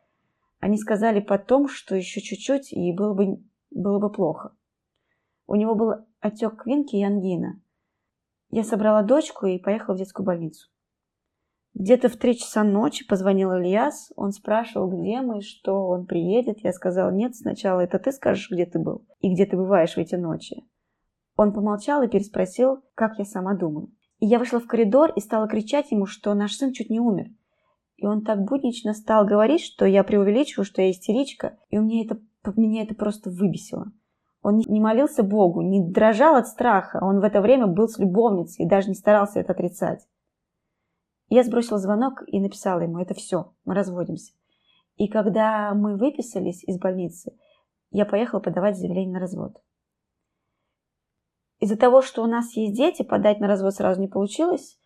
они 0.59 0.79
сказали 0.79 1.19
потом, 1.19 1.67
что 1.67 1.95
еще 1.95 2.21
чуть-чуть, 2.21 2.73
и 2.73 2.91
было 2.91 3.13
бы, 3.13 3.39
было 3.69 3.99
бы 3.99 4.11
плохо. 4.11 4.55
У 5.45 5.53
него 5.53 5.75
был 5.75 5.91
отек 6.21 6.63
квинки 6.63 6.95
и 6.95 7.03
ангина. 7.03 7.61
Я 8.49 8.63
собрала 8.63 9.03
дочку 9.03 9.45
и 9.45 9.59
поехала 9.59 9.93
в 9.93 9.99
детскую 9.99 10.25
больницу. 10.25 10.71
Где-то 11.75 12.09
в 12.09 12.17
три 12.17 12.35
часа 12.35 12.63
ночи 12.63 13.05
позвонил 13.05 13.51
Ильяс. 13.51 14.11
Он 14.15 14.31
спрашивал, 14.31 14.89
где 14.89 15.21
мы, 15.21 15.41
что 15.41 15.85
он 15.85 16.07
приедет. 16.07 16.63
Я 16.63 16.73
сказала, 16.73 17.11
нет, 17.11 17.35
сначала 17.35 17.81
это 17.81 17.99
ты 17.99 18.11
скажешь, 18.11 18.49
где 18.49 18.65
ты 18.65 18.79
был 18.79 19.05
и 19.19 19.31
где 19.31 19.45
ты 19.45 19.55
бываешь 19.55 19.93
в 19.93 19.99
эти 19.99 20.15
ночи. 20.15 20.63
Он 21.35 21.53
помолчал 21.53 22.01
и 22.01 22.07
переспросил, 22.07 22.83
как 22.95 23.17
я 23.19 23.25
сама 23.25 23.55
думаю. 23.55 23.91
И 24.19 24.25
я 24.25 24.39
вышла 24.39 24.59
в 24.59 24.67
коридор 24.67 25.11
и 25.15 25.19
стала 25.19 25.47
кричать 25.47 25.91
ему, 25.91 26.05
что 26.05 26.33
наш 26.33 26.55
сын 26.55 26.71
чуть 26.71 26.89
не 26.89 26.99
умер. 26.99 27.27
И 27.97 28.05
он 28.05 28.23
так 28.23 28.43
буднично 28.43 28.93
стал 28.93 29.25
говорить, 29.25 29.61
что 29.61 29.85
я 29.85 30.03
преувеличиваю, 30.03 30.65
что 30.65 30.81
я 30.81 30.91
истеричка, 30.91 31.57
и 31.69 31.77
у 31.77 31.83
меня 31.83 32.05
это, 32.05 32.19
меня 32.55 32.83
это 32.83 32.95
просто 32.95 33.29
выбесило. 33.29 33.91
Он 34.41 34.57
не 34.57 34.79
молился 34.79 35.23
Богу, 35.23 35.61
не 35.61 35.81
дрожал 35.81 36.35
от 36.35 36.47
страха, 36.47 36.99
он 37.01 37.19
в 37.19 37.23
это 37.23 37.41
время 37.41 37.67
был 37.67 37.87
с 37.87 37.97
любовницей 37.97 38.65
и 38.65 38.69
даже 38.69 38.89
не 38.89 38.95
старался 38.95 39.39
это 39.39 39.53
отрицать. 39.53 40.07
Я 41.29 41.43
сбросила 41.43 41.79
звонок 41.79 42.23
и 42.27 42.39
написала 42.39 42.81
ему, 42.81 42.99
это 42.99 43.15
все, 43.15 43.53
мы 43.65 43.73
разводимся. 43.73 44.33
И 44.97 45.07
когда 45.07 45.73
мы 45.73 45.97
выписались 45.97 46.63
из 46.63 46.77
больницы, 46.77 47.33
я 47.91 48.05
поехала 48.05 48.39
подавать 48.39 48.77
заявление 48.77 49.13
на 49.13 49.19
развод. 49.19 49.57
Из-за 51.65 51.77
того, 51.77 52.03
что 52.03 52.21
у 52.21 52.27
нас 52.27 52.55
есть 52.55 52.75
дети, 52.75 53.01
подать 53.01 53.39
на 53.39 53.47
развод 53.47 53.73
сразу 53.73 53.99
не 53.99 54.07
получилось, 54.07 54.77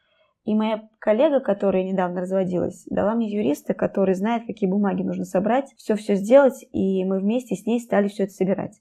и 0.46 0.56
моя 0.56 0.88
коллега, 1.00 1.42
которая 1.42 1.84
недавно 1.84 2.22
разводилась, 2.22 2.86
дала 2.90 3.16
мне 3.16 3.30
юриста, 3.30 3.74
который 3.74 4.16
знает, 4.16 4.48
какие 4.48 4.70
бумаги 4.70 5.04
нужно 5.04 5.26
собрать, 5.26 5.74
все-все 5.76 6.16
сделать, 6.16 6.66
и 6.72 7.04
мы 7.04 7.20
вместе 7.20 7.58
с 7.58 7.66
ней 7.66 7.82
стали 7.82 8.08
все 8.08 8.24
это 8.24 8.32
собирать. 8.32 8.80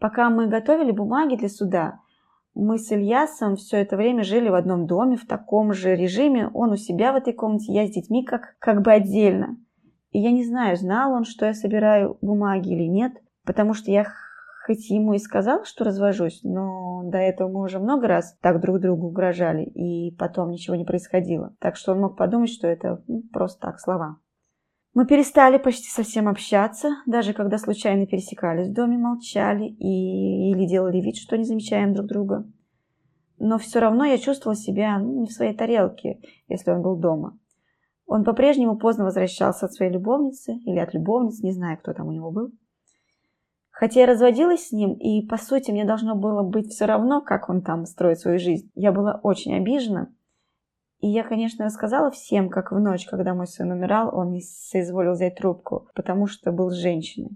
Пока 0.00 0.30
мы 0.30 0.46
готовили 0.46 0.92
бумаги 0.92 1.36
для 1.36 1.50
суда, 1.50 2.00
мы 2.54 2.78
с 2.78 2.90
Ильясом 2.90 3.56
все 3.56 3.76
это 3.76 3.98
время 3.98 4.24
жили 4.24 4.48
в 4.48 4.54
одном 4.54 4.86
доме, 4.86 5.18
в 5.18 5.26
таком 5.26 5.74
же 5.74 5.94
режиме. 5.94 6.48
Он 6.54 6.70
у 6.70 6.76
себя 6.76 7.12
в 7.12 7.16
этой 7.16 7.34
комнате, 7.34 7.70
я 7.70 7.86
с 7.86 7.90
детьми 7.90 8.24
как, 8.24 8.56
как 8.58 8.80
бы 8.80 8.92
отдельно. 8.92 9.58
И 10.10 10.20
я 10.20 10.30
не 10.30 10.46
знаю, 10.46 10.78
знал 10.78 11.12
он, 11.12 11.24
что 11.24 11.44
я 11.44 11.52
собираю 11.52 12.16
бумаги 12.22 12.70
или 12.70 12.84
нет, 12.84 13.12
потому 13.44 13.74
что 13.74 13.90
я 13.90 14.04
хоть 14.64 14.90
ему 14.90 15.14
и 15.14 15.18
сказал, 15.18 15.64
что 15.64 15.84
развожусь, 15.84 16.40
но 16.42 17.02
до 17.04 17.18
этого 17.18 17.48
мы 17.48 17.62
уже 17.62 17.78
много 17.78 18.06
раз 18.06 18.36
так 18.40 18.60
друг 18.60 18.80
другу 18.80 19.08
угрожали, 19.08 19.64
и 19.64 20.14
потом 20.16 20.50
ничего 20.50 20.76
не 20.76 20.84
происходило. 20.84 21.54
Так 21.58 21.76
что 21.76 21.92
он 21.92 22.00
мог 22.00 22.16
подумать, 22.16 22.50
что 22.50 22.68
это 22.68 23.02
ну, 23.08 23.22
просто 23.32 23.60
так, 23.60 23.80
слова. 23.80 24.18
Мы 24.94 25.06
перестали 25.06 25.56
почти 25.58 25.88
совсем 25.88 26.28
общаться, 26.28 26.90
даже 27.06 27.32
когда 27.32 27.58
случайно 27.58 28.06
пересекались 28.06 28.68
в 28.68 28.74
доме, 28.74 28.98
молчали 28.98 29.64
и 29.64 30.50
или 30.52 30.66
делали 30.66 31.00
вид, 31.00 31.16
что 31.16 31.36
не 31.36 31.44
замечаем 31.44 31.94
друг 31.94 32.06
друга. 32.06 32.46
Но 33.38 33.58
все 33.58 33.80
равно 33.80 34.04
я 34.04 34.18
чувствовала 34.18 34.54
себя 34.54 34.98
ну, 34.98 35.22
не 35.22 35.26
в 35.26 35.32
своей 35.32 35.54
тарелке, 35.54 36.20
если 36.46 36.70
он 36.70 36.82
был 36.82 36.96
дома. 36.96 37.38
Он 38.06 38.22
по-прежнему 38.22 38.76
поздно 38.76 39.04
возвращался 39.04 39.66
от 39.66 39.72
своей 39.72 39.90
любовницы 39.90 40.54
или 40.66 40.78
от 40.78 40.92
любовниц, 40.92 41.42
не 41.42 41.52
знаю, 41.52 41.78
кто 41.78 41.94
там 41.94 42.08
у 42.08 42.12
него 42.12 42.30
был. 42.30 42.52
Хотя 43.72 44.00
я 44.00 44.06
разводилась 44.06 44.68
с 44.68 44.72
ним, 44.72 44.92
и, 44.92 45.26
по 45.26 45.38
сути, 45.38 45.70
мне 45.70 45.84
должно 45.84 46.14
было 46.14 46.42
быть 46.42 46.68
все 46.68 46.84
равно, 46.84 47.22
как 47.22 47.48
он 47.48 47.62
там 47.62 47.86
строит 47.86 48.20
свою 48.20 48.38
жизнь. 48.38 48.70
Я 48.74 48.92
была 48.92 49.18
очень 49.22 49.56
обижена. 49.56 50.08
И 51.00 51.08
я, 51.08 51.24
конечно, 51.24 51.64
рассказала 51.64 52.10
всем, 52.10 52.48
как 52.48 52.70
в 52.70 52.78
ночь, 52.78 53.06
когда 53.06 53.34
мой 53.34 53.48
сын 53.48 53.72
умирал, 53.72 54.14
он 54.14 54.30
не 54.30 54.42
соизволил 54.42 55.12
взять 55.14 55.36
трубку, 55.36 55.88
потому 55.94 56.26
что 56.26 56.52
был 56.52 56.70
женщиной. 56.70 57.30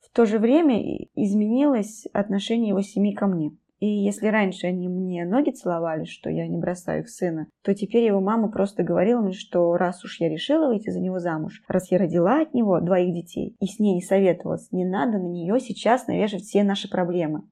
В 0.00 0.14
то 0.14 0.26
же 0.26 0.38
время 0.38 0.78
изменилось 1.14 2.06
отношение 2.12 2.68
его 2.68 2.82
семьи 2.82 3.14
ко 3.14 3.26
мне. 3.26 3.56
И 3.82 4.04
если 4.04 4.28
раньше 4.28 4.68
они 4.68 4.86
мне 4.86 5.24
ноги 5.24 5.50
целовали, 5.50 6.04
что 6.04 6.30
я 6.30 6.46
не 6.46 6.56
бросаю 6.56 7.00
их 7.00 7.08
сына, 7.08 7.48
то 7.64 7.74
теперь 7.74 8.04
его 8.04 8.20
мама 8.20 8.48
просто 8.48 8.84
говорила 8.84 9.20
мне, 9.20 9.32
что 9.32 9.76
раз 9.76 10.04
уж 10.04 10.20
я 10.20 10.28
решила 10.28 10.68
выйти 10.68 10.90
за 10.90 11.00
него 11.00 11.18
замуж, 11.18 11.60
раз 11.66 11.90
я 11.90 11.98
родила 11.98 12.42
от 12.42 12.54
него 12.54 12.78
двоих 12.78 13.12
детей 13.12 13.56
и 13.58 13.66
с 13.66 13.80
ней 13.80 13.96
не 13.96 14.00
советовалась, 14.00 14.70
не 14.70 14.84
надо 14.84 15.18
на 15.18 15.26
нее 15.26 15.58
сейчас 15.58 16.06
навешивать 16.06 16.44
все 16.44 16.62
наши 16.62 16.88
проблемы. 16.88 17.42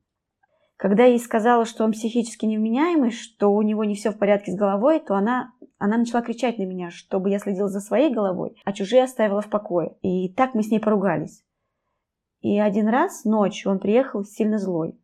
Когда 0.76 1.02
я 1.02 1.14
ей 1.14 1.18
сказала, 1.18 1.64
что 1.64 1.82
он 1.82 1.90
психически 1.90 2.46
невменяемый, 2.46 3.10
что 3.10 3.52
у 3.52 3.62
него 3.62 3.82
не 3.82 3.96
все 3.96 4.12
в 4.12 4.16
порядке 4.16 4.52
с 4.52 4.56
головой, 4.56 5.00
то 5.00 5.16
она, 5.16 5.50
она 5.78 5.98
начала 5.98 6.22
кричать 6.22 6.58
на 6.58 6.62
меня, 6.62 6.90
чтобы 6.90 7.30
я 7.30 7.40
следила 7.40 7.66
за 7.66 7.80
своей 7.80 8.14
головой, 8.14 8.54
а 8.64 8.72
чужие 8.72 9.02
оставила 9.02 9.40
в 9.40 9.50
покое. 9.50 9.96
И 10.02 10.32
так 10.32 10.54
мы 10.54 10.62
с 10.62 10.70
ней 10.70 10.78
поругались. 10.78 11.42
И 12.40 12.56
один 12.60 12.86
раз 12.86 13.24
ночью 13.24 13.72
он 13.72 13.80
приехал 13.80 14.22
сильно 14.22 14.58
злой. 14.58 14.99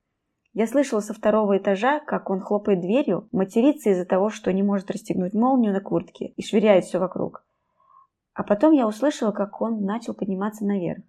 Я 0.56 0.66
слышала 0.66 1.00
со 1.00 1.12
второго 1.12 1.58
этажа, 1.58 2.00
как 2.00 2.30
он 2.30 2.40
хлопает 2.40 2.80
дверью, 2.80 3.28
матерится 3.30 3.90
из-за 3.90 4.06
того, 4.06 4.30
что 4.30 4.50
не 4.54 4.62
может 4.62 4.90
расстегнуть 4.90 5.34
молнию 5.34 5.70
на 5.74 5.82
куртке 5.82 6.28
и 6.28 6.42
швыряет 6.42 6.86
все 6.86 6.98
вокруг. 6.98 7.44
А 8.32 8.42
потом 8.42 8.72
я 8.72 8.88
услышала, 8.88 9.32
как 9.32 9.60
он 9.60 9.84
начал 9.84 10.14
подниматься 10.14 10.64
наверх. 10.64 11.04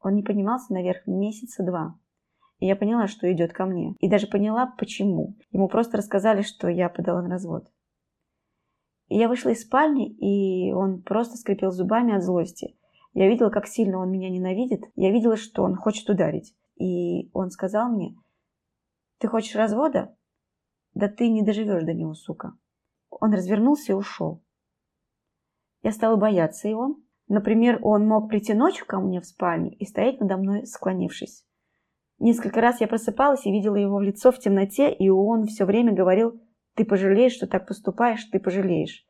Он 0.00 0.16
не 0.16 0.24
поднимался 0.24 0.72
наверх 0.72 1.06
месяца 1.06 1.62
два. 1.62 2.00
И 2.58 2.66
я 2.66 2.74
поняла, 2.74 3.06
что 3.06 3.32
идет 3.32 3.52
ко 3.52 3.64
мне. 3.64 3.94
И 4.00 4.10
даже 4.10 4.26
поняла, 4.26 4.74
почему. 4.76 5.36
Ему 5.52 5.68
просто 5.68 5.96
рассказали, 5.96 6.42
что 6.42 6.66
я 6.66 6.88
подала 6.88 7.22
на 7.22 7.28
развод. 7.28 7.70
И 9.06 9.16
я 9.16 9.28
вышла 9.28 9.50
из 9.50 9.62
спальни, 9.62 10.10
и 10.10 10.72
он 10.72 11.02
просто 11.02 11.36
скрипел 11.36 11.70
зубами 11.70 12.16
от 12.16 12.24
злости. 12.24 12.76
Я 13.12 13.28
видела, 13.28 13.50
как 13.50 13.68
сильно 13.68 13.98
он 13.98 14.10
меня 14.10 14.30
ненавидит. 14.30 14.82
Я 14.96 15.12
видела, 15.12 15.36
что 15.36 15.62
он 15.62 15.76
хочет 15.76 16.10
ударить. 16.10 16.56
И 16.74 17.30
он 17.32 17.50
сказал 17.50 17.88
мне, 17.88 18.16
ты 19.20 19.28
хочешь 19.28 19.54
развода? 19.54 20.16
Да 20.94 21.08
ты 21.08 21.28
не 21.28 21.42
доживешь 21.42 21.84
до 21.84 21.92
него, 21.92 22.14
сука. 22.14 22.54
Он 23.10 23.32
развернулся 23.34 23.92
и 23.92 23.94
ушел. 23.94 24.42
Я 25.82 25.92
стала 25.92 26.16
бояться 26.16 26.68
его. 26.68 26.96
Например, 27.28 27.78
он 27.82 28.08
мог 28.08 28.28
прийти 28.28 28.54
ночью 28.54 28.86
ко 28.86 28.98
мне 28.98 29.20
в 29.20 29.26
спальню 29.26 29.76
и 29.76 29.84
стоять 29.84 30.20
надо 30.20 30.38
мной, 30.38 30.66
склонившись. 30.66 31.44
Несколько 32.18 32.60
раз 32.60 32.80
я 32.80 32.88
просыпалась 32.88 33.46
и 33.46 33.52
видела 33.52 33.76
его 33.76 33.98
в 33.98 34.02
лицо 34.02 34.32
в 34.32 34.38
темноте, 34.38 34.92
и 34.92 35.10
он 35.10 35.44
все 35.44 35.64
время 35.64 35.92
говорил, 35.92 36.40
ты 36.74 36.84
пожалеешь, 36.84 37.32
что 37.32 37.46
так 37.46 37.66
поступаешь, 37.66 38.24
ты 38.24 38.40
пожалеешь. 38.40 39.06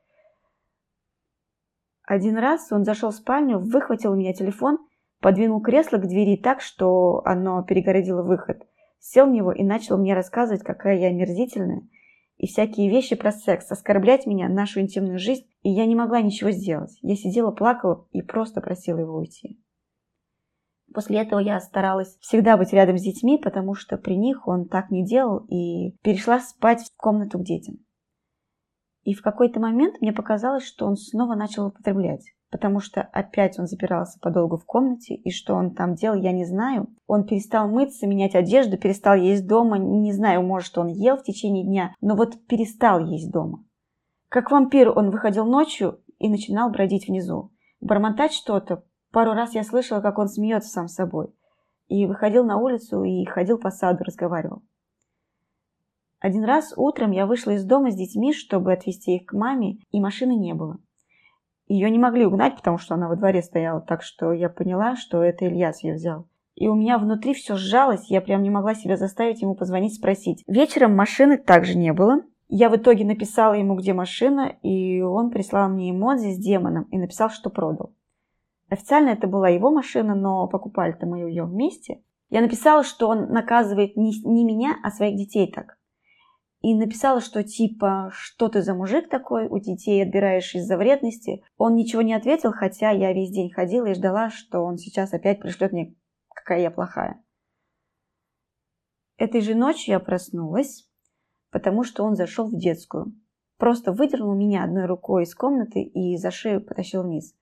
Один 2.03 2.37
раз 2.37 2.71
он 2.73 2.85
зашел 2.85 3.11
в 3.11 3.15
спальню, 3.15 3.61
выхватил 3.61 4.13
у 4.13 4.17
меня 4.17 4.33
телефон, 4.33 4.79
подвинул 5.21 5.61
кресло 5.61 5.99
к 5.99 6.07
двери 6.07 6.37
так, 6.37 6.61
что 6.61 7.23
оно 7.25 7.63
перегородило 7.63 8.23
выход, 8.23 8.67
сел 9.01 9.27
в 9.27 9.31
него 9.31 9.53
и 9.53 9.65
начал 9.65 9.99
мне 9.99 10.15
рассказывать, 10.15 10.63
какая 10.63 10.99
я 10.99 11.09
омерзительная, 11.09 11.83
и 12.37 12.47
всякие 12.47 12.89
вещи 12.89 13.17
про 13.17 13.33
секс, 13.33 13.71
оскорблять 13.71 14.27
меня, 14.27 14.49
нашу 14.49 14.81
интимную 14.81 15.19
жизнь, 15.19 15.45
и 15.63 15.71
я 15.71 15.85
не 15.87 15.95
могла 15.95 16.23
ничего 16.23 16.51
сделать. 16.51 16.97
Я 17.03 17.17
сидела, 17.17 17.51
плакала 17.51 18.07
и 18.13 18.23
просто 18.23 18.61
просила 18.61 18.99
его 18.99 19.17
уйти. 19.17 19.61
После 20.93 21.19
этого 21.19 21.39
я 21.39 21.61
старалась 21.61 22.17
всегда 22.21 22.57
быть 22.57 22.73
рядом 22.73 22.99
с 22.99 23.03
детьми, 23.03 23.39
потому 23.39 23.75
что 23.75 23.97
при 23.97 24.17
них 24.17 24.49
он 24.49 24.69
так 24.69 24.91
не 24.91 25.05
делал, 25.05 25.47
и 25.49 25.93
перешла 26.03 26.41
спать 26.41 26.81
в 26.81 26.97
комнату 26.97 27.39
к 27.39 27.45
детям. 27.45 27.77
И 29.03 29.15
в 29.15 29.23
какой-то 29.23 29.61
момент 29.61 30.01
мне 30.01 30.13
показалось, 30.13 30.65
что 30.65 30.87
он 30.87 30.97
снова 30.97 31.35
начал 31.35 31.67
употреблять, 31.67 32.25
потому 32.51 32.81
что 32.81 33.03
опять 33.03 33.59
он 33.59 33.67
запирался 33.67 34.19
подолгу 34.21 34.57
в 34.57 34.65
комнате, 34.65 35.15
и 35.15 35.31
что 35.31 35.55
он 35.55 35.75
там 35.75 35.95
делал, 35.95 36.17
я 36.17 36.33
не 36.33 36.45
знаю. 36.45 36.89
Он 37.07 37.25
перестал 37.25 37.69
мыться, 37.69 38.07
менять 38.07 38.35
одежду, 38.35 38.79
перестал 38.79 39.17
есть 39.17 39.47
дома, 39.47 39.79
не 39.79 40.13
знаю, 40.13 40.43
может, 40.43 40.77
он 40.79 40.89
ел 40.89 41.17
в 41.17 41.23
течение 41.23 41.65
дня, 41.65 41.95
но 42.01 42.17
вот 42.17 42.47
перестал 42.47 43.05
есть 43.05 43.31
дома. 43.31 43.65
Как 44.29 44.51
вампир 44.51 44.91
он 44.97 45.11
выходил 45.11 45.45
ночью 45.47 46.01
и 46.19 46.29
начинал 46.29 46.71
бродить 46.71 47.09
внизу, 47.09 47.51
бормотать 47.81 48.33
что-то, 48.33 48.85
Пару 49.13 49.33
раз 49.33 49.55
я 49.55 49.65
слышала, 49.65 50.01
как 50.01 50.19
он 50.19 50.29
смеется 50.29 50.71
сам 50.71 50.89
собой. 50.89 51.35
И 51.89 52.07
выходил 52.07 52.45
на 52.45 52.59
улицу 52.59 53.03
и 53.03 53.25
ходил 53.25 53.59
по 53.59 53.71
саду, 53.71 54.05
разговаривал. 54.05 54.63
Один 56.21 56.45
раз 56.45 56.73
утром 56.77 57.11
я 57.11 57.27
вышла 57.27 57.53
из 57.53 57.65
дома 57.65 57.91
с 57.91 57.97
детьми, 57.97 58.33
чтобы 58.33 58.73
отвезти 58.73 59.17
их 59.17 59.27
к 59.27 59.33
маме, 59.33 59.79
и 59.91 60.01
машины 60.01 60.37
не 60.37 60.55
было. 60.55 60.79
Ее 61.71 61.89
не 61.89 62.01
могли 62.01 62.27
угнать, 62.27 62.57
потому 62.57 62.79
что 62.79 62.97
она 62.97 63.09
во 63.09 63.15
дворе 63.15 63.43
стояла, 63.43 63.81
так 63.81 64.03
что 64.03 64.33
я 64.33 64.49
поняла, 64.49 64.97
что 64.97 65.23
это 65.23 65.47
Ильяс 65.47 65.85
ее 65.85 65.95
взял. 65.95 66.27
И 66.57 66.67
у 66.67 66.75
меня 66.75 66.99
внутри 66.99 67.33
все 67.33 67.55
сжалось, 67.55 68.11
я 68.11 68.21
прям 68.21 68.43
не 68.43 68.51
могла 68.51 68.75
себя 68.75 68.97
заставить 68.97 69.41
ему 69.41 69.55
позвонить, 69.55 69.95
спросить. 69.95 70.43
Вечером 70.49 70.97
машины 70.97 71.39
также 71.39 71.79
не 71.79 71.93
было. 71.93 72.23
Я 72.49 72.71
в 72.71 72.77
итоге 72.77 73.05
написала 73.05 73.55
ему, 73.55 73.77
где 73.77 73.93
машина, 73.93 74.53
и 74.63 75.01
он 75.01 75.31
прислал 75.31 75.69
мне 75.69 75.93
эмодзи 75.93 76.33
с 76.33 76.39
демоном 76.39 76.89
и 76.91 76.99
написал, 76.99 77.31
что 77.31 77.51
продал. 77.51 77.93
Официально 78.69 79.11
это 79.11 79.29
была 79.29 79.49
его 79.49 79.71
машина, 79.71 80.17
но 80.17 80.49
покупали-то 80.49 81.07
мы 81.07 81.21
ее 81.21 81.45
вместе. 81.45 82.03
Я 82.31 82.41
написала, 82.41 82.83
что 82.83 83.07
он 83.07 83.31
наказывает 83.31 83.97
не, 83.97 84.11
не 84.25 84.43
меня, 84.43 84.75
а 84.83 84.91
своих 84.91 85.17
детей 85.17 85.53
так. 85.53 85.79
И 86.61 86.75
написала, 86.75 87.21
что 87.21 87.43
типа, 87.43 88.11
что 88.13 88.49
ты 88.49 88.63
за 88.63 88.75
мужик 88.75 89.09
такой, 89.09 89.49
у 89.49 89.59
детей 89.59 90.03
отбираешь 90.03 90.55
из-за 90.55 90.77
вредности. 90.77 91.43
Он 91.57 91.75
ничего 91.75 92.03
не 92.03 92.13
ответил, 92.13 92.53
хотя 92.53 92.91
я 92.91 93.13
весь 93.15 93.31
день 93.31 93.51
ходила 93.51 93.87
и 93.87 93.95
ждала, 93.95 94.29
что 94.29 94.61
он 94.61 94.77
сейчас 94.77 95.15
опять 95.15 95.41
пришлет 95.41 95.73
мне, 95.73 95.95
какая 96.29 96.61
я 96.61 96.71
плохая. 96.71 97.23
Этой 99.17 99.41
же 99.41 99.55
ночью 99.55 99.93
я 99.93 100.01
проснулась, 100.01 100.87
потому 101.51 101.83
что 101.83 102.05
он 102.05 102.15
зашел 102.15 102.49
в 102.49 102.57
детскую. 102.57 103.13
Просто 103.57 103.93
выдернул 103.93 104.35
меня 104.35 104.65
одной 104.65 104.87
рукой 104.87 105.25
из 105.25 105.35
комнаты 105.35 105.83
и 105.83 106.17
за 106.17 106.31
шею 106.31 106.65
потащил 106.65 107.03
вниз. 107.03 107.35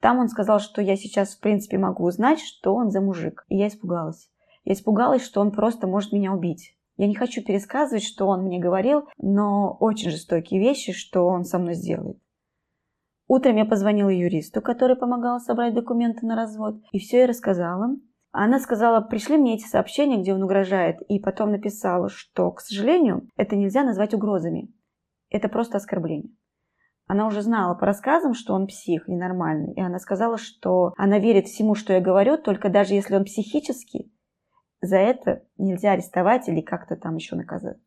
Там 0.00 0.18
он 0.18 0.28
сказал, 0.28 0.60
что 0.60 0.82
я 0.82 0.96
сейчас, 0.96 1.34
в 1.34 1.40
принципе, 1.40 1.78
могу 1.78 2.04
узнать, 2.04 2.40
что 2.40 2.74
он 2.74 2.90
за 2.90 3.00
мужик. 3.00 3.44
И 3.48 3.56
я 3.56 3.68
испугалась. 3.68 4.30
Я 4.64 4.74
испугалась, 4.74 5.24
что 5.24 5.40
он 5.40 5.52
просто 5.52 5.86
может 5.86 6.12
меня 6.12 6.32
убить. 6.32 6.75
Я 6.96 7.06
не 7.06 7.14
хочу 7.14 7.42
пересказывать, 7.42 8.04
что 8.04 8.26
он 8.26 8.42
мне 8.44 8.58
говорил, 8.58 9.06
но 9.18 9.76
очень 9.80 10.10
жестокие 10.10 10.60
вещи, 10.60 10.92
что 10.92 11.26
он 11.26 11.44
со 11.44 11.58
мной 11.58 11.74
сделает. 11.74 12.18
Утром 13.28 13.56
я 13.56 13.64
позвонила 13.64 14.08
юристу, 14.08 14.62
который 14.62 14.96
помогал 14.96 15.40
собрать 15.40 15.74
документы 15.74 16.24
на 16.26 16.36
развод, 16.36 16.76
и 16.92 16.98
все 16.98 17.18
ей 17.18 17.26
рассказала. 17.26 17.96
Она 18.30 18.60
сказала, 18.60 19.00
пришли 19.00 19.36
мне 19.36 19.54
эти 19.54 19.66
сообщения, 19.66 20.20
где 20.20 20.32
он 20.32 20.42
угрожает, 20.42 21.00
и 21.08 21.18
потом 21.18 21.50
написала, 21.50 22.08
что, 22.08 22.50
к 22.52 22.60
сожалению, 22.60 23.28
это 23.36 23.56
нельзя 23.56 23.82
назвать 23.82 24.14
угрозами. 24.14 24.72
Это 25.28 25.48
просто 25.48 25.78
оскорбление. 25.78 26.32
Она 27.08 27.26
уже 27.26 27.42
знала 27.42 27.74
по 27.74 27.86
рассказам, 27.86 28.34
что 28.34 28.52
он 28.54 28.66
псих, 28.66 29.06
ненормальный. 29.06 29.74
И 29.74 29.80
она 29.80 29.98
сказала, 29.98 30.38
что 30.38 30.92
она 30.96 31.18
верит 31.18 31.46
всему, 31.46 31.74
что 31.74 31.92
я 31.92 32.00
говорю, 32.00 32.36
только 32.36 32.68
даже 32.68 32.94
если 32.94 33.16
он 33.16 33.24
психический, 33.24 34.12
за 34.80 34.96
это 34.96 35.42
нельзя 35.58 35.92
арестовать 35.92 36.48
или 36.48 36.60
как-то 36.60 36.96
там 36.96 37.16
еще 37.16 37.36
наказать. 37.36 37.78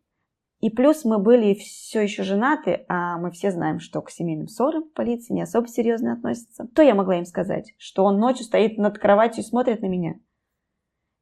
И 0.60 0.70
плюс 0.70 1.06
мы 1.06 1.20
были 1.20 1.54
все 1.54 2.02
еще 2.02 2.24
женаты, 2.24 2.86
а 2.90 3.18
мы 3.18 3.32
все 3.32 3.52
знаем, 3.52 3.80
что 3.80 4.02
к 4.02 4.12
семейным 4.12 4.48
ссорам 4.48 4.90
полиция 4.94 5.34
не 5.34 5.42
особо 5.42 5.68
серьезно 5.68 6.14
относится. 6.14 6.68
То 6.76 6.82
я 6.82 6.96
могла 6.96 7.18
им 7.18 7.26
сказать, 7.26 7.74
что 7.78 8.04
он 8.04 8.20
ночью 8.20 8.44
стоит 8.44 8.78
над 8.78 8.98
кроватью 8.98 9.44
и 9.44 9.48
смотрит 9.48 9.82
на 9.82 9.86
меня. 9.86 10.16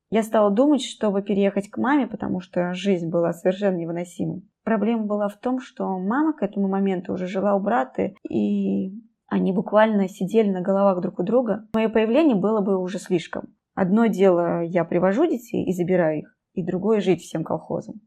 Я 0.10 0.24
стала 0.24 0.50
думать, 0.50 0.84
чтобы 0.84 1.22
переехать 1.22 1.70
к 1.70 1.78
маме, 1.78 2.08
потому 2.08 2.40
что 2.40 2.74
жизнь 2.74 3.10
была 3.10 3.34
совершенно 3.34 3.76
невыносимой. 3.76 4.48
Проблема 4.64 5.06
была 5.06 5.28
в 5.28 5.38
том, 5.38 5.60
что 5.60 6.00
мама 6.00 6.34
к 6.34 6.42
этому 6.42 6.68
моменту 6.68 7.14
уже 7.14 7.28
жила 7.28 7.56
у 7.56 7.60
брата, 7.60 8.14
и 8.28 8.94
они 9.28 9.52
буквально 9.52 10.08
сидели 10.08 10.50
на 10.50 10.62
головах 10.62 11.02
друг 11.02 11.20
у 11.20 11.24
друга. 11.24 11.68
Мое 11.74 11.90
появление 11.90 12.36
было 12.36 12.62
бы 12.62 12.78
уже 12.78 12.98
слишком. 12.98 13.54
Одно 13.80 14.08
дело, 14.08 14.64
я 14.64 14.84
привожу 14.86 15.28
детей 15.28 15.64
и 15.64 15.72
забираю 15.72 16.22
их, 16.22 16.38
и 16.54 16.66
другое 16.66 17.00
жить 17.00 17.22
всем 17.22 17.44
колхозом. 17.44 18.02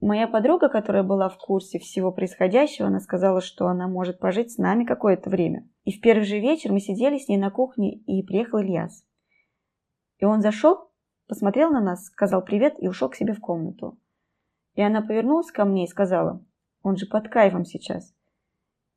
Моя 0.00 0.26
подруга, 0.26 0.70
которая 0.70 1.02
была 1.02 1.28
в 1.28 1.36
курсе 1.36 1.78
всего 1.78 2.10
происходящего, 2.10 2.88
она 2.88 3.00
сказала, 3.00 3.42
что 3.42 3.66
она 3.66 3.86
может 3.86 4.18
пожить 4.18 4.52
с 4.52 4.56
нами 4.56 4.86
какое-то 4.86 5.28
время. 5.28 5.68
И 5.84 5.92
в 5.92 6.00
первый 6.00 6.24
же 6.24 6.40
вечер 6.40 6.72
мы 6.72 6.80
сидели 6.80 7.18
с 7.18 7.28
ней 7.28 7.36
на 7.36 7.50
кухне, 7.50 7.96
и 7.96 8.22
приехал 8.22 8.60
Ильяс. 8.60 9.04
И 10.20 10.24
он 10.24 10.40
зашел, 10.40 10.90
посмотрел 11.28 11.70
на 11.70 11.82
нас, 11.82 12.06
сказал 12.06 12.42
привет 12.42 12.76
и 12.78 12.88
ушел 12.88 13.10
к 13.10 13.16
себе 13.16 13.34
в 13.34 13.40
комнату. 13.40 13.98
И 14.72 14.80
она 14.80 15.02
повернулась 15.02 15.52
ко 15.52 15.66
мне 15.66 15.84
и 15.84 15.90
сказала, 15.90 16.42
он 16.82 16.96
же 16.96 17.04
под 17.04 17.28
кайфом 17.28 17.66
сейчас. 17.66 18.14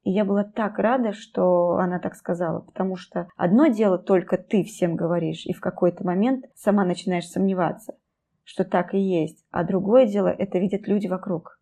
И 0.04 0.12
я 0.12 0.26
была 0.26 0.44
так 0.44 0.80
рада, 0.80 1.14
что 1.14 1.78
она 1.78 1.98
так 1.98 2.16
сказала, 2.16 2.60
потому 2.60 2.98
что 2.98 3.30
одно 3.38 3.68
дело 3.68 3.98
только 3.98 4.38
ты 4.38 4.64
всем 4.64 4.96
говоришь, 4.96 5.46
и 5.46 5.54
в 5.54 5.62
какой-то 5.62 6.06
момент 6.06 6.46
сама 6.56 6.84
начинаешь 6.84 7.28
сомневаться, 7.28 7.96
что 8.44 8.66
так 8.66 8.94
и 8.94 9.00
есть, 9.00 9.46
а 9.52 9.64
другое 9.64 10.06
дело 10.06 10.28
это 10.28 10.60
видят 10.60 10.88
люди 10.88 11.08
вокруг. 11.08 11.58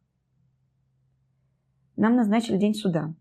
Нам 1.95 2.15
назначили 2.15 2.57
день 2.57 2.73
суда. 2.73 3.13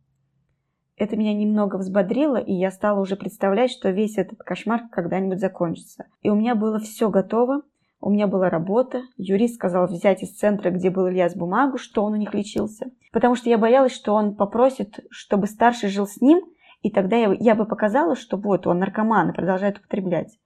Это 0.96 1.16
меня 1.16 1.34
немного 1.34 1.76
взбодрило, 1.76 2.36
и 2.36 2.52
я 2.52 2.70
стала 2.70 3.00
уже 3.00 3.16
представлять, 3.16 3.70
что 3.70 3.90
весь 3.90 4.16
этот 4.16 4.38
кошмар 4.38 4.88
когда-нибудь 4.90 5.40
закончится. 5.40 6.06
И 6.22 6.30
у 6.30 6.34
меня 6.34 6.54
было 6.54 6.78
все 6.78 7.10
готово, 7.10 7.62
у 8.01 8.11
меня 8.11 8.26
была 8.26 8.48
работа, 8.48 9.03
юрист 9.16 9.57
сказал 9.57 9.86
взять 9.86 10.22
из 10.22 10.34
центра, 10.34 10.70
где 10.70 10.90
был 10.90 11.09
Ильяс, 11.09 11.36
бумагу, 11.36 11.76
что 11.76 12.03
он 12.03 12.14
у 12.14 12.16
них 12.16 12.32
лечился. 12.32 12.90
Потому 13.12 13.34
что 13.34 13.51
я 13.51 13.59
боялась, 13.59 13.92
что 13.92 14.14
он 14.14 14.34
попросит, 14.36 15.01
чтобы 15.11 15.46
старший 15.46 15.90
жил 15.90 16.07
с 16.07 16.20
ним, 16.20 16.40
и 16.82 16.90
тогда 16.90 17.16
я, 17.16 17.34
я 17.38 17.55
бы 17.55 17.66
показала, 17.66 18.16
что 18.16 18.38
вот 18.38 18.66
он 18.66 18.78
наркоман 18.78 19.30
и 19.30 19.34
продолжает 19.34 19.78
употреблять. 19.78 20.38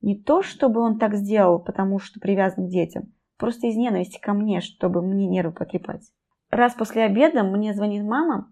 Не 0.00 0.16
то, 0.16 0.42
чтобы 0.42 0.80
он 0.80 0.98
так 0.98 1.14
сделал, 1.14 1.58
потому 1.58 1.98
что 1.98 2.18
привязан 2.18 2.66
к 2.66 2.70
детям, 2.70 3.12
просто 3.36 3.66
из 3.66 3.76
ненависти 3.76 4.18
ко 4.18 4.32
мне, 4.32 4.60
чтобы 4.60 5.02
мне 5.02 5.26
нервы 5.26 5.52
потрепать. 5.52 6.10
Раз 6.50 6.74
после 6.74 7.02
обеда 7.02 7.42
мне 7.42 7.74
звонит 7.74 8.04
мама, 8.04 8.50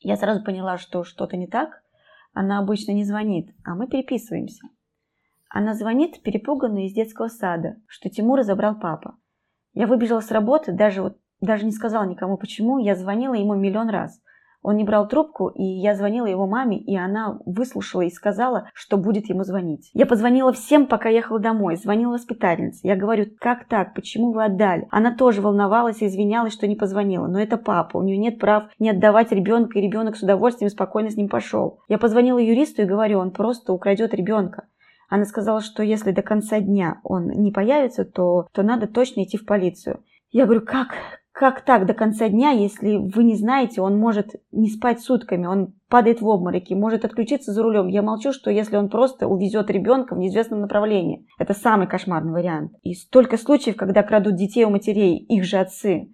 я 0.00 0.16
сразу 0.16 0.42
поняла, 0.42 0.76
что 0.76 1.04
что-то 1.04 1.36
не 1.36 1.46
так. 1.46 1.82
Она 2.32 2.58
обычно 2.58 2.92
не 2.92 3.04
звонит, 3.04 3.54
а 3.64 3.74
мы 3.74 3.86
переписываемся. 3.86 4.66
Она 5.54 5.74
звонит, 5.74 6.20
перепуганная 6.20 6.86
из 6.86 6.94
детского 6.94 7.28
сада, 7.28 7.76
что 7.86 8.10
Тимура 8.10 8.42
забрал 8.42 8.76
папа. 8.76 9.14
Я 9.72 9.86
выбежала 9.86 10.18
с 10.18 10.32
работы, 10.32 10.72
даже 10.72 11.00
вот 11.00 11.16
даже 11.40 11.64
не 11.64 11.70
сказала 11.70 12.02
никому 12.02 12.36
почему, 12.36 12.78
я 12.78 12.96
звонила 12.96 13.34
ему 13.34 13.54
миллион 13.54 13.88
раз. 13.88 14.20
Он 14.62 14.76
не 14.76 14.82
брал 14.82 15.06
трубку, 15.06 15.50
и 15.50 15.62
я 15.62 15.94
звонила 15.94 16.26
его 16.26 16.48
маме, 16.48 16.80
и 16.80 16.96
она 16.96 17.38
выслушала 17.46 18.02
и 18.02 18.10
сказала, 18.10 18.68
что 18.74 18.96
будет 18.96 19.28
ему 19.28 19.44
звонить. 19.44 19.90
Я 19.92 20.06
позвонила 20.06 20.52
всем, 20.52 20.88
пока 20.88 21.08
ехала 21.08 21.38
домой, 21.38 21.76
звонила 21.76 22.14
воспитательнице. 22.14 22.80
Я 22.82 22.96
говорю, 22.96 23.26
как 23.38 23.68
так, 23.68 23.94
почему 23.94 24.32
вы 24.32 24.42
отдали? 24.42 24.88
Она 24.90 25.14
тоже 25.14 25.40
волновалась 25.40 26.02
и 26.02 26.06
извинялась, 26.06 26.54
что 26.54 26.66
не 26.66 26.74
позвонила. 26.74 27.28
Но 27.28 27.38
это 27.38 27.58
папа, 27.58 27.98
у 27.98 28.02
нее 28.02 28.16
нет 28.16 28.40
прав 28.40 28.64
не 28.80 28.90
отдавать 28.90 29.30
ребенка, 29.30 29.78
и 29.78 29.82
ребенок 29.82 30.16
с 30.16 30.22
удовольствием 30.22 30.70
спокойно 30.70 31.10
с 31.10 31.16
ним 31.16 31.28
пошел. 31.28 31.78
Я 31.86 31.98
позвонила 31.98 32.38
юристу 32.38 32.82
и 32.82 32.86
говорю, 32.86 33.20
он 33.20 33.30
просто 33.30 33.72
украдет 33.72 34.14
ребенка. 34.14 34.64
Она 35.14 35.26
сказала, 35.26 35.60
что 35.60 35.84
если 35.84 36.10
до 36.10 36.22
конца 36.22 36.58
дня 36.58 36.98
он 37.04 37.28
не 37.28 37.52
появится, 37.52 38.04
то, 38.04 38.48
то 38.50 38.64
надо 38.64 38.88
точно 38.88 39.22
идти 39.22 39.36
в 39.36 39.46
полицию. 39.46 40.00
Я 40.32 40.44
говорю, 40.44 40.62
как, 40.62 40.88
как 41.30 41.60
так 41.60 41.86
до 41.86 41.94
конца 41.94 42.28
дня, 42.28 42.50
если 42.50 42.96
вы 42.96 43.22
не 43.22 43.36
знаете, 43.36 43.80
он 43.80 43.96
может 43.96 44.34
не 44.50 44.68
спать 44.68 44.98
сутками, 44.98 45.46
он 45.46 45.72
падает 45.88 46.20
в 46.20 46.28
обмороки, 46.28 46.74
может 46.74 47.04
отключиться 47.04 47.52
за 47.52 47.62
рулем. 47.62 47.86
Я 47.86 48.02
молчу, 48.02 48.32
что 48.32 48.50
если 48.50 48.74
он 48.76 48.88
просто 48.88 49.28
увезет 49.28 49.70
ребенка 49.70 50.16
в 50.16 50.18
неизвестном 50.18 50.62
направлении. 50.62 51.28
Это 51.38 51.54
самый 51.54 51.86
кошмарный 51.86 52.32
вариант. 52.32 52.72
И 52.82 52.94
столько 52.94 53.36
случаев, 53.36 53.76
когда 53.76 54.02
крадут 54.02 54.34
детей 54.34 54.64
у 54.64 54.70
матерей, 54.70 55.18
их 55.18 55.44
же 55.44 55.58
отцы. 55.58 56.12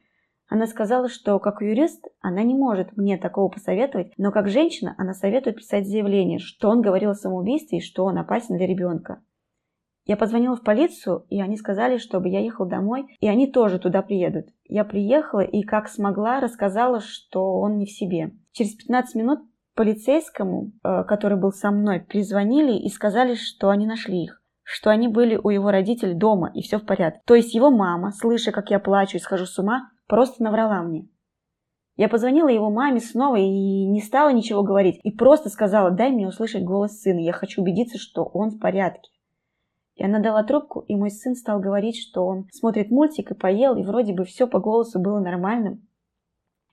Она 0.51 0.67
сказала, 0.67 1.09
что 1.09 1.39
как 1.39 1.63
юрист 1.63 2.09
она 2.21 2.43
не 2.43 2.55
может 2.55 2.97
мне 2.97 3.17
такого 3.17 3.49
посоветовать, 3.49 4.13
но 4.19 4.33
как 4.33 4.49
женщина 4.49 4.97
она 4.99 5.15
советует 5.15 5.57
писать 5.57 5.87
заявление, 5.87 6.41
что 6.41 6.69
он 6.69 6.83
говорил 6.83 7.11
о 7.11 7.15
самоубийстве 7.15 7.79
и 7.79 7.83
что 7.83 8.05
он 8.05 8.19
опасен 8.19 8.57
для 8.57 8.67
ребенка. 8.67 9.23
Я 10.07 10.17
позвонила 10.17 10.57
в 10.57 10.65
полицию, 10.65 11.25
и 11.29 11.41
они 11.41 11.57
сказали, 11.57 11.99
чтобы 11.99 12.29
я 12.31 12.41
ехал 12.41 12.67
домой, 12.67 13.07
и 13.21 13.29
они 13.29 13.47
тоже 13.47 13.79
туда 13.79 14.03
приедут. 14.03 14.49
Я 14.65 14.85
приехала 14.85 15.43
и, 15.43 15.63
как 15.63 15.89
смогла, 15.89 16.41
рассказала, 16.41 16.99
что 16.99 17.61
он 17.61 17.79
не 17.79 17.87
в 17.87 17.93
себе. 17.93 18.33
Через 18.51 18.75
15 18.75 19.15
минут 19.15 19.41
полицейскому, 19.77 20.73
э, 20.83 21.05
который 21.05 21.39
был 21.39 21.53
со 21.53 21.71
мной, 21.71 22.01
призвонили 22.01 22.77
и 22.77 22.89
сказали, 22.89 23.35
что 23.35 23.71
они 23.71 23.87
нашли 23.87 24.25
их 24.25 24.41
что 24.73 24.91
они 24.91 25.09
были 25.09 25.35
у 25.35 25.51
его 25.51 25.73
родителей 25.73 26.15
дома, 26.15 26.49
и 26.55 26.63
все 26.63 26.79
в 26.79 26.87
порядке. 26.87 27.21
То 27.25 27.35
есть 27.35 27.55
его 27.55 27.73
мама, 27.73 28.13
слыша, 28.13 28.53
как 28.53 28.71
я 28.71 28.79
плачу 28.79 29.17
и 29.17 29.21
схожу 29.21 29.45
с 29.45 29.59
ума, 29.59 29.91
просто 30.11 30.43
наврала 30.43 30.83
мне. 30.83 31.09
Я 31.97 32.09
позвонила 32.09 32.49
его 32.49 32.69
маме 32.69 33.01
снова 33.01 33.37
и 33.37 33.87
не 33.87 34.01
стала 34.01 34.33
ничего 34.33 34.63
говорить, 34.63 34.99
и 35.05 35.11
просто 35.11 35.49
сказала, 35.49 35.91
дай 35.91 36.11
мне 36.11 36.27
услышать 36.27 36.65
голос 36.65 37.01
сына, 37.01 37.21
я 37.21 37.33
хочу 37.33 37.63
убедиться, 37.63 37.97
что 37.97 38.25
он 38.25 38.51
в 38.51 38.59
порядке. 38.59 39.11
И 39.95 40.05
она 40.05 40.19
дала 40.19 40.43
трубку, 40.43 40.81
и 40.81 40.97
мой 40.97 41.11
сын 41.11 41.35
стал 41.35 41.61
говорить, 41.61 41.97
что 41.97 42.27
он 42.27 42.49
смотрит 42.53 42.91
мультик 42.91 43.31
и 43.31 43.35
поел, 43.35 43.77
и 43.77 43.85
вроде 43.85 44.13
бы 44.13 44.25
все 44.25 44.47
по 44.47 44.59
голосу 44.59 44.99
было 44.99 45.21
нормальным. 45.21 45.87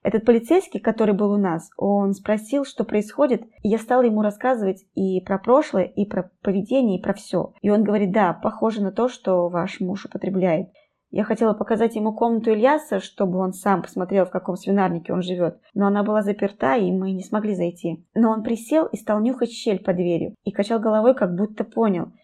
Этот 0.01 0.25
полицейский, 0.25 0.79
который 0.79 1.13
был 1.13 1.31
у 1.31 1.37
нас, 1.37 1.69
он 1.77 2.13
спросил, 2.13 2.63
что 2.63 2.85
происходит, 2.85 3.43
и 3.61 3.69
я 3.69 3.77
стала 3.77 4.03
ему 4.03 4.21
рассказывать 4.21 4.85
и 4.95 5.19
про 5.21 5.37
прошлое, 5.37 5.83
и 5.83 6.05
про 6.05 6.31
поведение, 6.41 6.97
и 6.97 7.01
про 7.01 7.13
все. 7.13 7.53
И 7.61 7.69
он 7.69 7.83
говорит, 7.83 8.11
да, 8.13 8.33
похоже 8.33 8.81
на 8.81 8.91
то, 8.91 9.09
что 9.09 9.49
ваш 9.49 9.79
муж 9.79 10.05
употребляет. 10.05 10.69
Я 11.09 11.23
хотела 11.23 11.53
показать 11.53 11.95
ему 11.95 12.13
комнату 12.13 12.51
Ильяса, 12.51 12.99
чтобы 12.99 13.39
он 13.39 13.53
сам 13.53 13.81
посмотрел, 13.81 14.25
в 14.25 14.31
каком 14.31 14.55
свинарнике 14.55 15.13
он 15.13 15.21
живет, 15.21 15.59
но 15.73 15.87
она 15.87 16.03
была 16.03 16.21
заперта, 16.21 16.75
и 16.75 16.91
мы 16.91 17.13
не 17.13 17.23
смогли 17.23 17.55
зайти. 17.55 18.05
Но 18.13 18.31
он 18.31 18.43
присел 18.43 18.85
и 18.87 18.97
стал 18.97 19.21
нюхать 19.21 19.51
щель 19.51 19.81
под 19.81 19.95
дверью, 19.95 20.35
и 20.43 20.51
качал 20.51 20.79
головой, 20.79 21.15
как 21.15 21.35
будто 21.35 21.63
понял– 21.63 22.11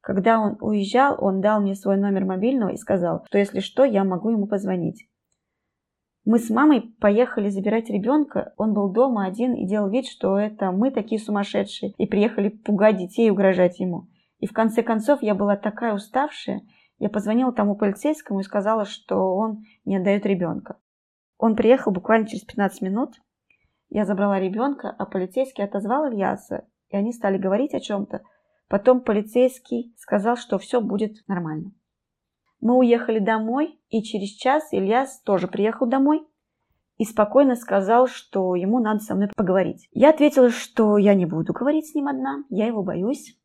когда 0.00 0.40
он 0.40 0.56
уезжал, 0.60 1.16
он 1.18 1.40
дал 1.40 1.60
мне 1.60 1.74
свой 1.74 1.98
номер 1.98 2.24
мобильного 2.24 2.70
и 2.70 2.76
сказал, 2.76 3.24
что 3.26 3.38
если 3.38 3.60
что, 3.60 3.84
я 3.84 4.02
могу 4.02 4.30
ему 4.30 4.46
позвонить. 4.46 5.06
Мы 6.24 6.38
с 6.38 6.50
мамой 6.50 6.94
поехали 7.00 7.48
забирать 7.48 7.90
ребенка, 7.90 8.52
он 8.56 8.72
был 8.72 8.90
дома 8.90 9.26
один 9.26 9.54
и 9.54 9.66
делал 9.66 9.88
вид, 9.88 10.06
что 10.06 10.38
это 10.38 10.70
мы 10.70 10.90
такие 10.90 11.20
сумасшедшие, 11.20 11.92
и 11.96 12.06
приехали 12.06 12.48
пугать 12.48 12.98
детей 12.98 13.28
и 13.28 13.30
угрожать 13.30 13.78
ему. 13.80 14.08
И 14.38 14.46
в 14.46 14.52
конце 14.52 14.82
концов 14.82 15.22
я 15.22 15.34
была 15.34 15.56
такая 15.56 15.94
уставшая, 15.94 16.62
я 17.00 17.08
позвонила 17.08 17.52
тому 17.52 17.74
полицейскому 17.74 18.38
и 18.38 18.44
сказала, 18.44 18.84
что 18.84 19.34
он 19.34 19.64
не 19.84 19.96
отдает 19.96 20.24
ребенка. 20.24 20.78
Он 21.36 21.56
приехал 21.56 21.90
буквально 21.90 22.28
через 22.28 22.44
15 22.44 22.82
минут, 22.82 23.16
я 23.88 24.04
забрала 24.04 24.38
ребенка, 24.38 24.94
а 24.96 25.04
полицейский 25.04 25.64
отозвал 25.64 26.06
Ильяса, 26.06 26.68
и 26.90 26.96
они 26.96 27.12
стали 27.12 27.38
говорить 27.38 27.74
о 27.74 27.80
чем-то, 27.80 28.22
Потом 28.70 29.00
полицейский 29.00 29.92
сказал, 29.98 30.36
что 30.36 30.56
все 30.58 30.80
будет 30.80 31.26
нормально. 31.26 31.72
Мы 32.60 32.78
уехали 32.78 33.18
домой, 33.18 33.80
и 33.88 34.00
через 34.00 34.28
час 34.28 34.72
Ильяс 34.72 35.20
тоже 35.22 35.48
приехал 35.48 35.88
домой 35.88 36.24
и 36.96 37.04
спокойно 37.04 37.56
сказал, 37.56 38.06
что 38.06 38.54
ему 38.54 38.78
надо 38.78 39.00
со 39.00 39.16
мной 39.16 39.28
поговорить. 39.34 39.88
Я 39.90 40.10
ответила, 40.10 40.50
что 40.50 40.98
я 40.98 41.14
не 41.14 41.26
буду 41.26 41.52
говорить 41.52 41.88
с 41.88 41.94
ним 41.96 42.06
одна, 42.06 42.44
я 42.48 42.66
его 42.66 42.84
боюсь. 42.84 43.36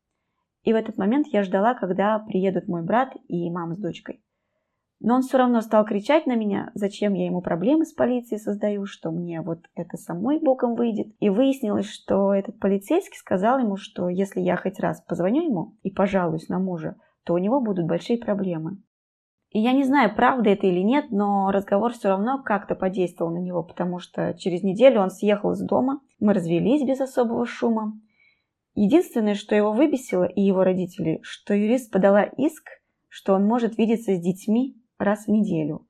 И 0.66 0.74
в 0.74 0.76
этот 0.76 0.97
момент 0.97 1.28
я 1.28 1.43
ждала, 1.43 1.76
когда 1.76 2.20
приедут 2.20 2.68
мой 2.68 2.84
брат 2.84 3.13
и 3.28 3.49
мама 3.51 3.76
с 3.76 3.78
дочкой. 3.78 4.22
Но 4.99 5.16
он 5.16 5.22
все 5.22 5.38
равно 5.38 5.61
стал 5.61 5.86
кричать 5.86 6.26
на 6.26 6.36
меня, 6.36 6.72
зачем 6.74 7.13
я 7.13 7.26
ему 7.26 7.41
проблемы 7.41 7.86
с 7.86 7.93
полицией 7.93 8.39
создаю, 8.39 8.86
что 8.88 9.11
мне 9.11 9.41
вот 9.41 9.59
это 9.76 9.97
самой 9.97 10.39
боком 10.39 10.74
выйдет. 10.74 11.13
И 11.20 11.30
выяснилось, 11.30 11.88
что 11.88 12.34
этот 12.34 12.59
полицейский 12.59 13.18
сказал 13.18 13.59
ему, 13.59 13.78
что 13.78 14.09
если 14.09 14.41
я 14.41 14.57
хоть 14.57 14.80
раз 14.80 15.01
позвоню 15.01 15.43
ему 15.43 15.78
и 15.84 15.91
пожалуюсь 15.91 16.49
на 16.49 16.57
мужа, 16.57 16.95
то 17.26 17.36
у 17.36 17.38
него 17.38 17.61
будут 17.61 17.86
большие 17.86 18.18
проблемы. 18.18 18.82
И 19.51 19.59
я 19.59 19.74
не 19.74 19.84
знаю, 19.84 20.16
правда 20.16 20.49
это 20.49 20.66
или 20.66 20.80
нет, 20.80 21.11
но 21.11 21.51
разговор 21.51 21.93
все 21.93 22.09
равно 22.09 22.41
как-то 22.41 22.74
подействовал 22.74 23.32
на 23.32 23.39
него, 23.39 23.63
потому 23.63 23.99
что 23.99 24.34
через 24.34 24.63
неделю 24.63 25.01
он 25.01 25.11
съехал 25.11 25.51
из 25.51 25.61
дома, 25.61 26.01
мы 26.20 26.34
развелись 26.34 26.84
без 26.84 26.99
особого 26.99 27.45
шума. 27.45 27.93
Единственное, 28.76 29.36
что 29.36 29.55
его 29.55 29.71
выбесило 29.71 30.26
и 30.26 30.41
его 30.41 30.63
родители, 30.63 31.19
что 31.23 31.53
юрист 31.53 31.91
подала 31.91 32.23
иск, 32.23 32.69
что 33.07 33.34
он 33.34 33.45
может 33.45 33.78
видеться 33.78 34.13
с 34.13 34.19
детьми 34.19 34.76
раз 34.99 35.26
в 35.26 35.30
неделю. 35.30 35.88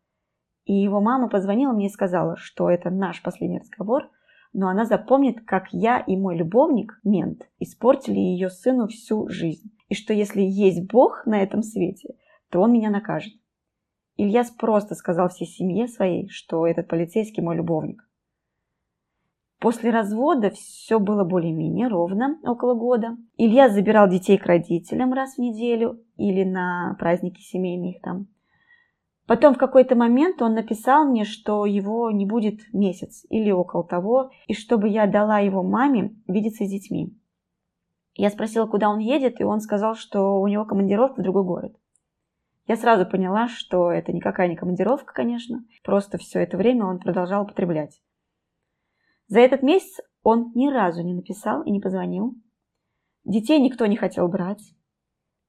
И 0.66 0.74
его 0.74 1.02
мама 1.02 1.28
позвонила 1.28 1.74
мне 1.74 1.88
и 1.88 1.92
сказала, 1.92 2.38
что 2.38 2.70
это 2.70 2.92
наш 2.92 3.24
последний 3.24 3.60
разговор, 3.60 4.10
но 4.54 4.68
она 4.68 4.86
запомнит, 4.86 5.44
как 5.46 5.66
я 5.72 6.00
и 6.00 6.16
мой 6.16 6.38
любовник, 6.38 7.00
мент, 7.04 7.50
испортили 7.60 8.20
ее 8.20 8.50
сыну 8.50 8.88
всю 8.88 9.28
жизнь. 9.30 9.72
И 9.90 9.96
что 9.96 10.14
если 10.14 10.42
есть 10.42 10.88
Бог 10.90 11.26
на 11.26 11.42
этом 11.42 11.64
свете, 11.64 12.16
то 12.50 12.62
он 12.62 12.72
меня 12.72 12.92
накажет. 12.92 13.34
Ильяс 14.16 14.50
просто 14.52 14.96
сказал 14.96 15.30
всей 15.30 15.48
семье 15.48 15.88
своей, 15.88 16.30
что 16.30 16.66
этот 16.66 16.88
полицейский 16.88 17.44
мой 17.44 17.58
любовник. 17.58 18.05
После 19.60 19.90
развода 19.90 20.52
все 20.52 21.00
было 21.00 21.24
более-менее 21.24 21.88
ровно, 21.88 22.38
около 22.44 22.74
года. 22.74 23.18
Илья 23.38 23.70
забирал 23.70 24.10
детей 24.10 24.38
к 24.38 24.46
родителям 24.46 25.14
раз 25.14 25.36
в 25.36 25.40
неделю 25.40 26.02
или 26.18 26.44
на 26.44 26.96
праздники 27.00 27.42
семейные 27.42 28.00
там. 28.02 28.28
Потом 29.28 29.56
в 29.56 29.58
какой-то 29.58 29.96
момент 29.96 30.42
он 30.42 30.54
написал 30.54 31.06
мне, 31.06 31.24
что 31.24 31.66
его 31.66 32.12
не 32.12 32.26
будет 32.26 32.62
месяц 32.74 33.26
или 33.30 33.50
около 33.50 33.84
того, 33.84 34.30
и 34.48 34.54
чтобы 34.54 34.88
я 34.88 35.08
дала 35.08 35.40
его 35.40 35.64
маме 35.64 36.16
видеться 36.28 36.66
с 36.66 36.70
детьми. 36.70 37.18
Я 38.14 38.30
спросила, 38.30 38.68
куда 38.68 38.90
он 38.90 39.00
едет, 39.00 39.42
и 39.42 39.44
он 39.44 39.62
сказал, 39.62 39.96
что 39.96 40.40
у 40.40 40.48
него 40.48 40.66
командировка 40.66 41.22
в 41.22 41.24
другой 41.24 41.44
город. 41.44 41.76
Я 42.68 42.76
сразу 42.76 43.06
поняла, 43.06 43.48
что 43.48 43.92
это 43.92 44.14
никакая 44.14 44.48
не 44.48 44.56
командировка, 44.56 45.14
конечно, 45.14 45.64
просто 45.84 46.18
все 46.18 46.40
это 46.40 46.58
время 46.58 46.86
он 46.86 47.00
продолжал 47.00 47.44
употреблять. 47.44 48.00
За 49.28 49.40
этот 49.40 49.64
месяц 49.64 50.00
он 50.24 50.52
ни 50.56 50.70
разу 50.70 51.02
не 51.04 51.14
написал 51.14 51.64
и 51.64 51.72
не 51.72 51.80
позвонил. 51.80 52.36
Детей 53.24 53.60
никто 53.60 53.86
не 53.86 53.96
хотел 53.96 54.28
брать. 54.28 54.76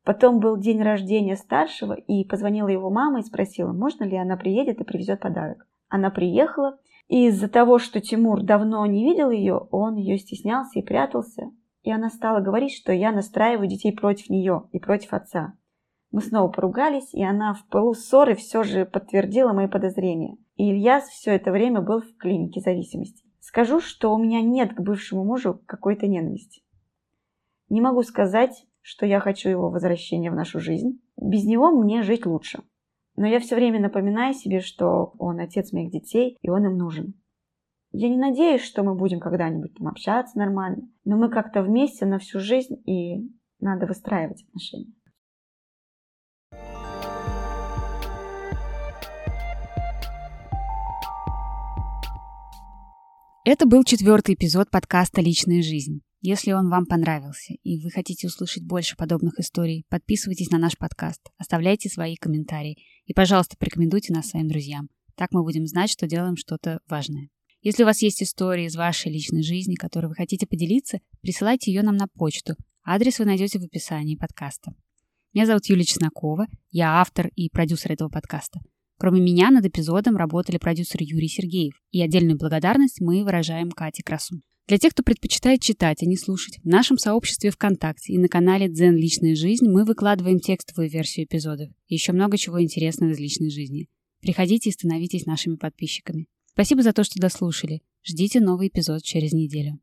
Потом 0.05 0.39
был 0.39 0.57
день 0.57 0.83
рождения 0.83 1.37
старшего, 1.37 1.95
и 1.95 2.25
позвонила 2.25 2.69
его 2.69 2.91
мама 2.91 3.19
и 3.21 3.25
спросила, 3.25 3.73
можно 3.73 4.05
ли 4.05 4.17
она 4.17 4.37
приедет 4.37 4.81
и 4.81 4.85
привезет 4.85 5.21
подарок. 5.21 5.67
Она 5.89 6.11
приехала, 6.11 6.79
и 7.09 7.27
из-за 7.27 7.49
того, 7.49 7.79
что 7.79 8.01
Тимур 8.01 8.43
давно 8.43 8.87
не 8.87 9.05
видел 9.05 9.31
ее, 9.31 9.57
он 9.71 9.97
ее 9.97 10.19
стеснялся 10.19 10.79
и 10.79 10.83
прятался. 10.83 11.51
И 11.83 11.91
она 11.91 12.09
стала 12.09 12.41
говорить, 12.41 12.73
что 12.73 12.93
я 12.93 13.13
настраиваю 13.13 13.69
детей 13.69 13.93
против 13.93 14.31
нее 14.31 14.69
и 14.73 14.79
против 14.79 15.13
отца. 15.13 15.55
Мы 16.13 16.21
снова 16.21 16.49
поругались, 16.49 17.13
и 17.13 17.23
она 17.23 17.55
в 17.55 17.67
пылу 17.67 17.95
ссоры 17.95 18.37
все 18.37 18.63
же 18.63 18.87
подтвердила 18.87 19.53
мои 19.53 19.67
подозрения. 19.67 20.37
И 20.55 20.71
Ильяс 20.71 21.09
все 21.09 21.33
это 21.33 21.51
время 21.51 21.81
был 21.81 22.01
в 22.01 22.17
клинике 22.17 22.61
зависимости. 22.61 23.26
Скажу, 23.47 23.79
что 23.79 24.13
у 24.13 24.19
меня 24.19 24.43
нет 24.43 24.75
к 24.75 24.81
бывшему 24.81 25.23
мужу 25.25 25.63
какой-то 25.67 26.09
ненависти. 26.09 26.65
Не 27.69 27.81
могу 27.81 28.03
сказать, 28.03 28.67
что 28.81 29.07
я 29.07 29.21
хочу 29.21 29.49
его 29.49 29.71
возвращения 29.71 30.33
в 30.33 30.35
нашу 30.35 30.59
жизнь. 30.59 31.01
Без 31.17 31.45
него 31.45 31.71
мне 31.71 32.03
жить 32.03 32.27
лучше. 32.27 32.65
Но 33.15 33.25
я 33.25 33.39
все 33.39 33.55
время 33.55 33.79
напоминаю 33.79 34.35
себе, 34.35 34.59
что 34.59 35.13
он 35.21 35.39
отец 35.39 35.73
моих 35.73 35.93
детей, 35.93 36.37
и 36.43 36.51
он 36.51 36.65
им 36.65 36.77
нужен. 36.77 37.15
Я 37.93 38.09
не 38.09 38.19
надеюсь, 38.19 38.63
что 38.63 38.83
мы 38.83 38.97
будем 38.97 39.21
когда-нибудь 39.21 39.75
там 39.75 39.87
общаться 39.87 40.37
нормально, 40.37 40.89
но 41.05 41.17
мы 41.17 41.31
как-то 41.31 41.63
вместе 41.63 42.05
на 42.05 42.19
всю 42.19 42.41
жизнь, 42.41 42.83
и 42.85 43.31
надо 43.61 43.87
выстраивать 43.87 44.43
отношения. 44.49 44.93
Это 53.49 53.65
был 53.65 53.85
четвертый 53.85 54.35
эпизод 54.35 54.73
подкаста 54.73 55.21
«Личная 55.21 55.63
жизнь». 55.63 56.01
Если 56.21 56.51
он 56.51 56.69
вам 56.69 56.85
понравился 56.85 57.55
и 57.63 57.81
вы 57.81 57.93
хотите 57.93 58.27
услышать 58.27 58.65
больше 58.65 58.97
подобных 58.97 59.39
историй, 59.39 59.85
подписывайтесь 59.89 60.51
на 60.51 60.59
наш 60.59 60.77
подкаст, 60.77 61.21
оставляйте 61.39 61.89
свои 61.89 62.17
комментарии 62.17 62.77
и, 63.05 63.15
пожалуйста, 63.15 63.57
порекомендуйте 63.57 64.13
нас 64.13 64.31
своим 64.31 64.49
друзьям. 64.49 64.89
Так 65.15 65.31
мы 65.31 65.45
будем 65.45 65.65
знать, 65.69 65.91
что 65.91 66.09
делаем 66.09 66.37
что-то 66.37 66.81
важное. 66.89 67.29
Если 67.63 67.85
у 67.85 67.87
вас 67.87 68.03
есть 68.03 68.21
истории 68.21 68.67
из 68.67 68.75
вашей 68.75 69.13
личной 69.13 69.45
жизни, 69.45 69.77
которые 69.77 70.09
вы 70.09 70.17
хотите 70.17 70.45
поделиться, 70.49 70.99
присылайте 71.21 71.71
ее 71.71 71.83
нам 71.83 71.97
на 71.97 72.09
почту. 72.09 72.57
Адрес 72.85 73.21
вы 73.21 73.27
найдете 73.27 73.61
в 73.61 73.63
описании 73.63 74.17
подкаста. 74.17 74.73
Меня 75.33 75.47
зовут 75.47 75.67
Юлия 75.67 75.85
Чеснокова, 75.85 76.49
я 76.73 77.01
автор 77.01 77.29
и 77.37 77.49
продюсер 77.49 77.93
этого 77.93 78.09
подкаста. 78.09 78.59
Кроме 78.99 79.21
меня 79.21 79.51
над 79.51 79.67
эпизодом 79.67 80.17
работали 80.17 80.59
продюсер 80.59 81.03
Юрий 81.03 81.29
Сергеев, 81.29 81.75
и 81.91 82.01
отдельную 82.01 82.39
благодарность 82.39 83.01
мы 83.01 83.25
выражаем 83.25 83.71
Кате 83.71 84.03
Красу. 84.03 84.41
Для 84.69 84.79
тех, 84.79 84.93
кто 84.93 85.05
предпочитает 85.05 85.61
читать, 85.61 86.03
а 86.03 86.07
не 86.07 86.17
слушать, 86.17 86.59
в 86.65 86.67
нашем 86.67 86.99
сообществе 86.99 87.51
ВКонтакте 87.51 88.15
и 88.15 88.19
на 88.19 88.29
канале 88.29 88.69
Дзен 88.69 88.97
Личная 88.97 89.37
жизнь 89.37 89.69
мы 89.69 89.85
выкладываем 89.85 90.41
текстовую 90.41 90.91
версию 90.91 91.27
эпизодов 91.27 91.69
и 91.87 91.95
еще 91.95 92.13
много 92.13 92.37
чего 92.37 92.61
интересного 92.61 93.11
из 93.11 93.21
личной 93.21 93.51
жизни. 93.51 93.89
Приходите 94.23 94.71
и 94.71 94.73
становитесь 94.73 95.27
нашими 95.27 95.55
подписчиками. 95.55 96.27
Спасибо 96.51 96.83
за 96.83 96.93
то, 96.93 97.05
что 97.05 97.21
дослушали. 97.21 97.83
Ждите 98.03 98.41
новый 98.41 98.69
эпизод 98.69 99.03
через 99.03 99.33
неделю. 99.33 99.79